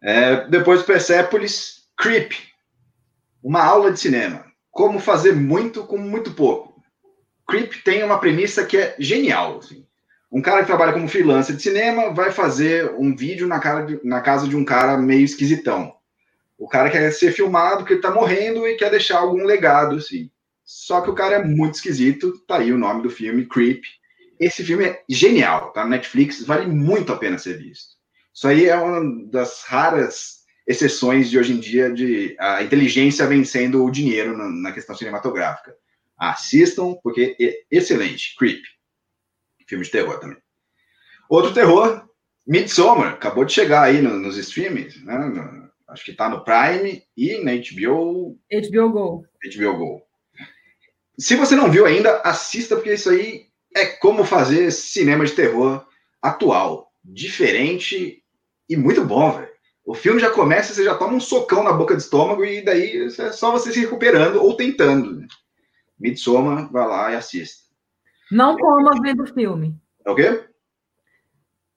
[0.00, 2.32] É, depois do Persepolis, Creep.
[3.42, 6.82] Uma aula de cinema como fazer muito com muito pouco.
[7.46, 9.58] Creep tem uma premissa que é genial.
[9.58, 9.86] Assim.
[10.32, 14.22] Um cara que trabalha como freelancer de cinema vai fazer um vídeo na, de, na
[14.22, 15.94] casa de um cara meio esquisitão.
[16.58, 20.30] O cara quer ser filmado porque ele tá morrendo e quer deixar algum legado, assim.
[20.64, 23.82] Só que o cara é muito esquisito, tá aí o nome do filme, Creep.
[24.40, 27.92] Esse filme é genial, tá na Netflix, vale muito a pena ser visto.
[28.32, 33.84] Isso aí é uma das raras exceções de hoje em dia de a inteligência vencendo
[33.84, 35.74] o dinheiro na, na questão cinematográfica.
[36.16, 38.34] Assistam, porque é excelente.
[38.38, 38.62] Creep.
[39.72, 40.36] Filme de terror também.
[41.30, 42.06] Outro terror,
[42.46, 45.16] Midsommar, acabou de chegar aí no, nos streams, né?
[45.16, 48.38] No, acho que está no Prime e na HBO.
[48.52, 49.26] HBO Go.
[49.42, 50.02] HBO Go.
[51.18, 55.86] Se você não viu ainda, assista, porque isso aí é como fazer cinema de terror
[56.20, 56.92] atual.
[57.02, 58.22] Diferente
[58.68, 59.48] e muito bom, velho.
[59.86, 63.06] O filme já começa, você já toma um socão na boca do estômago e daí
[63.06, 65.16] é só você se recuperando ou tentando.
[65.18, 65.26] Né?
[65.98, 67.61] Midsommar, vai lá e assista.
[68.32, 69.76] Não coma vendo o filme.
[70.06, 70.44] É o quê?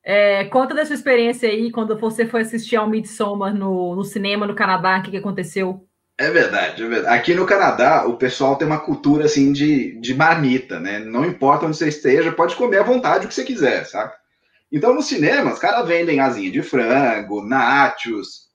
[0.01, 4.47] É, conta da sua experiência aí, quando você foi assistir ao Midsommar no, no cinema
[4.47, 5.85] no Canadá, o que, que aconteceu?
[6.17, 7.13] É verdade, é verdade.
[7.13, 10.99] Aqui no Canadá, o pessoal tem uma cultura assim de, de marmita, né?
[10.99, 14.15] Não importa onde você esteja, pode comer à vontade o que você quiser, saca?
[14.71, 18.45] Então, no cinema, os caras vendem asinha de frango, nachos.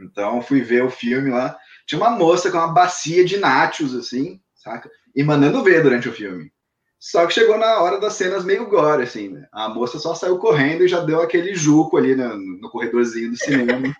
[0.00, 1.58] Então, fui ver o filme lá.
[1.86, 4.90] Tinha uma moça com uma bacia de nachos, assim, saca?
[5.14, 6.50] E mandando ver durante o filme.
[6.98, 9.46] Só que chegou na hora das cenas meio gore, assim, né?
[9.52, 13.36] A moça só saiu correndo e já deu aquele juco ali no, no corredorzinho do
[13.36, 13.94] cinema.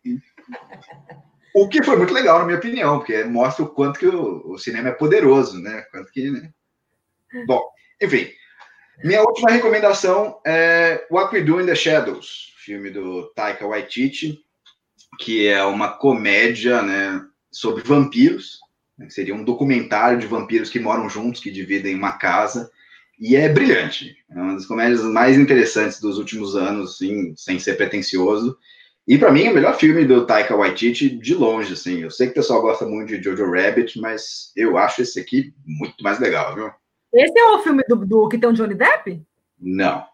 [1.54, 4.58] o que foi muito legal, na minha opinião, porque mostra o quanto que o, o
[4.58, 5.82] cinema é poderoso, né?
[5.92, 6.50] Quanto que, né?
[7.46, 7.62] Bom,
[8.00, 8.28] enfim,
[9.04, 14.40] minha última recomendação é What We Do in the Shadows, filme do Taika Waititi,
[15.20, 18.58] que é uma comédia né, sobre vampiros.
[18.98, 19.08] Né?
[19.08, 22.70] Seria um documentário de vampiros que moram juntos, que dividem uma casa.
[23.18, 24.16] E é brilhante.
[24.30, 28.56] É uma das comédias mais interessantes dos últimos anos, assim, sem ser pretencioso.
[29.06, 32.02] E para mim, é o melhor filme do Taika Waititi de longe, assim.
[32.02, 35.52] Eu sei que o pessoal gosta muito de Jojo Rabbit, mas eu acho esse aqui
[35.64, 36.70] muito mais legal, viu?
[37.12, 39.22] Esse é o filme do, do que tem o Johnny Depp?
[39.58, 40.04] Não.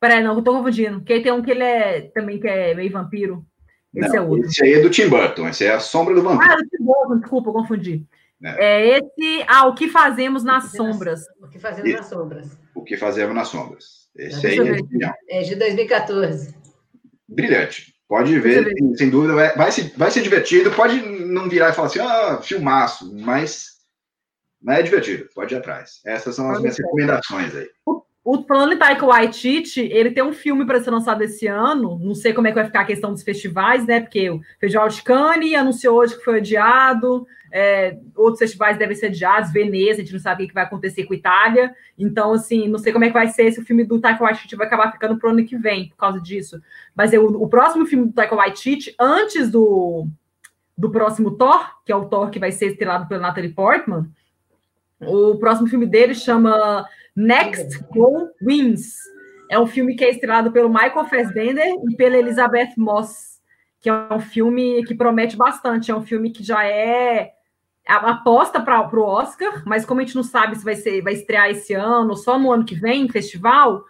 [0.00, 0.98] Peraí, não, eu tô confundindo.
[0.98, 3.46] Porque tem um que ele é também que é meio vampiro.
[3.94, 4.46] Esse não, é outro.
[4.46, 6.50] Esse aí é do Tim Burton, esse é a sombra do vampiro.
[6.50, 8.04] Ah, do Tim Burton, desculpa, eu confundi.
[8.44, 8.64] É.
[8.64, 8.98] é.
[8.98, 11.20] esse, ah, o que fazemos nas sombras.
[11.40, 12.58] O que fazemos nas sombras.
[12.74, 13.84] O que fazemos nas sombras.
[14.16, 14.58] Esse aí
[15.28, 16.54] é, é de 2014.
[17.28, 17.92] Brilhante.
[18.08, 20.70] Pode ver, sem, sem dúvida, vai, vai, ser, vai ser divertido.
[20.72, 23.78] Pode não virar e falar assim, ah, filmaço, mas,
[24.60, 25.28] mas é divertido.
[25.34, 26.00] Pode ir atrás.
[26.04, 27.70] Essas são as minhas recomendações aí.
[27.86, 31.98] O, o plano Taika Waititi, ele tem um filme para ser lançado esse ano.
[31.98, 34.00] Não sei como é que vai ficar a questão dos festivais, né?
[34.00, 37.26] Porque o Festival de Cannes anunciou hoje que foi adiado.
[37.54, 41.04] É, outros festivais devem ser adiados, Veneza, a gente não sabe o que vai acontecer
[41.04, 41.76] com a Itália.
[41.98, 44.56] Então, assim, não sei como é que vai ser se o filme do Taika Waititi
[44.56, 46.62] vai acabar ficando pro ano que vem, por causa disso.
[46.96, 50.06] Mas eu, o próximo filme do Taika Waititi, antes do,
[50.76, 54.08] do próximo Thor, que é o Thor que vai ser estrelado pelo Natalie Portman,
[54.98, 58.94] o próximo filme dele chama Next Go Wins.
[59.50, 63.42] É um filme que é estrelado pelo Michael Fassbender e pela Elizabeth Moss,
[63.78, 65.90] que é um filme que promete bastante.
[65.90, 67.32] É um filme que já é
[67.86, 71.50] aposta para o Oscar, mas como a gente não sabe se vai ser, vai estrear
[71.50, 73.84] esse ano ou só no ano que vem, festival,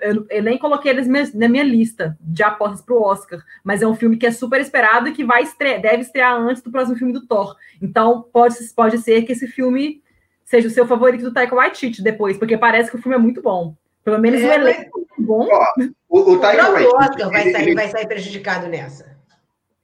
[0.00, 3.86] eu, eu nem coloquei eles na minha lista de apostas para o Oscar, mas é
[3.86, 6.96] um filme que é super esperado e que vai estrear, deve estrear antes do próximo
[6.96, 7.54] filme do Thor.
[7.80, 10.02] Então pode, pode ser que esse filme
[10.44, 13.40] seja o seu favorito do Taika Waititi depois, porque parece que o filme é muito
[13.40, 13.74] bom.
[14.04, 15.48] Pelo menos é, o elenco é muito bom.
[15.50, 15.74] Ó,
[16.08, 19.16] o, o Taika Waititi Oscar vai sair, vai sair prejudicado nessa.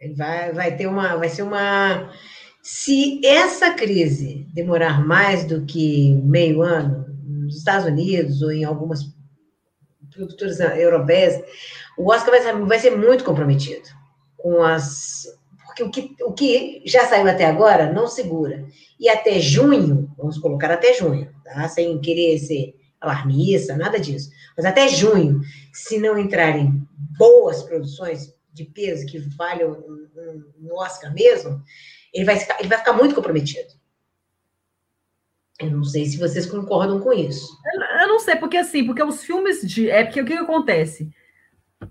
[0.00, 2.10] Ele vai, vai ter uma, vai ser uma
[2.62, 9.12] se essa crise demorar mais do que meio ano, nos Estados Unidos ou em algumas
[10.12, 11.42] produtoras europeias,
[11.98, 13.88] o Oscar vai ser, vai ser muito comprometido
[14.36, 15.24] com as.
[15.66, 18.64] Porque o que, o que já saiu até agora não segura.
[19.00, 21.66] E até junho, vamos colocar até junho, tá?
[21.68, 24.30] sem querer ser alarmista, nada disso.
[24.56, 25.40] Mas até junho,
[25.72, 26.86] se não entrarem
[27.18, 31.62] boas produções de peso que valham um, um Oscar mesmo,
[32.12, 33.68] ele vai, ficar, ele vai ficar muito comprometido.
[35.58, 37.56] Eu não sei se vocês concordam com isso.
[38.00, 39.88] Eu não sei, porque assim, porque os filmes de.
[39.88, 41.10] É porque o que, que acontece?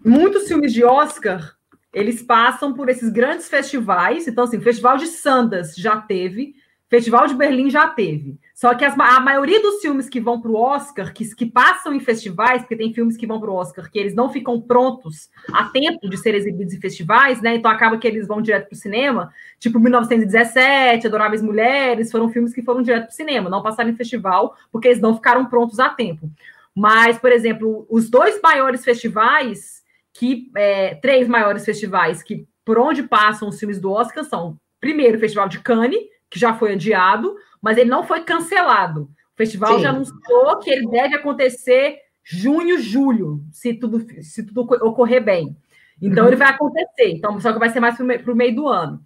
[0.03, 1.55] Muitos filmes de Oscar,
[1.93, 4.27] eles passam por esses grandes festivais.
[4.27, 6.55] Então, assim, o Festival de Sundance já teve,
[6.91, 8.37] Festival de Berlim já teve.
[8.53, 11.93] Só que as, a maioria dos filmes que vão para o Oscar, que, que passam
[11.93, 15.29] em festivais, porque tem filmes que vão para o Oscar que eles não ficam prontos
[15.53, 17.55] a tempo de serem exibidos em festivais, né?
[17.55, 22.53] Então acaba que eles vão direto para o cinema, tipo 1917, Adoráveis Mulheres, foram filmes
[22.53, 25.79] que foram direto para o cinema, não passaram em festival, porque eles não ficaram prontos
[25.79, 26.29] a tempo.
[26.75, 29.81] Mas, por exemplo, os dois maiores festivais,
[30.13, 35.15] que é, três maiores festivais que por onde passam os filmes do Oscar são, primeiro,
[35.15, 39.03] o Festival de Cannes, que já foi adiado, mas ele não foi cancelado.
[39.33, 39.83] O festival Sim.
[39.83, 45.55] já anunciou que ele deve acontecer junho, julho, se tudo, se tudo ocorrer bem.
[46.01, 46.29] Então, uhum.
[46.29, 47.11] ele vai acontecer.
[47.11, 49.05] Então, só que vai ser mais para o meio do ano.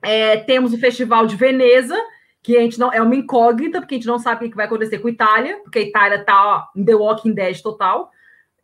[0.00, 1.96] É, temos o Festival de Veneza,
[2.42, 4.66] que a gente não é uma incógnita, porque a gente não sabe o que vai
[4.66, 8.10] acontecer com a Itália, porque a Itália está em The Walking Dead total.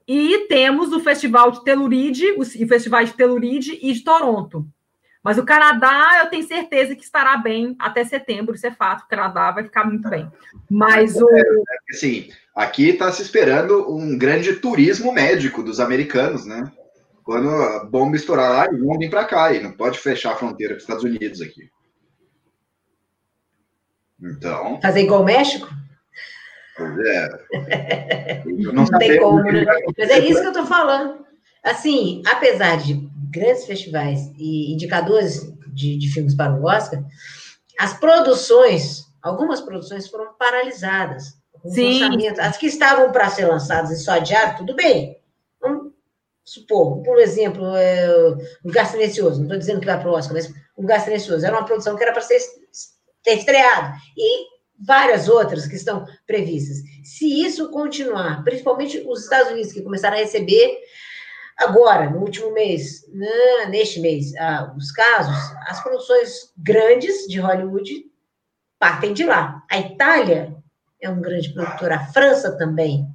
[0.07, 4.67] E temos o Festival de Telluride, o Festival de Telluride e de Toronto.
[5.23, 9.05] Mas o Canadá, eu tenho certeza que estará bem até setembro, isso é fato.
[9.05, 10.29] O Canadá vai ficar muito bem.
[10.69, 11.29] Mas o.
[11.31, 11.43] É,
[11.91, 16.71] assim, aqui está se esperando um grande turismo médico dos americanos, né?
[17.23, 20.37] Quando a bomba estourar lá, eles vão vir para cá e não pode fechar a
[20.37, 21.71] fronteira com os Estados Unidos aqui.
[24.21, 24.81] Então.
[24.83, 25.69] Fazer igual o México?
[26.77, 28.43] Pois é.
[28.45, 29.65] não, não tem como, né?
[29.97, 31.25] Mas é isso que eu estou falando.
[31.63, 37.03] Assim, apesar de grandes festivais e indicadores de, de filmes para o Oscar,
[37.79, 41.41] as produções, algumas produções foram paralisadas.
[41.67, 42.29] Sim.
[42.41, 45.19] As que estavam para ser lançadas e só adiaram, tudo bem.
[45.61, 45.93] Vamos
[46.45, 48.09] supor, por exemplo, é,
[48.65, 51.47] o Lugar Silencioso, não estou dizendo que vai para o Oscar, mas o Lugar Silencioso
[51.47, 52.41] era uma produção que era para ser
[53.23, 53.95] ter estreado.
[54.17, 54.53] E
[54.85, 56.79] várias outras que estão previstas.
[57.05, 60.79] Se isso continuar, principalmente os Estados Unidos, que começaram a receber
[61.63, 63.07] Agora, no último mês,
[63.69, 65.37] neste mês, ah, os casos,
[65.67, 68.05] as produções grandes de Hollywood
[68.79, 69.63] partem de lá.
[69.71, 70.57] A Itália
[71.01, 73.07] é um grande produtor, a França também.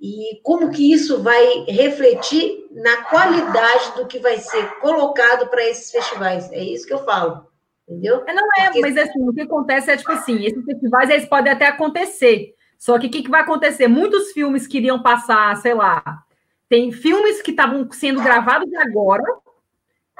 [0.00, 5.90] E como que isso vai refletir na qualidade do que vai ser colocado para esses
[5.90, 6.50] festivais?
[6.52, 7.46] É isso que eu falo.
[7.88, 8.22] Entendeu?
[8.26, 8.80] É, não é, Porque...
[8.80, 12.54] mas assim, o que acontece é tipo assim, esses festivais eles podem até acontecer.
[12.78, 13.86] Só que o que, que vai acontecer?
[13.88, 16.02] Muitos filmes queriam passar, sei lá,
[16.72, 19.22] tem filmes que estavam sendo gravados agora,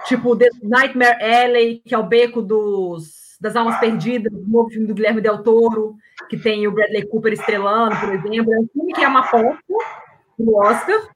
[0.05, 4.87] tipo The Nightmare Alley, que é o beco dos, das almas perdidas, o novo filme
[4.87, 5.97] do Guilherme Del Toro,
[6.29, 8.53] que tem o Bradley Cooper estrelando, por exemplo.
[8.53, 9.65] É um filme que é uma aposta
[10.39, 11.09] do Oscar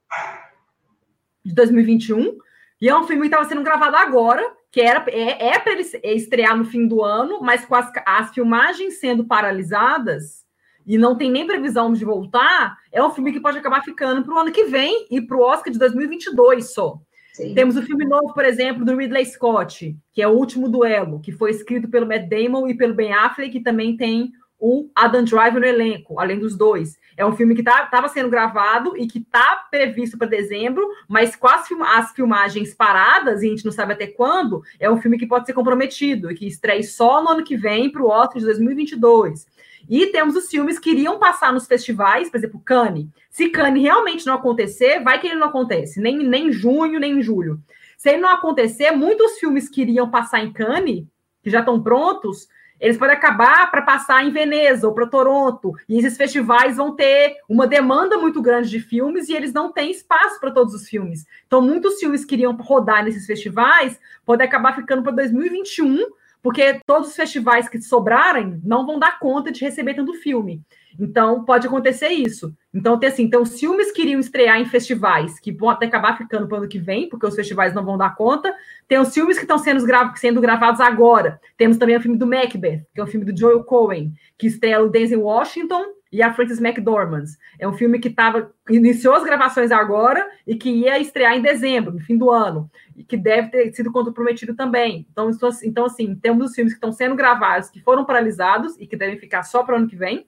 [1.44, 2.38] de 2021.
[2.80, 5.82] E é um filme que estava sendo gravado agora, que era é, é para ele
[5.82, 10.45] estrear no fim do ano, mas com as, as filmagens sendo paralisadas,
[10.86, 14.34] e não tem nem previsão de voltar, é um filme que pode acabar ficando para
[14.34, 16.98] o ano que vem e para o Oscar de 2022 só.
[17.34, 17.54] Sim.
[17.54, 21.32] Temos o filme novo, por exemplo, do Ridley Scott, que é O Último Duelo, que
[21.32, 25.60] foi escrito pelo Matt Damon e pelo Ben Affleck, que também tem o Adam Driver
[25.60, 26.98] no elenco, além dos dois.
[27.16, 31.36] É um filme que estava tá, sendo gravado e que está previsto para dezembro, mas
[31.36, 35.00] com as, film as, filmagens paradas, e a gente não sabe até quando, é um
[35.00, 38.08] filme que pode ser comprometido e que estreia só no ano que vem para o
[38.08, 39.46] Oscar de 2022.
[39.88, 43.06] E temos os filmes que iriam passar nos festivais, por exemplo, Cannes.
[43.30, 47.18] Se Cannes realmente não acontecer, vai que ele não acontece, nem, nem em junho, nem
[47.18, 47.60] em julho.
[47.96, 51.04] Se ele não acontecer, muitos filmes que iriam passar em Cannes,
[51.42, 55.72] que já estão prontos, eles podem acabar para passar em Veneza ou para Toronto.
[55.88, 59.90] E esses festivais vão ter uma demanda muito grande de filmes e eles não têm
[59.90, 61.24] espaço para todos os filmes.
[61.46, 66.04] Então, muitos filmes que iriam rodar nesses festivais podem acabar ficando para 2021
[66.46, 70.62] porque todos os festivais que sobrarem não vão dar conta de receber tanto filme.
[70.96, 72.54] Então, pode acontecer isso.
[72.72, 76.16] Então, tem assim, então, os filmes que iriam estrear em festivais, que vão até acabar
[76.16, 78.54] ficando para o ano que vem, porque os festivais não vão dar conta.
[78.86, 79.84] Tem os filmes que estão sendo,
[80.14, 81.40] sendo gravados agora.
[81.56, 84.80] Temos também o filme do Macbeth, que é o filme do Joel Cohen, que estreia
[84.80, 85.84] o Denzel Washington
[86.16, 87.26] e a Frances McDormand.
[87.58, 91.92] É um filme que tava, iniciou as gravações agora e que ia estrear em dezembro,
[91.92, 95.06] no fim do ano, e que deve ter sido comprometido também.
[95.12, 95.30] Então,
[95.62, 99.18] então assim, temos os filmes que estão sendo gravados, que foram paralisados e que devem
[99.18, 100.26] ficar só para o ano que vem.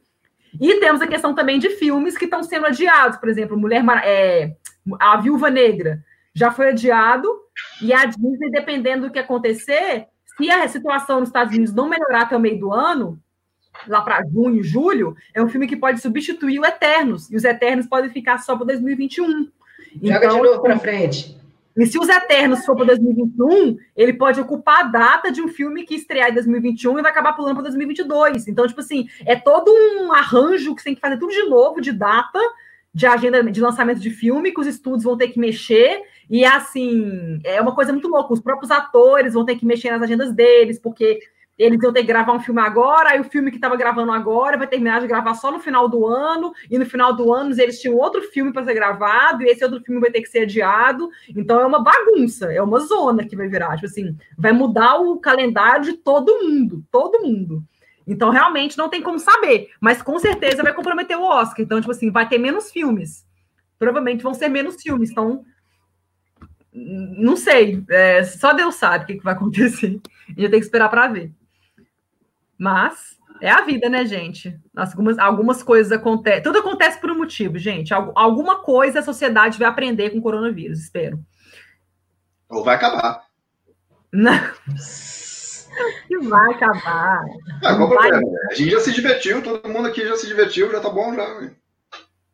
[0.60, 4.54] E temos a questão também de filmes que estão sendo adiados, por exemplo, Mulher é,
[5.00, 7.28] A Viúva Negra já foi adiado,
[7.80, 12.22] e a Disney, dependendo do que acontecer, se a situação nos Estados Unidos não melhorar
[12.24, 13.18] até o meio do ano,
[13.90, 17.86] lá para junho, julho, é um filme que pode substituir o Eternos, e os Eternos
[17.86, 19.48] podem ficar só para 2021.
[20.02, 21.38] Joga então, de novo para frente.
[21.78, 25.84] E se os Eternos for para 2021, ele pode ocupar a data de um filme
[25.84, 28.48] que estrear em 2021 e vai acabar pulando para 2022.
[28.48, 31.80] Então, tipo assim, é todo um arranjo que você tem que fazer tudo de novo,
[31.80, 32.40] de data,
[32.92, 36.02] de agenda de lançamento de filme, que os estúdios vão ter que mexer.
[36.28, 38.32] E assim, é uma coisa muito louca.
[38.34, 41.20] Os próprios atores vão ter que mexer nas agendas deles, porque
[41.58, 44.56] eles iam ter que gravar um filme agora, aí o filme que estava gravando agora
[44.56, 47.80] vai terminar de gravar só no final do ano, e no final do ano eles
[47.80, 51.10] tinham outro filme para ser gravado, e esse outro filme vai ter que ser adiado.
[51.36, 53.74] Então é uma bagunça, é uma zona que vai virar.
[53.74, 57.64] Tipo assim, vai mudar o calendário de todo mundo, todo mundo.
[58.06, 61.60] Então, realmente não tem como saber, mas com certeza vai comprometer o Oscar.
[61.60, 63.26] Então, tipo assim, vai ter menos filmes.
[63.78, 65.10] Provavelmente vão ser menos filmes.
[65.10, 65.44] Então,
[66.72, 67.84] não sei.
[67.90, 70.00] É, só Deus sabe o que, que vai acontecer.
[70.26, 71.30] A gente tem que esperar para ver.
[72.58, 74.58] Mas é a vida, né, gente?
[74.74, 76.42] Algumas, algumas coisas acontecem.
[76.42, 77.94] Tudo acontece por um motivo, gente.
[77.94, 81.20] Alguma coisa a sociedade vai aprender com o coronavírus, espero.
[82.48, 83.22] Ou vai acabar.
[84.12, 84.32] Não.
[86.08, 87.24] Que vai acabar.
[87.62, 88.08] Ah, qual vai...
[88.08, 88.38] problema?
[88.50, 91.52] A gente já se divertiu, todo mundo aqui já se divertiu, já tá bom, já.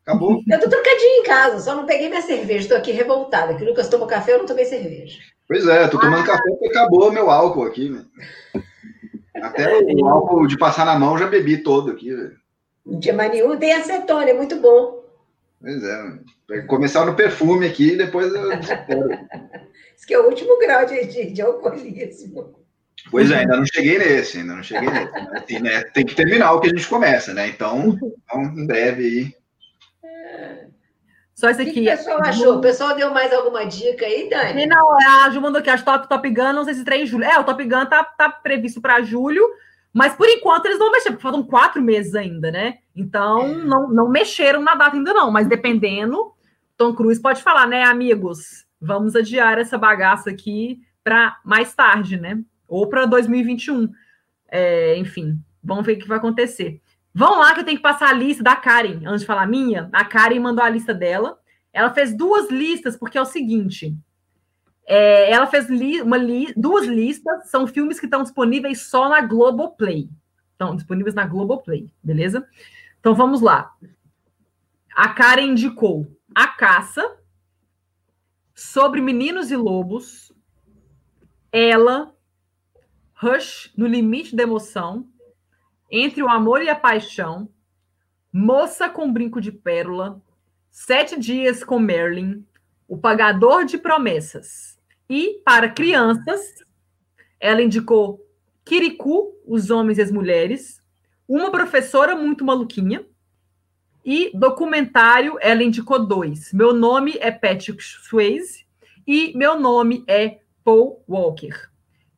[0.01, 0.41] Acabou.
[0.49, 3.55] Eu tô trocadinho em casa, só não peguei minha cerveja, tô aqui revoltada.
[3.55, 5.19] Que o Lucas tomou café, eu não tomei cerveja.
[5.47, 6.25] Pois é, tô tomando ah.
[6.25, 8.03] café porque acabou meu álcool aqui, né?
[9.41, 12.37] Até o álcool de passar na mão já bebi todo aqui, velho.
[13.15, 15.03] Mais nenhum, tem acetona, é muito bom.
[15.59, 18.51] Pois é, começar no perfume aqui e depois eu
[19.95, 22.55] Isso que é o último grau de, de, de alcoolismo.
[23.09, 25.17] Pois é, ainda não cheguei nesse, ainda não cheguei nesse.
[25.33, 27.47] Assim, né, tem que terminar o que a gente começa, né?
[27.47, 29.35] Então, então em breve aí.
[31.35, 31.71] Só isso aqui.
[31.71, 32.55] O que o pessoal achou?
[32.55, 34.65] O pessoal deu mais alguma dica aí, Dani?
[34.65, 37.25] Não, a Ju mandou aqui, acho Top, Top Gun, não sei se estreia em julho.
[37.25, 39.45] É, o Top Gun tá, tá previsto para julho,
[39.91, 42.77] mas por enquanto eles não mexeram, porque faltam quatro meses ainda, né?
[42.95, 43.53] Então, é.
[43.53, 46.31] não, não mexeram na data ainda não, mas dependendo,
[46.77, 48.65] Tom Cruise pode falar, né, amigos?
[48.79, 52.39] Vamos adiar essa bagaça aqui para mais tarde, né?
[52.65, 53.89] Ou para 2021.
[54.49, 56.81] É, enfim, vamos ver o que vai acontecer.
[57.17, 59.47] Vão lá que eu tenho que passar a lista da Karen, antes de falar a
[59.47, 59.89] minha.
[59.93, 61.39] A Karen mandou a lista dela.
[61.71, 63.97] Ela fez duas listas, porque é o seguinte:
[64.85, 69.21] é, ela fez li uma li duas listas, são filmes que estão disponíveis só na
[69.21, 70.09] Globoplay.
[70.51, 72.45] Estão disponíveis na Globoplay, beleza?
[72.99, 73.73] Então vamos lá.
[74.93, 77.17] A Karen indicou A Caça,
[78.53, 80.33] Sobre Meninos e Lobos,
[81.49, 82.13] Ela,
[83.13, 85.07] Rush, No Limite da Emoção,
[85.89, 87.47] Entre o Amor e a Paixão,
[88.31, 90.21] Moça com Brinco de Pérola,
[90.69, 92.45] Sete Dias com Merlin,
[92.87, 94.77] O Pagador de Promessas.
[95.09, 96.63] E, para crianças,
[97.39, 98.25] ela indicou
[98.65, 100.81] Kirikou, Os Homens e as Mulheres,
[101.27, 103.05] Uma Professora Muito Maluquinha,
[104.03, 106.53] e documentário, ela indicou dois.
[106.53, 108.65] Meu nome é Patrick Swayze
[109.07, 111.69] e meu nome é Paul Walker.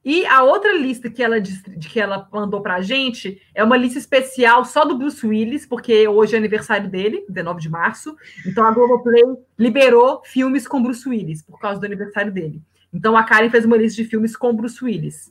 [0.08, 4.00] E a outra lista que ela, que ela mandou para a gente é uma lista
[4.00, 8.16] especial só do Bruce Willis, porque hoje é aniversário dele, 19 de março.
[8.46, 9.22] Então a Globoplay
[9.60, 12.62] liberou filmes com Bruce Willis por causa do aniversário dele.
[12.94, 15.30] Então a Karen fez uma lista de filmes com Bruce Willis.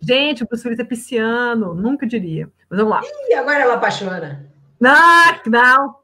[0.00, 2.50] Gente, o Bruce Willis é pisciano, nunca diria.
[2.68, 3.02] Mas vamos lá.
[3.28, 4.44] E agora ela apaixona.
[4.80, 5.96] Não, não.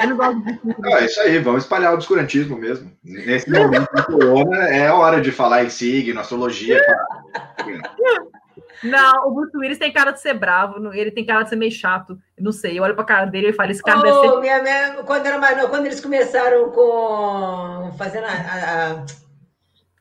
[0.00, 2.90] Eu não gosto de não, é isso aí, vamos espalhar o obscurantismo mesmo.
[3.04, 6.80] Nesse momento de corona, é hora de falar em signo, astrologia.
[8.82, 11.70] Não, o Bruce Willis tem cara de ser bravo, ele tem cara de ser meio
[11.70, 12.18] chato.
[12.36, 14.40] Eu não sei, eu olho pra cara dele e falo, esse cara oh, deve ser...
[14.40, 19.06] Minha, minha, quando, era mais, quando eles começaram com fazendo a, a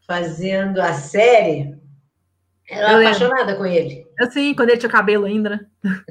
[0.07, 1.77] fazendo a série,
[2.67, 4.03] ela era apaixonada com ele.
[4.19, 5.59] Eu sim, quando ele tinha cabelo ainda, né?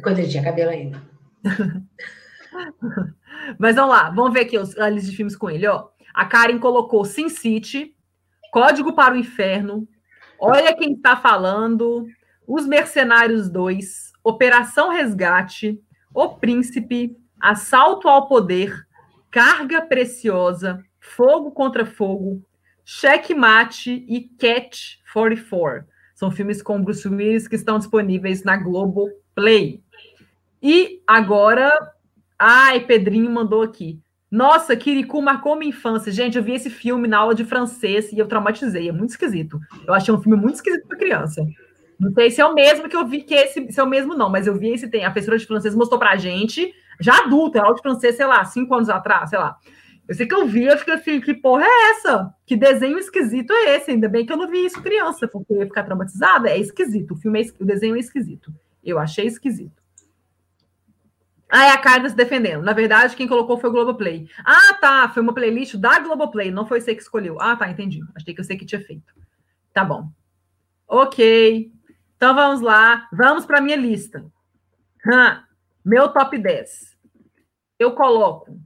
[0.00, 1.02] Quando ele tinha cabelo ainda.
[3.58, 5.66] Mas vamos lá, vamos ver aqui os, a lista de filmes com ele.
[5.66, 5.88] Ó.
[6.12, 7.94] A Karen colocou Sin City,
[8.52, 9.88] Código para o Inferno,
[10.38, 12.06] Olha Quem Está Falando,
[12.46, 15.80] Os Mercenários 2, Operação Resgate,
[16.12, 18.86] O Príncipe, Assalto ao Poder,
[19.30, 22.42] Carga Preciosa, Fogo contra Fogo,
[22.84, 25.86] Checkmate e Cat 44.
[26.14, 29.82] São filmes com Bruce Willis que estão disponíveis na Globo Play.
[30.62, 31.72] E agora,
[32.40, 34.00] ai, Pedrinho mandou aqui.
[34.30, 36.10] Nossa, Kirikou marcou minha infância.
[36.10, 38.88] Gente, eu vi esse filme na aula de francês e eu traumatizei.
[38.88, 39.60] É muito esquisito.
[39.86, 41.44] Eu achei um filme muito esquisito para criança.
[41.98, 44.14] Não sei se é o mesmo que eu vi, que esse se é o mesmo,
[44.14, 45.04] não, mas eu vi esse tem.
[45.04, 48.74] A professora de francês mostrou pra gente, já adulta, aula de francês, sei lá, cinco
[48.74, 49.56] anos atrás, sei lá.
[50.08, 52.34] Eu sei que eu vi, eu fiquei assim, que porra é essa?
[52.46, 53.90] Que desenho esquisito é esse?
[53.90, 56.48] Ainda bem que eu não vi isso criança, porque eu ia ficar traumatizada.
[56.48, 58.52] É esquisito, o filme é, o desenho é esquisito.
[58.82, 59.79] Eu achei esquisito.
[61.50, 62.62] Ah, é a Carla se defendendo.
[62.62, 64.28] Na verdade, quem colocou foi o Globoplay.
[64.44, 65.08] Ah, tá.
[65.08, 66.50] Foi uma playlist da Globoplay.
[66.50, 67.40] Não foi você que escolheu.
[67.40, 67.68] Ah, tá.
[67.68, 68.00] Entendi.
[68.14, 69.12] Achei que eu sei que tinha feito.
[69.72, 70.10] Tá bom.
[70.86, 71.72] Ok.
[72.16, 73.08] Então vamos lá.
[73.12, 74.24] Vamos para minha lista.
[75.04, 75.42] Hum,
[75.84, 76.96] meu top 10.
[77.78, 78.56] Eu coloco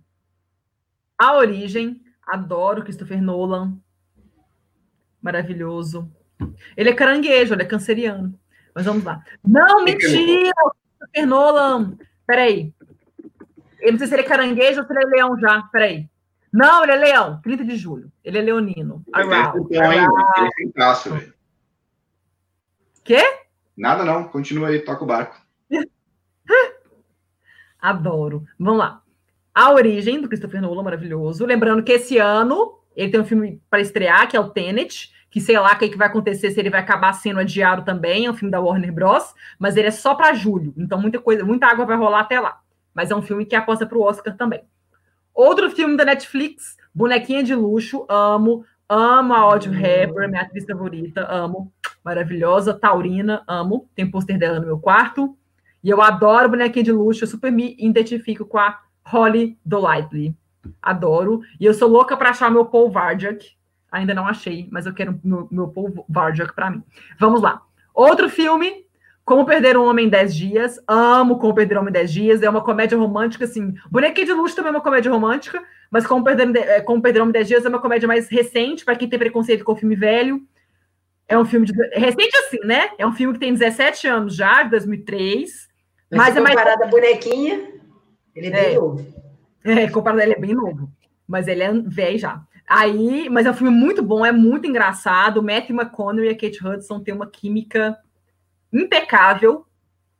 [1.18, 2.03] A Origem.
[2.26, 3.78] Adoro Christopher Nolan.
[5.22, 6.11] Maravilhoso.
[6.76, 8.39] Ele é caranguejo, ele é canceriano.
[8.74, 9.24] Mas vamos lá.
[9.47, 10.53] Não, mentira!
[10.99, 12.72] Christopher Nolan Peraí.
[13.80, 15.62] Eu não sei se ele é caranguejo ou se ele é leão já.
[15.72, 16.08] Peraí.
[16.52, 17.40] Não, ele é leão.
[17.42, 18.10] 30 de julho.
[18.24, 19.04] Ele é leonino.
[19.12, 19.66] Around.
[19.70, 21.34] Ele é
[23.02, 23.22] Quê?
[23.76, 24.28] Nada não.
[24.28, 24.78] Continua aí.
[24.80, 25.36] Toca o barco.
[27.80, 28.46] Adoro.
[28.58, 29.02] Vamos lá.
[29.54, 31.44] A Origem, do Christopher Nolan, maravilhoso.
[31.44, 35.41] Lembrando que esse ano ele tem um filme para estrear, que é o Tenet, que
[35.41, 38.30] sei lá o que, que vai acontecer, se ele vai acabar sendo adiado também, é
[38.30, 41.66] um filme da Warner Bros., mas ele é só para julho, então muita coisa, muita
[41.66, 42.61] água vai rolar até lá.
[42.95, 44.62] Mas é um filme que aposta para o Oscar também.
[45.35, 51.26] Outro filme da Netflix, Bonequinha de Luxo, amo, amo a Audrey Hepburn, minha atriz favorita,
[51.28, 51.72] amo,
[52.05, 55.37] maravilhosa, taurina, amo, tem pôster dela no meu quarto,
[55.82, 60.32] e eu adoro Bonequinha de Luxo, eu super me identifico com a Holly Golightly,
[60.80, 63.57] adoro, e eu sou louca para achar meu Paul Varjak,
[63.95, 66.82] Ainda não achei, mas eu quero meu, meu Paul Varjak para mim.
[67.16, 67.62] Vamos lá.
[67.95, 68.84] Outro filme,
[69.24, 70.80] Como Perder um Homem em 10 Dias.
[70.88, 72.42] Amo Como Perder um Homem em 10 Dias.
[72.42, 73.72] É uma comédia romântica, assim.
[73.88, 77.22] Bonequinha de Luxo também é uma comédia romântica, mas Como Perder, é, Como Perder um
[77.22, 79.76] Homem em 10 Dias é uma comédia mais recente, para quem tem preconceito com o
[79.76, 80.42] filme velho.
[81.28, 81.72] É um filme de...
[81.97, 82.90] recente assim, né?
[82.99, 85.68] É um filme que tem 17 anos já, de 2003.
[86.11, 86.57] Mas, mas é mais...
[86.57, 87.68] comparado a Bonequinha,
[88.34, 88.74] ele é bem é.
[88.74, 89.14] novo.
[89.64, 90.90] É, comparado a ele é bem novo.
[91.28, 92.42] Mas ele é velho já.
[92.66, 95.38] Aí, mas é um filme muito bom, é muito engraçado.
[95.38, 97.98] O Matthew McConaughey e a Kate Hudson têm uma química
[98.72, 99.66] impecável,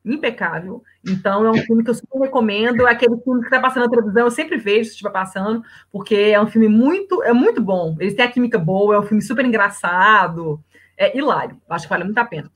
[0.05, 0.82] impecável.
[1.07, 2.86] Então é um filme que eu super recomendo.
[2.86, 6.14] É aquele filme que está passando na televisão, eu sempre vejo se estiver passando, porque
[6.14, 7.97] é um filme muito, é muito bom.
[7.99, 10.62] Eles têm a química boa, é um filme super engraçado,
[10.97, 11.61] é hilário.
[11.68, 12.51] Acho que vale muito a pena.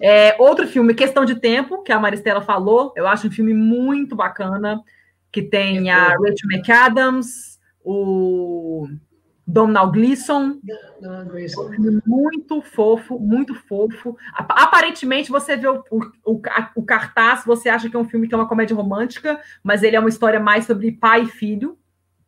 [0.00, 4.14] É, outro filme, Questão de Tempo, que a Maristela falou, eu acho um filme muito
[4.14, 4.82] bacana,
[5.30, 8.88] que tem a Rachel McAdams, o
[9.46, 10.58] Domhnall Gleeson,
[12.06, 14.16] muito fofo, muito fofo.
[14.34, 16.40] Aparentemente, você vê o, o,
[16.74, 19.96] o, cartaz, você acha que é um filme que é uma comédia romântica, mas ele
[19.96, 21.78] é uma história mais sobre pai e filho,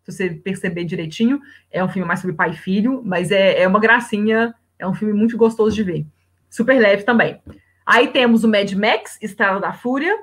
[0.05, 1.41] se você perceber direitinho.
[1.71, 4.95] É um filme mais sobre pai e filho, mas é, é uma gracinha, é um
[4.95, 6.07] filme muito gostoso de ver.
[6.51, 7.41] Super leve também.
[7.87, 10.15] Aí temos o Mad Max, Estrada da Fúria,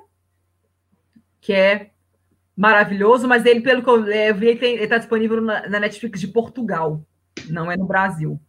[1.42, 1.93] que é
[2.56, 6.28] maravilhoso, mas ele, pelo que eu, eu vi, ele está disponível na, na, Netflix de
[6.28, 7.04] Portugal,
[7.50, 8.40] não é no Brasil.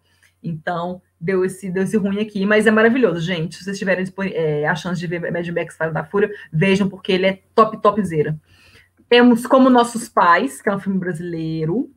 [0.42, 3.56] Então, deu esse, deu esse ruim aqui, mas é maravilhoso, gente.
[3.56, 7.12] Se vocês tiverem é, a chance de ver Mad Max Estrada da Fúria, vejam, porque
[7.12, 8.38] ele é top, topzera.
[9.08, 11.90] Temos Como Nossos Pais, que é um filme brasileiro,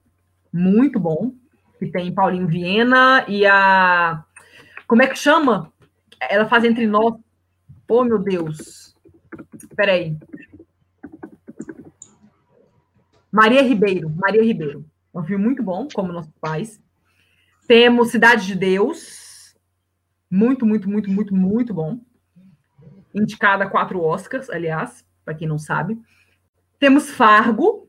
[0.52, 1.34] muito bom,
[1.78, 4.24] que tem Paulinho Viena e a.
[4.88, 5.72] Como é que chama?
[6.20, 7.16] Ela faz entre nós.
[7.90, 8.96] Oh, meu Deus.
[9.76, 10.18] Peraí.
[13.38, 14.10] Maria Ribeiro.
[14.10, 14.84] Maria Ribeiro.
[15.14, 16.82] Um filme muito bom, como nossos pais.
[17.68, 19.56] Temos Cidade de Deus.
[20.28, 22.00] Muito, muito, muito, muito, muito bom.
[23.14, 26.00] Indicada a quatro Oscars, aliás, para quem não sabe.
[26.80, 27.88] Temos Fargo.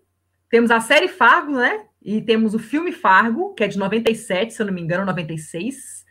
[0.51, 1.87] Temos a série Fargo, né?
[2.03, 6.05] E temos o filme Fargo, que é de 97, se eu não me engano, 96,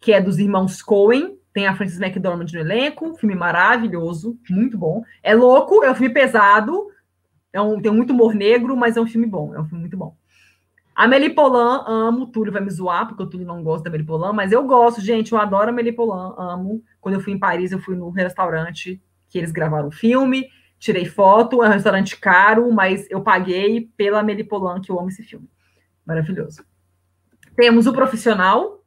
[0.00, 1.38] que é dos irmãos Coen.
[1.52, 5.04] Tem a Frances McDormand no elenco, filme maravilhoso, muito bom.
[5.22, 6.88] É louco, é um filme pesado,
[7.52, 9.96] é um, tem muito humor negro, mas é um filme bom, é um filme muito
[9.96, 10.16] bom.
[10.94, 14.50] A Melipolan, amo, Túlio vai me zoar, porque o Túlio não gosta da Melipolan, mas
[14.50, 16.82] eu gosto, gente, eu adoro a Melipolan, amo.
[17.00, 21.04] Quando eu fui em Paris, eu fui no restaurante que eles gravaram o filme, tirei
[21.04, 25.48] foto, é um restaurante caro, mas eu paguei pela Melipolan, que eu amo esse filme.
[26.04, 26.64] Maravilhoso.
[27.54, 28.82] Temos o Profissional,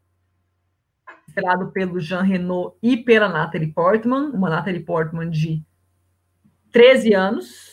[1.27, 5.63] estrelado pelo Jean Renault e pela Natalie Portman, uma Natalie Portman de
[6.73, 7.70] 13 anos,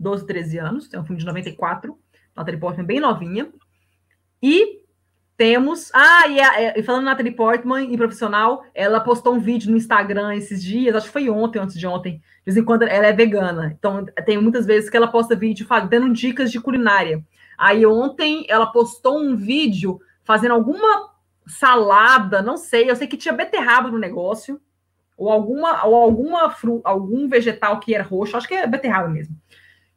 [0.00, 1.96] 12, 13 anos, é um filme de 94,
[2.34, 3.52] Natalie Portman bem novinha.
[4.42, 4.80] E
[5.36, 5.90] temos.
[5.94, 9.76] Ah, e, a, é, e falando Natalie Portman, em profissional, ela postou um vídeo no
[9.76, 12.14] Instagram esses dias, acho que foi ontem, antes de ontem.
[12.14, 13.74] De vez em quando ela é vegana.
[13.78, 17.22] Então, tem muitas vezes que ela posta vídeo dando dicas de culinária.
[17.58, 21.10] Aí ontem ela postou um vídeo fazendo alguma
[21.46, 24.60] salada, não sei, eu sei que tinha beterraba no negócio,
[25.16, 29.36] ou alguma, ou alguma fru, algum vegetal que era roxo, acho que é beterraba mesmo.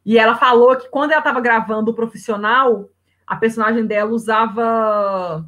[0.04, 2.90] E ela falou que quando ela estava gravando o profissional,
[3.26, 5.44] a personagem dela usava.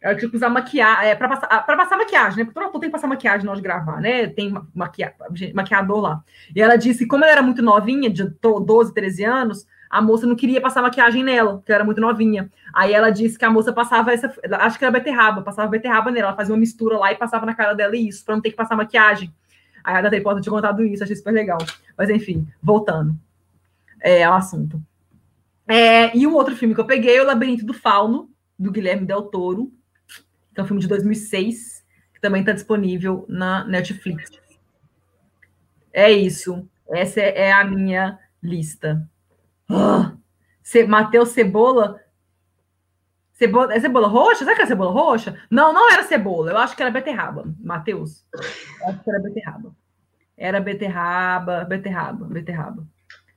[0.00, 1.08] Ela tinha que usar maquiagem.
[1.08, 2.44] É, para passar, pra passar maquiagem, né?
[2.44, 4.28] Porque todo mundo tem que passar maquiagem na hora de gravar, né?
[4.28, 5.14] Tem maquia,
[5.54, 6.24] maquiador lá.
[6.54, 10.26] E ela disse que, como ela era muito novinha, de 12, 13 anos, a moça
[10.26, 12.50] não queria passar maquiagem nela, porque ela era muito novinha.
[12.74, 14.32] Aí ela disse que a moça passava essa.
[14.60, 16.28] Acho que era beterraba, passava beterraba nela.
[16.28, 18.56] Ela fazia uma mistura lá e passava na cara dela isso, para não ter que
[18.56, 19.32] passar maquiagem.
[19.84, 21.58] Aí a Natalie Porta tinha contado isso, achei super legal.
[21.96, 23.16] Mas enfim, voltando
[24.02, 24.82] é, ao assunto.
[25.66, 28.28] É, e um outro filme que eu peguei é O Labirinto do Fauno,
[28.58, 29.72] do Guilherme Del Toro,
[30.52, 34.30] que é um filme de 2006, que também está disponível na Netflix.
[35.92, 36.68] É isso.
[36.90, 39.08] Essa é a minha lista.
[39.70, 40.10] Oh,
[40.88, 42.00] Matheus Cebola.
[43.32, 43.74] Cebola.
[43.74, 44.44] É cebola roxa?
[44.44, 45.38] Será que é cebola roxa?
[45.50, 46.50] Não, não era cebola.
[46.50, 47.44] Eu acho que era beterraba.
[47.60, 48.26] Matheus.
[48.84, 49.74] Acho que era beterraba.
[50.36, 52.86] Era beterraba, beterraba, beterraba.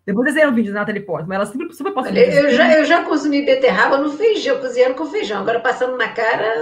[0.05, 2.13] Depois desenhei um vídeo da Natalie Portman, ela super, super posta.
[2.13, 5.41] Eu já, eu já consumi beterraba no feijão, cozinhando com feijão.
[5.41, 6.53] Agora passando na cara,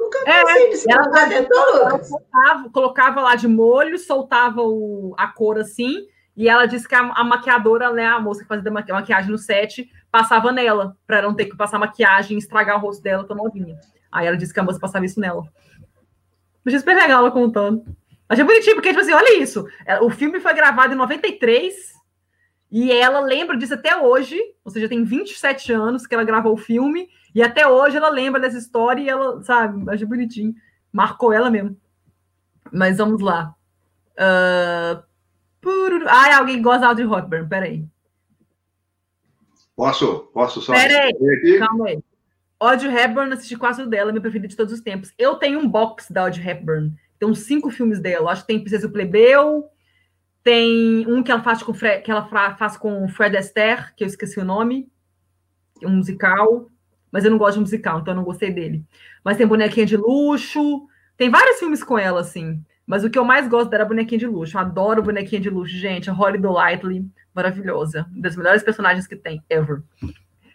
[0.00, 0.86] nunca é, pensei nisso.
[0.88, 6.64] Ela, ela, ela colocava, colocava, lá de molho, soltava o, a cor assim, e ela
[6.64, 10.50] disse que a, a maquiadora, né, a moça que fazia maqui, maquiagem no set, passava
[10.50, 13.78] nela, para não ter que passar maquiagem e estragar o rosto dela tão novinha.
[14.10, 15.44] Aí ela disse que a moça passava isso nela.
[16.66, 17.84] Achei super legal ela contando.
[18.26, 19.66] Achei bonitinho, porque, tipo assim, olha isso.
[19.84, 21.97] É, o filme foi gravado em 93
[22.70, 26.58] e ela lembra disso até hoje, ou seja, tem 27 anos que ela gravou o
[26.58, 30.54] filme, e até hoje ela lembra dessa história e ela, sabe, acho bonitinho.
[30.92, 31.76] Marcou ela mesmo.
[32.72, 33.54] Mas vamos lá.
[34.14, 35.02] Uh...
[36.06, 37.84] Ai, alguém gosta de Audrey Hepburn, peraí.
[39.76, 40.30] Posso?
[40.32, 40.72] Posso só?
[40.72, 41.12] Peraí,
[41.58, 42.02] calma aí.
[42.58, 45.12] Audrey Hepburn, assisti quase dela, minha preferida de todos os tempos.
[45.16, 46.92] Eu tenho um box da Audrey Hepburn.
[47.18, 48.30] Tem uns cinco filmes dela.
[48.30, 49.68] Acho que tem Princesa Plebeu,
[50.42, 52.24] tem um que ela faz com, Fred, que ela
[52.56, 54.88] faz com Fred Astaire, que eu esqueci o nome,
[55.82, 56.68] um musical,
[57.10, 58.84] mas eu não gosto de musical, então eu não gostei dele.
[59.24, 60.86] Mas tem Bonequinha de Luxo,
[61.16, 62.62] tem vários filmes com ela, assim.
[62.86, 64.56] Mas o que eu mais gosto dela é Bonequinha de Luxo.
[64.56, 66.08] Eu adoro Bonequinha de Luxo, gente.
[66.08, 68.06] A Holly Lightly, maravilhosa.
[68.10, 69.82] Uma das melhores personagens que tem, ever.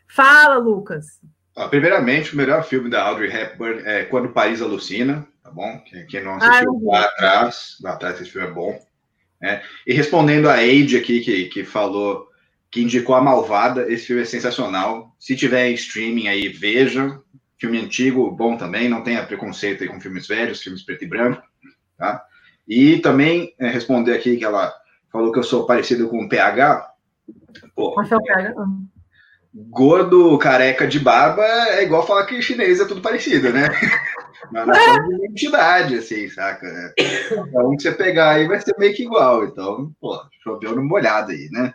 [0.07, 1.21] Fala, Lucas.
[1.55, 5.79] Ah, primeiramente, o melhor filme da Audrey Hepburn é Quando Paris Alucina, tá bom?
[6.09, 8.79] Quem, não assistiu ah, lá atrás, lá atrás esse filme é bom.
[9.43, 9.61] Né?
[9.85, 12.29] E respondendo a Age aqui, que, que falou,
[12.71, 15.13] que indicou a Malvada, esse filme é sensacional.
[15.19, 17.19] Se tiver em streaming aí, veja.
[17.59, 21.41] Filme antigo, bom também, não tenha preconceito aí com filmes velhos, filmes preto e branco,
[21.97, 22.21] tá?
[22.67, 24.73] E também é, responder aqui que ela
[25.11, 26.89] falou que eu sou parecido com o PH.
[27.73, 28.53] Pô, é o PH?
[29.53, 33.67] Gordo, careca de barba é igual falar que chinês é tudo parecido, né?
[34.51, 36.93] Mas somos uma entidade, assim, saca?
[36.97, 39.45] Então, um que você pegar aí vai ser meio que igual.
[39.45, 41.73] Então, pô, choveu no molhado aí, né?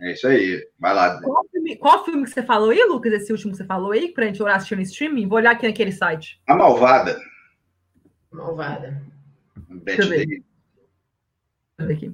[0.00, 0.66] É isso aí.
[0.78, 1.20] Vai lá.
[1.22, 3.12] Qual filme, qual filme que você falou aí, Lucas?
[3.12, 5.28] Esse último que você falou aí, pra gente orar assistir no streaming?
[5.28, 6.40] Vou olhar aqui naquele site.
[6.46, 7.20] A Malvada.
[8.32, 9.00] Malvada.
[9.68, 10.26] Deixa eu ver.
[10.26, 10.42] Deixa
[11.78, 12.12] eu ver aqui.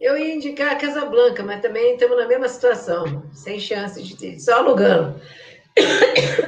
[0.00, 4.16] Eu ia indicar a Casa Blanca, mas também estamos na mesma situação, sem chance de
[4.16, 5.20] ter, só alugando.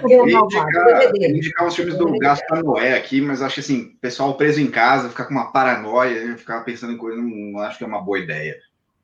[0.09, 4.35] Eu ia indicar, indicar uns filmes do Gaspar Noé aqui, mas acho que assim, pessoal
[4.39, 7.85] preso em casa, ficar com uma paranoia, ficar pensando em coisa, não, não acho que
[7.85, 8.57] é uma boa ideia.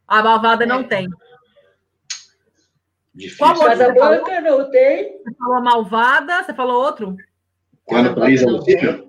[0.06, 0.66] A malvada é.
[0.66, 1.06] não tem.
[3.14, 3.38] Difícil.
[3.38, 5.20] Qual Casa Blanca não tem?
[5.24, 7.16] Você falou malvada, você falou outro?
[7.84, 9.04] Quando Paris é alucina?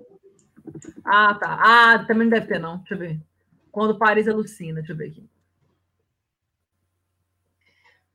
[1.04, 1.58] Ah, tá.
[1.60, 2.78] Ah, também não deve ter, não.
[2.78, 3.20] Deixa eu ver.
[3.70, 5.24] Quando Paris alucina, deixa eu ver aqui.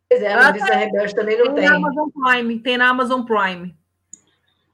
[0.09, 1.55] Pois é, a Noviça ah, Rebelde também não tem.
[1.55, 2.59] Tem na Amazon Prime.
[2.59, 3.75] Tem na Amazon Prime.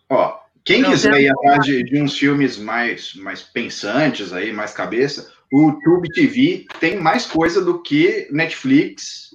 [0.09, 4.73] Ó, quem não, quiser ir atrás de, de, uns filmes mais, mais pensantes aí, mais
[4.73, 9.31] cabeça, o Tube TV tem mais coisa do que Netflix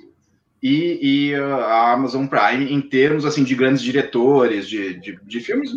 [0.63, 5.71] e, e a Amazon Prime em termos assim de grandes diretores, de, de, de filmes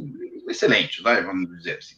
[0.47, 1.95] excelentes, vai, vamos dizer assim.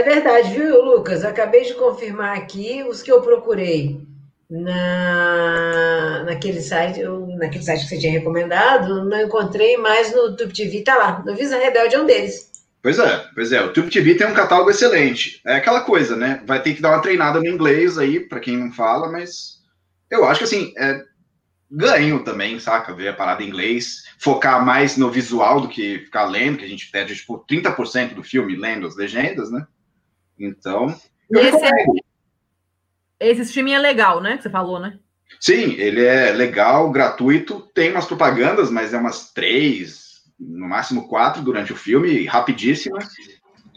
[0.00, 1.26] É verdade, viu, Lucas?
[1.26, 4.00] Acabei de confirmar aqui os que eu procurei
[4.48, 10.54] na, naquele site, eu, naquele site que você tinha recomendado, não encontrei mais no Tube
[10.54, 11.22] TV, tá lá.
[11.26, 12.50] No Visa Rebelde é um deles.
[12.82, 13.62] Pois é, pois é.
[13.62, 15.42] O Tube TV tem um catálogo excelente.
[15.46, 16.42] É aquela coisa, né?
[16.46, 19.58] Vai ter que dar uma treinada no inglês aí, para quem não fala, mas
[20.10, 21.04] eu acho que assim, é
[21.70, 22.94] ganho também, saca?
[22.94, 26.68] Ver a parada em inglês, focar mais no visual do que ficar lendo, que a
[26.68, 29.66] gente perde tipo 30% do filme lendo as legendas, né?
[30.40, 30.98] Então,
[31.30, 34.38] eu esse, é, esse streaming é legal, né?
[34.38, 34.98] Que você falou, né?
[35.38, 41.42] Sim, ele é legal, gratuito, tem umas propagandas, mas é umas três, no máximo quatro
[41.42, 43.06] durante o filme, rapidíssimas.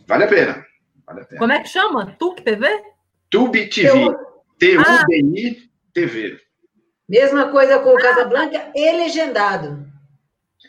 [0.08, 0.66] Vale a pena.
[1.06, 1.40] Vale a pena.
[1.40, 2.16] Como é que chama?
[2.18, 2.68] Tube TV?
[3.30, 4.16] Tube TV.
[4.58, 6.40] T-U-B-I TV.
[7.08, 9.86] Mesma coisa com o Casablanca e legendado.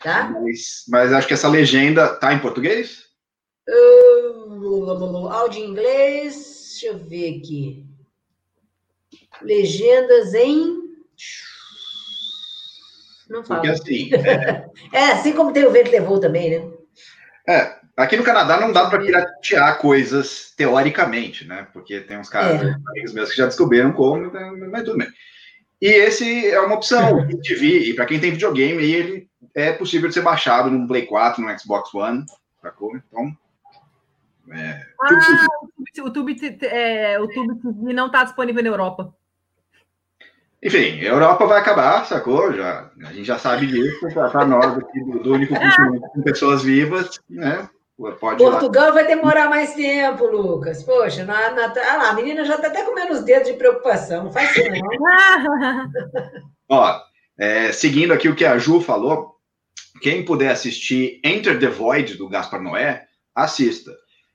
[0.03, 0.29] Tá?
[0.29, 3.05] Mas, mas acho que essa legenda tá em português?
[3.69, 4.04] Uh,
[5.31, 6.65] áudio em inglês.
[6.71, 7.87] Deixa eu ver aqui.
[9.43, 10.83] Legendas em.
[13.29, 13.71] Não fala.
[13.71, 14.11] Assim.
[14.15, 14.67] É...
[14.93, 16.71] é, assim como tem o vento levou também, né?
[17.47, 21.67] É, aqui no Canadá não dá para piratear coisas teoricamente, né?
[21.73, 22.75] Porque tem uns caras, é.
[22.89, 24.33] amigos meus que já descobriram como,
[24.71, 25.09] mas tudo bem.
[25.81, 30.15] E esse é uma opção, TV, e para quem tem videogame, ele é possível de
[30.15, 32.25] ser baixado no Play 4, no Xbox One,
[32.63, 32.97] sacou?
[32.97, 33.37] Então.
[34.51, 35.49] É, ah,
[36.05, 39.15] o Tube, é, o Tube TV não está disponível na Europa.
[40.63, 42.53] Enfim, a Europa vai acabar, sacou?
[42.53, 46.63] Já, a gente já sabe disso, para nós aqui do, do único continente com pessoas
[46.63, 47.69] vivas, né?
[47.97, 50.83] Pode Portugal vai demorar mais tempo, Lucas.
[50.83, 54.25] Poxa, na, na, ah lá, a menina já está até com menos dedos de preocupação.
[54.25, 55.91] Não faz isso, não.
[56.69, 57.01] Ó,
[57.39, 59.37] é, seguindo aqui o que a Ju falou,
[60.01, 63.93] quem puder assistir Enter the Void, do Gaspar Noé, assista.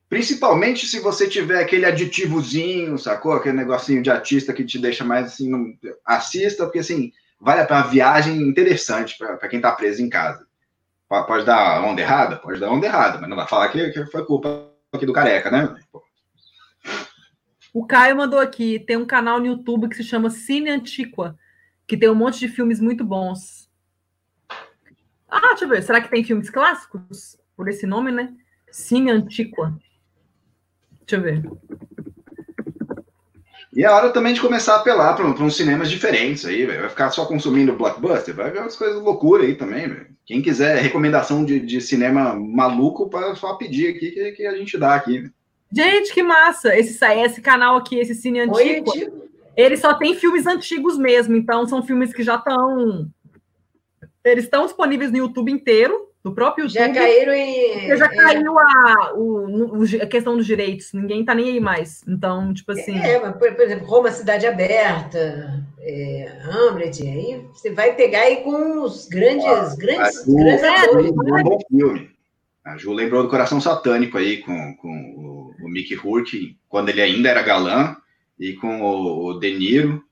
[0.10, 3.34] Principalmente se você tiver aquele aditivozinho, sacou?
[3.34, 5.72] Aquele negocinho de artista que te deixa mais assim, não...
[6.04, 10.48] assista, porque assim, vale a viagem interessante para quem está preso em casa.
[11.08, 12.38] Pode dar onda errada?
[12.38, 15.52] Pode dar onda errada, mas não vai falar que, que foi culpa aqui do careca,
[15.52, 15.76] né?
[17.72, 21.38] O Caio mandou aqui, tem um canal no YouTube que se chama Cine Antiqua,
[21.88, 23.70] que tem um monte de filmes muito bons.
[25.30, 27.38] Ah, deixa eu ver, será que tem filmes clássicos?
[27.56, 28.34] Por esse nome, né?
[28.72, 29.78] Cine Antiqua.
[31.10, 31.44] Deixa eu ver.
[33.76, 36.82] E é hora também de começar a apelar para uns cinemas diferentes aí, véio.
[36.82, 38.36] Vai ficar só consumindo blockbuster?
[38.36, 40.08] Vai ver umas coisas loucura aí também, velho.
[40.26, 44.78] Quem quiser recomendação de, de cinema maluco, para só pedir aqui que, que, a gente
[44.78, 45.20] dá aqui.
[45.20, 45.34] Véio.
[45.72, 46.78] Gente, que massa!
[46.78, 49.12] Esse, esse canal aqui, esse cine antigo, Oi,
[49.56, 53.10] ele só tem filmes antigos mesmo, então são filmes que já estão.
[54.24, 56.80] Eles estão disponíveis no YouTube inteiro do próprio YouTube.
[56.80, 57.98] Já caíram em.
[57.98, 62.04] Já caiu a, o, a questão dos direitos, ninguém tá nem aí mais.
[62.08, 62.98] Então, tipo assim.
[63.00, 68.38] É, mas, por, por exemplo, Roma Cidade Aberta, é, Hamlet, aí você vai pegar aí
[68.38, 71.12] com os grandes, ah, grandes, Ju, grandes atores.
[71.12, 72.10] Um bom filme.
[72.66, 77.02] A Ju lembrou do Coração Satânico aí com, com o, o Mickey Rourke, quando ele
[77.02, 77.96] ainda era galã,
[78.38, 80.04] e com o, o De Niro.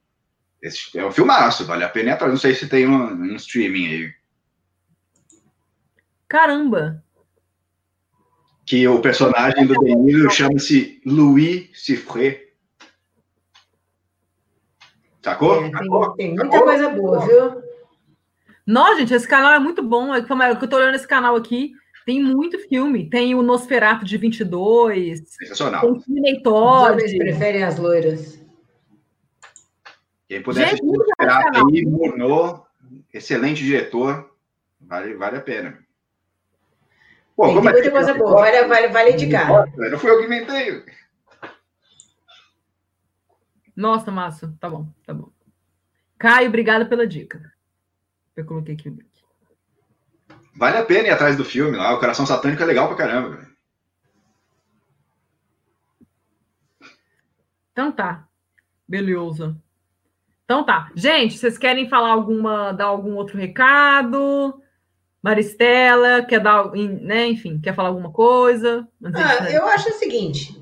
[0.60, 2.34] Esse é um filmaço, vale a pena ir atrás.
[2.34, 4.17] Não sei se tem um, um streaming aí
[6.28, 7.04] Caramba!
[8.66, 12.48] Que o personagem do Deniro chama-se Louis Siffré.
[15.22, 15.64] Sacou?
[15.64, 15.82] É, tem,
[16.18, 17.64] tem, muita coisa boa, viu?
[18.66, 20.14] Não, gente, esse canal é muito bom.
[20.14, 21.72] É que eu tô olhando esse canal aqui.
[22.06, 23.10] Tem muito filme.
[23.10, 25.24] Tem o Nosferatu de 22.
[25.26, 25.82] Sensacional.
[25.82, 26.96] Tem o Terminator.
[26.96, 28.46] Os preferem as loiras.
[30.28, 32.68] Quem puder assistir o Nosferatu aí, Murnau,
[33.14, 34.30] excelente diretor.
[34.82, 35.87] Vale, vale a pena.
[37.38, 38.32] Pô, tem, é muita coisa boa.
[38.32, 39.48] Vale, vale, vale indicar.
[39.78, 40.84] Não fui eu que inventei.
[43.76, 44.52] Nossa, massa.
[44.60, 45.30] Tá bom, tá bom.
[46.18, 47.54] Caio, obrigado pela dica.
[48.36, 49.06] Eu coloquei aqui o link.
[50.56, 51.94] Vale a pena ir atrás do filme lá.
[51.94, 53.36] O Coração Satânico é legal pra caramba.
[53.36, 53.56] Véio.
[57.72, 58.28] Então tá.
[58.88, 59.56] Beleza.
[60.44, 60.92] Então tá.
[60.96, 64.60] Gente, vocês querem falar alguma, dar algum outro recado?
[65.28, 68.88] Maristela, quer dar, né, enfim, quer falar alguma coisa?
[69.14, 70.58] Ah, eu acho o seguinte,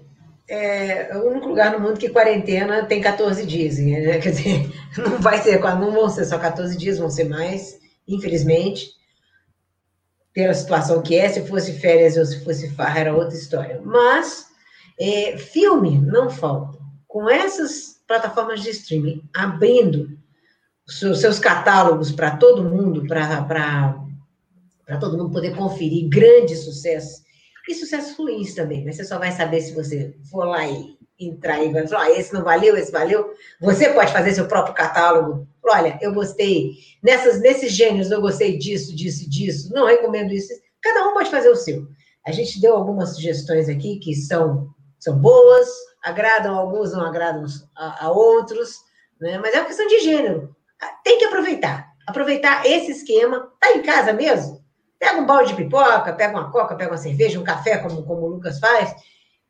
[0.50, 4.18] é, o único lugar no mundo que quarentena tem 14 dias, né?
[4.18, 8.90] Quer dizer, não vai ser, não vão ser só 14 dias, vão ser mais, infelizmente,
[10.34, 13.80] pela situação que é, se fosse férias ou se fosse farra, era outra história.
[13.86, 14.48] Mas
[15.00, 16.80] é, filme não falta.
[17.08, 20.18] Com essas plataformas de streaming abrindo
[20.88, 24.04] seus catálogos para todo mundo, para
[25.00, 27.24] todo mundo poder conferir grandes sucessos
[27.68, 31.64] e sucessos ruins também, mas você só vai saber se você for lá e entrar
[31.64, 33.34] e vai falar, ah, esse não valeu, esse valeu.
[33.62, 35.48] Você pode fazer seu próprio catálogo.
[35.64, 36.74] Olha, eu gostei.
[37.02, 39.74] Nessas, nesses gêneros eu gostei disso, disso, disso.
[39.74, 40.54] Não recomendo isso.
[40.82, 41.88] Cada um pode fazer o seu.
[42.26, 45.68] A gente deu algumas sugestões aqui que são, são boas,
[46.04, 47.46] agradam a alguns, não agradam
[47.76, 48.76] a, a outros,
[49.20, 49.38] né?
[49.40, 50.56] mas é uma questão de gênero.
[51.04, 51.88] Tem que aproveitar.
[52.06, 53.52] Aproveitar esse esquema.
[53.60, 54.65] Tá em casa mesmo?
[55.06, 58.22] Pega um balde de pipoca, pega uma coca, pega uma cerveja, um café, como, como
[58.24, 58.92] o Lucas faz,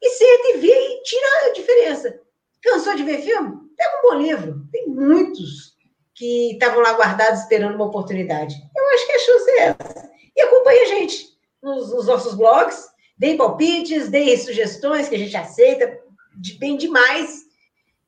[0.01, 2.19] e senta e vê e tira a diferença.
[2.61, 3.55] Cansou de ver filme?
[3.77, 4.67] Pega um bom livro.
[4.69, 5.77] Tem muitos
[6.13, 8.53] que estavam lá guardados esperando uma oportunidade.
[8.75, 10.09] Eu acho que a chance é essa.
[10.35, 11.25] E acompanha a gente
[11.63, 16.01] nos, nos nossos blogs, deem palpites, deem sugestões que a gente aceita,
[16.35, 17.43] de bem demais.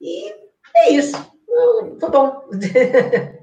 [0.01, 0.33] E
[0.75, 1.15] é isso.
[1.97, 2.49] Foi bom.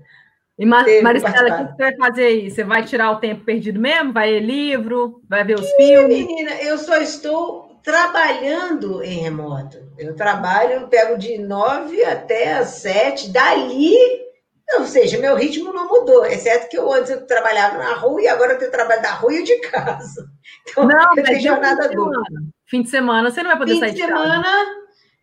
[0.56, 2.50] E Mar Maristela, o que você vai fazer aí?
[2.50, 4.12] Você vai tirar o tempo perdido mesmo?
[4.12, 5.20] Vai ler livro?
[5.28, 6.26] Vai ver os filmes?
[6.26, 9.78] Menina, eu só estou trabalhando em remoto.
[9.98, 13.94] Eu trabalho, pego de nove até as sete, dali,
[14.78, 18.28] ou seja, meu ritmo não mudou, exceto que eu antes eu trabalhava na rua e
[18.28, 20.24] agora eu tenho trabalho da rua e de casa.
[20.68, 22.22] Então, não, eu tenho jornada dupla.
[22.66, 24.70] Fim de semana, você não vai poder fim sair de, de semana, casa.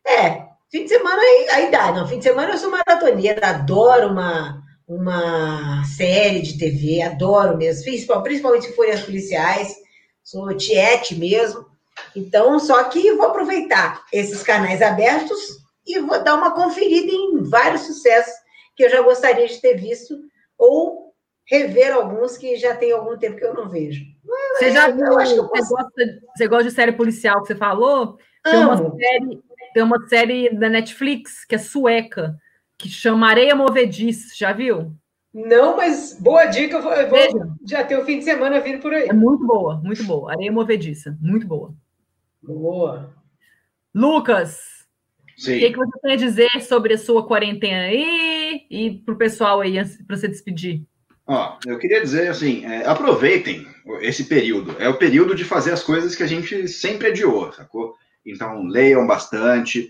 [0.06, 1.92] É, fim de semana aí, aí dá.
[1.92, 4.62] Não, fim de semana eu sou maratoneira, adoro uma
[4.92, 7.86] uma série de TV, adoro mesmo,
[8.24, 9.74] principalmente se forem as policiais,
[10.22, 11.66] sou tiete mesmo.
[12.14, 15.40] Então, só que vou aproveitar esses canais abertos
[15.88, 18.34] e vou dar uma conferida em vários sucessos
[18.76, 20.20] que eu já gostaria de ter visto,
[20.58, 21.14] ou
[21.46, 24.04] rever alguns que já tem algum tempo que eu não vejo.
[24.58, 28.18] Você já viu, você, gosta, você gosta de série policial que você falou?
[28.44, 29.42] Tem uma, série,
[29.74, 32.38] tem uma série da Netflix que é sueca
[32.82, 34.94] que chama Areia Movediça, já viu?
[35.34, 38.82] Não, mas boa dica, eu vou, eu vou já ter o fim de semana vindo
[38.82, 39.08] por aí.
[39.08, 40.32] É muito boa, muito boa.
[40.32, 41.74] Areia Movediça, muito boa.
[42.42, 43.14] Boa.
[43.94, 44.60] Lucas,
[45.38, 45.58] Sim.
[45.58, 49.18] o que, que você tem a dizer sobre a sua quarentena aí e para o
[49.18, 49.74] pessoal aí,
[50.06, 50.84] para você despedir?
[51.26, 53.66] Ó, eu queria dizer assim, é, aproveitem
[54.02, 54.76] esse período.
[54.80, 57.96] É o período de fazer as coisas que a gente sempre adiou, sacou?
[58.26, 59.90] Então, leiam bastante,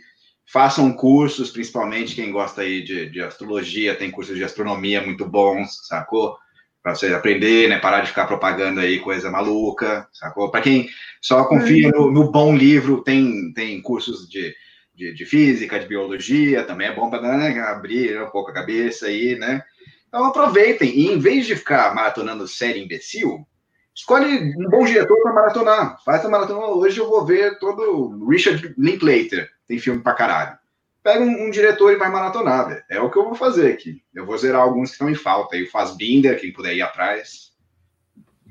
[0.52, 5.88] Façam cursos, principalmente quem gosta aí de, de astrologia, tem cursos de astronomia muito bons,
[5.88, 6.36] sacou?
[6.84, 7.80] Para você aprender, né?
[7.80, 10.52] Parar de ficar propagando aí coisa maluca, sacou?
[10.52, 10.90] Para quem
[11.22, 14.54] só confia no, no, bom livro, tem, tem cursos de,
[14.94, 19.06] de, de física, de biologia, também é bom para né, abrir um pouco a cabeça
[19.06, 19.64] aí, né?
[20.10, 23.48] Então aproveitem, e em vez de ficar maratonando série imbecil,
[24.02, 26.04] escolhe um bom diretor para maratonar.
[26.04, 30.58] Faz a maratona hoje, eu vou ver todo Richard Linklater tem filme pra caralho.
[31.04, 32.84] Pega um, um diretor e vai maratonar, velho.
[32.90, 34.04] É o que eu vou fazer aqui.
[34.14, 35.56] Eu vou zerar alguns que estão em falta.
[35.56, 37.52] Aí o Binder, quem puder ir atrás.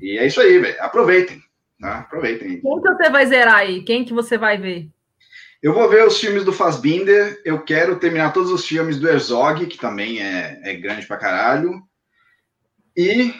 [0.01, 0.81] E é isso aí, velho.
[0.81, 1.41] Aproveitem.
[1.79, 1.99] Tá?
[1.99, 2.59] Aproveitem.
[2.59, 3.83] Quem que você vai zerar aí?
[3.83, 4.89] Quem que você vai ver?
[5.61, 7.41] Eu vou ver os filmes do Fassbinder.
[7.45, 11.81] Eu quero terminar todos os filmes do Herzog, que também é, é grande pra caralho.
[12.97, 13.33] E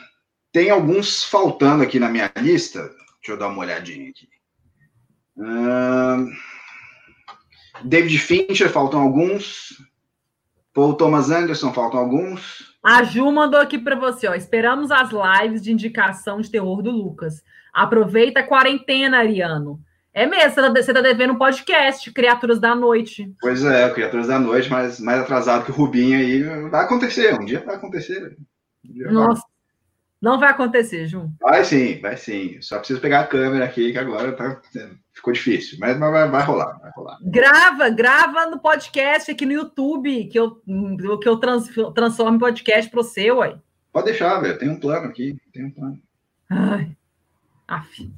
[0.52, 2.80] tem alguns faltando aqui na minha lista.
[2.80, 4.28] Deixa eu dar uma olhadinha aqui.
[5.38, 6.52] Uh...
[7.84, 9.78] David Fincher, faltam alguns.
[10.74, 12.76] Paul Thomas Anderson, faltam alguns.
[12.84, 14.34] A Ju mandou aqui para você, ó.
[14.34, 17.44] Esperamos as lives de indicação de terror do Lucas.
[17.74, 19.80] Aproveita a quarentena, Ariano.
[20.14, 23.34] É mesmo, você tá, tá devendo um podcast, Criaturas da Noite.
[23.40, 26.44] Pois é, Criaturas da Noite, mas mais atrasado que o Rubinho aí.
[26.70, 28.38] Vai acontecer, um dia vai acontecer.
[28.86, 29.44] Um dia Nossa.
[30.22, 31.32] Não vai acontecer, Ju.
[31.42, 32.62] Vai sim, vai sim.
[32.62, 34.62] Só preciso pegar a câmera aqui, que agora tá,
[35.12, 35.80] ficou difícil.
[35.80, 37.18] Mas, mas vai, vai, rolar, vai rolar.
[37.24, 40.62] Grava, grava no podcast aqui no YouTube, que eu,
[41.20, 43.60] que eu trans, transformo em podcast para você, uai.
[43.92, 44.60] Pode deixar, velho.
[44.60, 45.36] Tem um plano aqui.
[45.52, 46.00] Tem um plano.
[46.50, 46.96] Ai.
[47.68, 48.12] Af.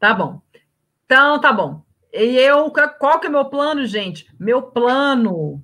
[0.00, 0.42] Tá bom.
[1.06, 1.84] Então, tá bom.
[2.12, 4.26] E eu, qual que é o meu plano, gente?
[4.40, 5.62] Meu plano.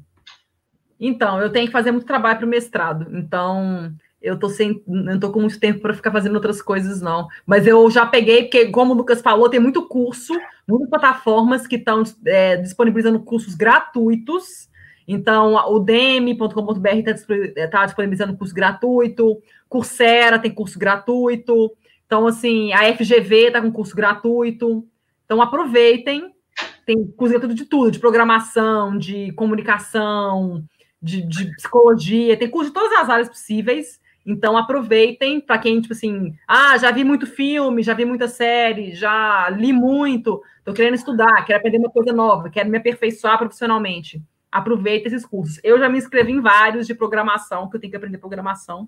[1.01, 3.09] Então, eu tenho que fazer muito trabalho para o mestrado.
[3.17, 7.29] Então, eu tô sem, não tô com muito tempo para ficar fazendo outras coisas, não.
[7.47, 10.35] Mas eu já peguei, porque, como o Lucas falou, tem muito curso,
[10.67, 14.69] muitas plataformas que estão é, disponibilizando cursos gratuitos.
[15.07, 21.73] Então, o demi.com.br está tá disponibilizando curso gratuito, Coursera tem curso gratuito.
[22.05, 24.87] Então, assim, a FGV está com curso gratuito.
[25.25, 26.35] Então, aproveitem.
[26.85, 30.65] Tem curso gratuito de tudo, de programação, de comunicação,
[31.01, 34.01] de, de psicologia, tem curso de todas as áreas possíveis.
[34.29, 38.95] Então aproveitem para quem, tipo assim, ah, já vi muito filme, já vi muita série,
[38.95, 44.23] já li muito, estou querendo estudar, quero aprender uma coisa nova, quero me aperfeiçoar profissionalmente.
[44.53, 45.59] Aproveita esses cursos.
[45.65, 48.87] Eu já me inscrevi em vários de programação, que eu tenho que aprender programação,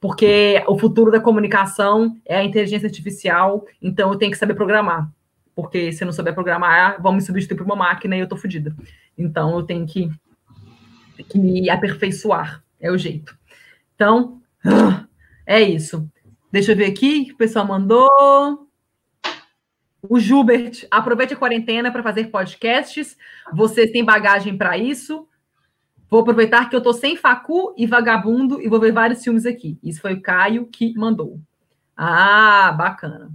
[0.00, 5.10] porque o futuro da comunicação é a inteligência artificial, então eu tenho que saber programar.
[5.54, 8.36] Porque se eu não souber programar, vão me substituir por uma máquina e eu tô
[8.36, 8.74] fodida.
[9.18, 10.08] Então eu tenho que,
[11.28, 12.62] que me aperfeiçoar.
[12.80, 13.36] É o jeito.
[13.94, 14.40] Então,
[15.46, 16.08] é isso.
[16.50, 18.68] Deixa eu ver aqui que o pessoal mandou.
[20.02, 23.16] O Jubert, aproveite a quarentena para fazer podcasts.
[23.52, 25.26] Vocês têm bagagem para isso.
[26.08, 29.78] Vou aproveitar que eu estou sem facu e vagabundo e vou ver vários filmes aqui.
[29.82, 31.38] Isso foi o Caio que mandou.
[31.96, 33.30] Ah, bacana.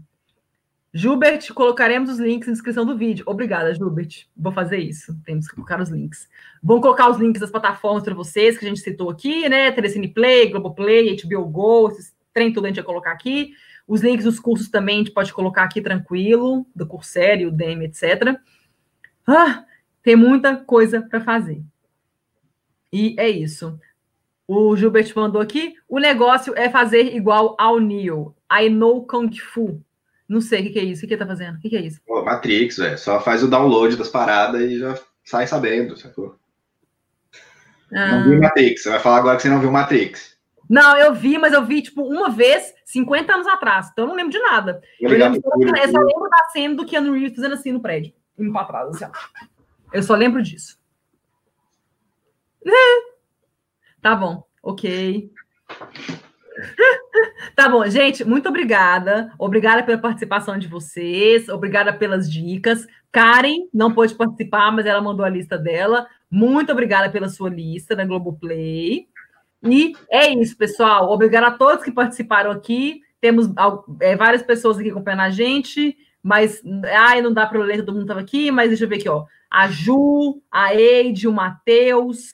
[0.96, 3.24] Gilbert, colocaremos os links na descrição do vídeo.
[3.28, 4.28] Obrigada, Gilbert.
[4.38, 5.20] Vou fazer isso.
[5.26, 6.30] Temos que colocar os links.
[6.62, 9.72] Vamos colocar os links das plataformas para vocês que a gente citou aqui, né?
[9.72, 13.54] Telecine Play, Globoplay, HBO Go, esses trem tudo a gente vai colocar aqui.
[13.88, 17.84] Os links dos cursos também a gente pode colocar aqui tranquilo, do Coursera, o DEM,
[17.84, 18.40] etc.
[19.26, 19.66] Ah,
[20.04, 21.60] tem muita coisa para fazer.
[22.92, 23.80] E é isso.
[24.48, 25.74] O Gilbert mandou aqui.
[25.90, 28.36] O negócio é fazer igual ao Neo.
[28.52, 29.82] I know Kung Fu.
[30.28, 31.00] Não sei o que, que é isso.
[31.00, 31.58] O que, que tá fazendo?
[31.58, 32.02] O que, que é isso?
[32.06, 32.98] Pô, Matrix, velho.
[32.98, 36.36] Só faz o download das paradas e já sai sabendo, sacou?
[37.94, 38.18] Ah.
[38.18, 38.84] Não viu Matrix.
[38.84, 40.34] Você vai falar agora que você não viu Matrix.
[40.70, 43.90] Não, eu vi, mas eu vi, tipo, uma vez, 50 anos atrás.
[43.92, 44.82] Então eu não lembro de nada.
[45.00, 48.14] Eu, lembro, eu só lembro da cena do Keanu Reeves fazendo assim no prédio.
[48.40, 49.12] Indo pra trás, assim, ó.
[49.94, 50.78] Eu só lembro disso.
[54.02, 55.32] Tá bom, ok.
[57.56, 59.32] Tá bom, gente, muito obrigada.
[59.38, 62.88] Obrigada pela participação de vocês, obrigada pelas dicas.
[63.12, 66.08] Karen não pôde participar, mas ela mandou a lista dela.
[66.30, 69.08] Muito obrigada pela sua lista na Globoplay.
[69.64, 71.12] E é isso, pessoal.
[71.12, 73.02] Obrigada a todos que participaram aqui.
[73.22, 73.48] Temos
[74.02, 76.62] é, várias pessoas aqui acompanhando a gente, mas
[76.92, 79.26] ai, não dá para ler, todo mundo estava aqui, mas deixa eu ver aqui, ó.
[79.50, 82.32] A Ju, a Eide, o Matheus,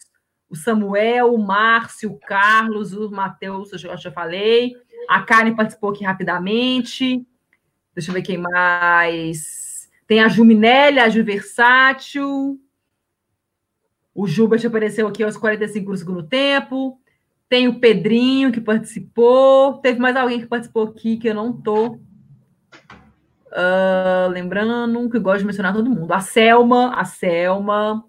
[0.49, 4.73] o Samuel, o Márcio, o Carlos, o Matheus, eu já falei.
[5.07, 7.25] A Karen participou aqui rapidamente.
[7.93, 9.89] Deixa eu ver quem mais.
[10.07, 12.59] Tem a Ju Minelli, a Ju Versátil.
[14.13, 16.99] O Gilbert apareceu aqui aos 45 do segundo tempo.
[17.47, 19.77] Tem o Pedrinho que participou.
[19.77, 21.99] Teve mais alguém que participou aqui que eu não tô
[23.47, 26.11] uh, lembrando, que gosto de mencionar todo mundo.
[26.11, 28.08] A Selma, a Selma.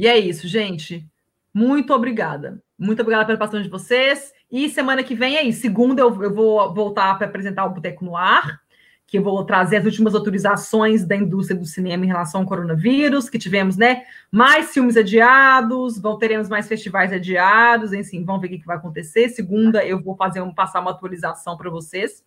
[0.00, 1.06] E é isso, gente.
[1.52, 2.58] Muito obrigada.
[2.78, 4.32] Muito obrigada pela participação de vocês.
[4.50, 5.60] E semana que vem é isso.
[5.60, 8.62] Segunda, eu, eu vou voltar para apresentar o Boteco no Ar,
[9.06, 13.28] que eu vou trazer as últimas autorizações da indústria do cinema em relação ao coronavírus,
[13.28, 14.04] que tivemos, né?
[14.32, 18.78] Mais filmes adiados, vão, teremos mais festivais adiados, enfim, vamos ver o que, que vai
[18.78, 19.28] acontecer.
[19.28, 22.24] Segunda, eu vou fazer um, passar uma atualização para vocês.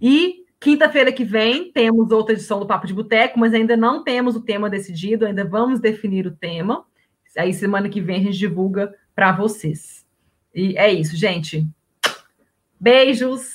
[0.00, 4.34] E quinta-feira que vem temos outra edição do Papo de Boteco, mas ainda não temos
[4.34, 6.84] o tema decidido, ainda vamos definir o tema.
[7.38, 10.04] Aí semana que vem a gente divulga para vocês.
[10.52, 11.64] E é isso, gente.
[12.80, 13.54] Beijos.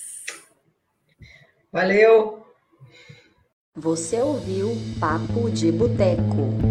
[1.70, 2.46] Valeu.
[3.76, 6.71] Você ouviu Papo de Boteco.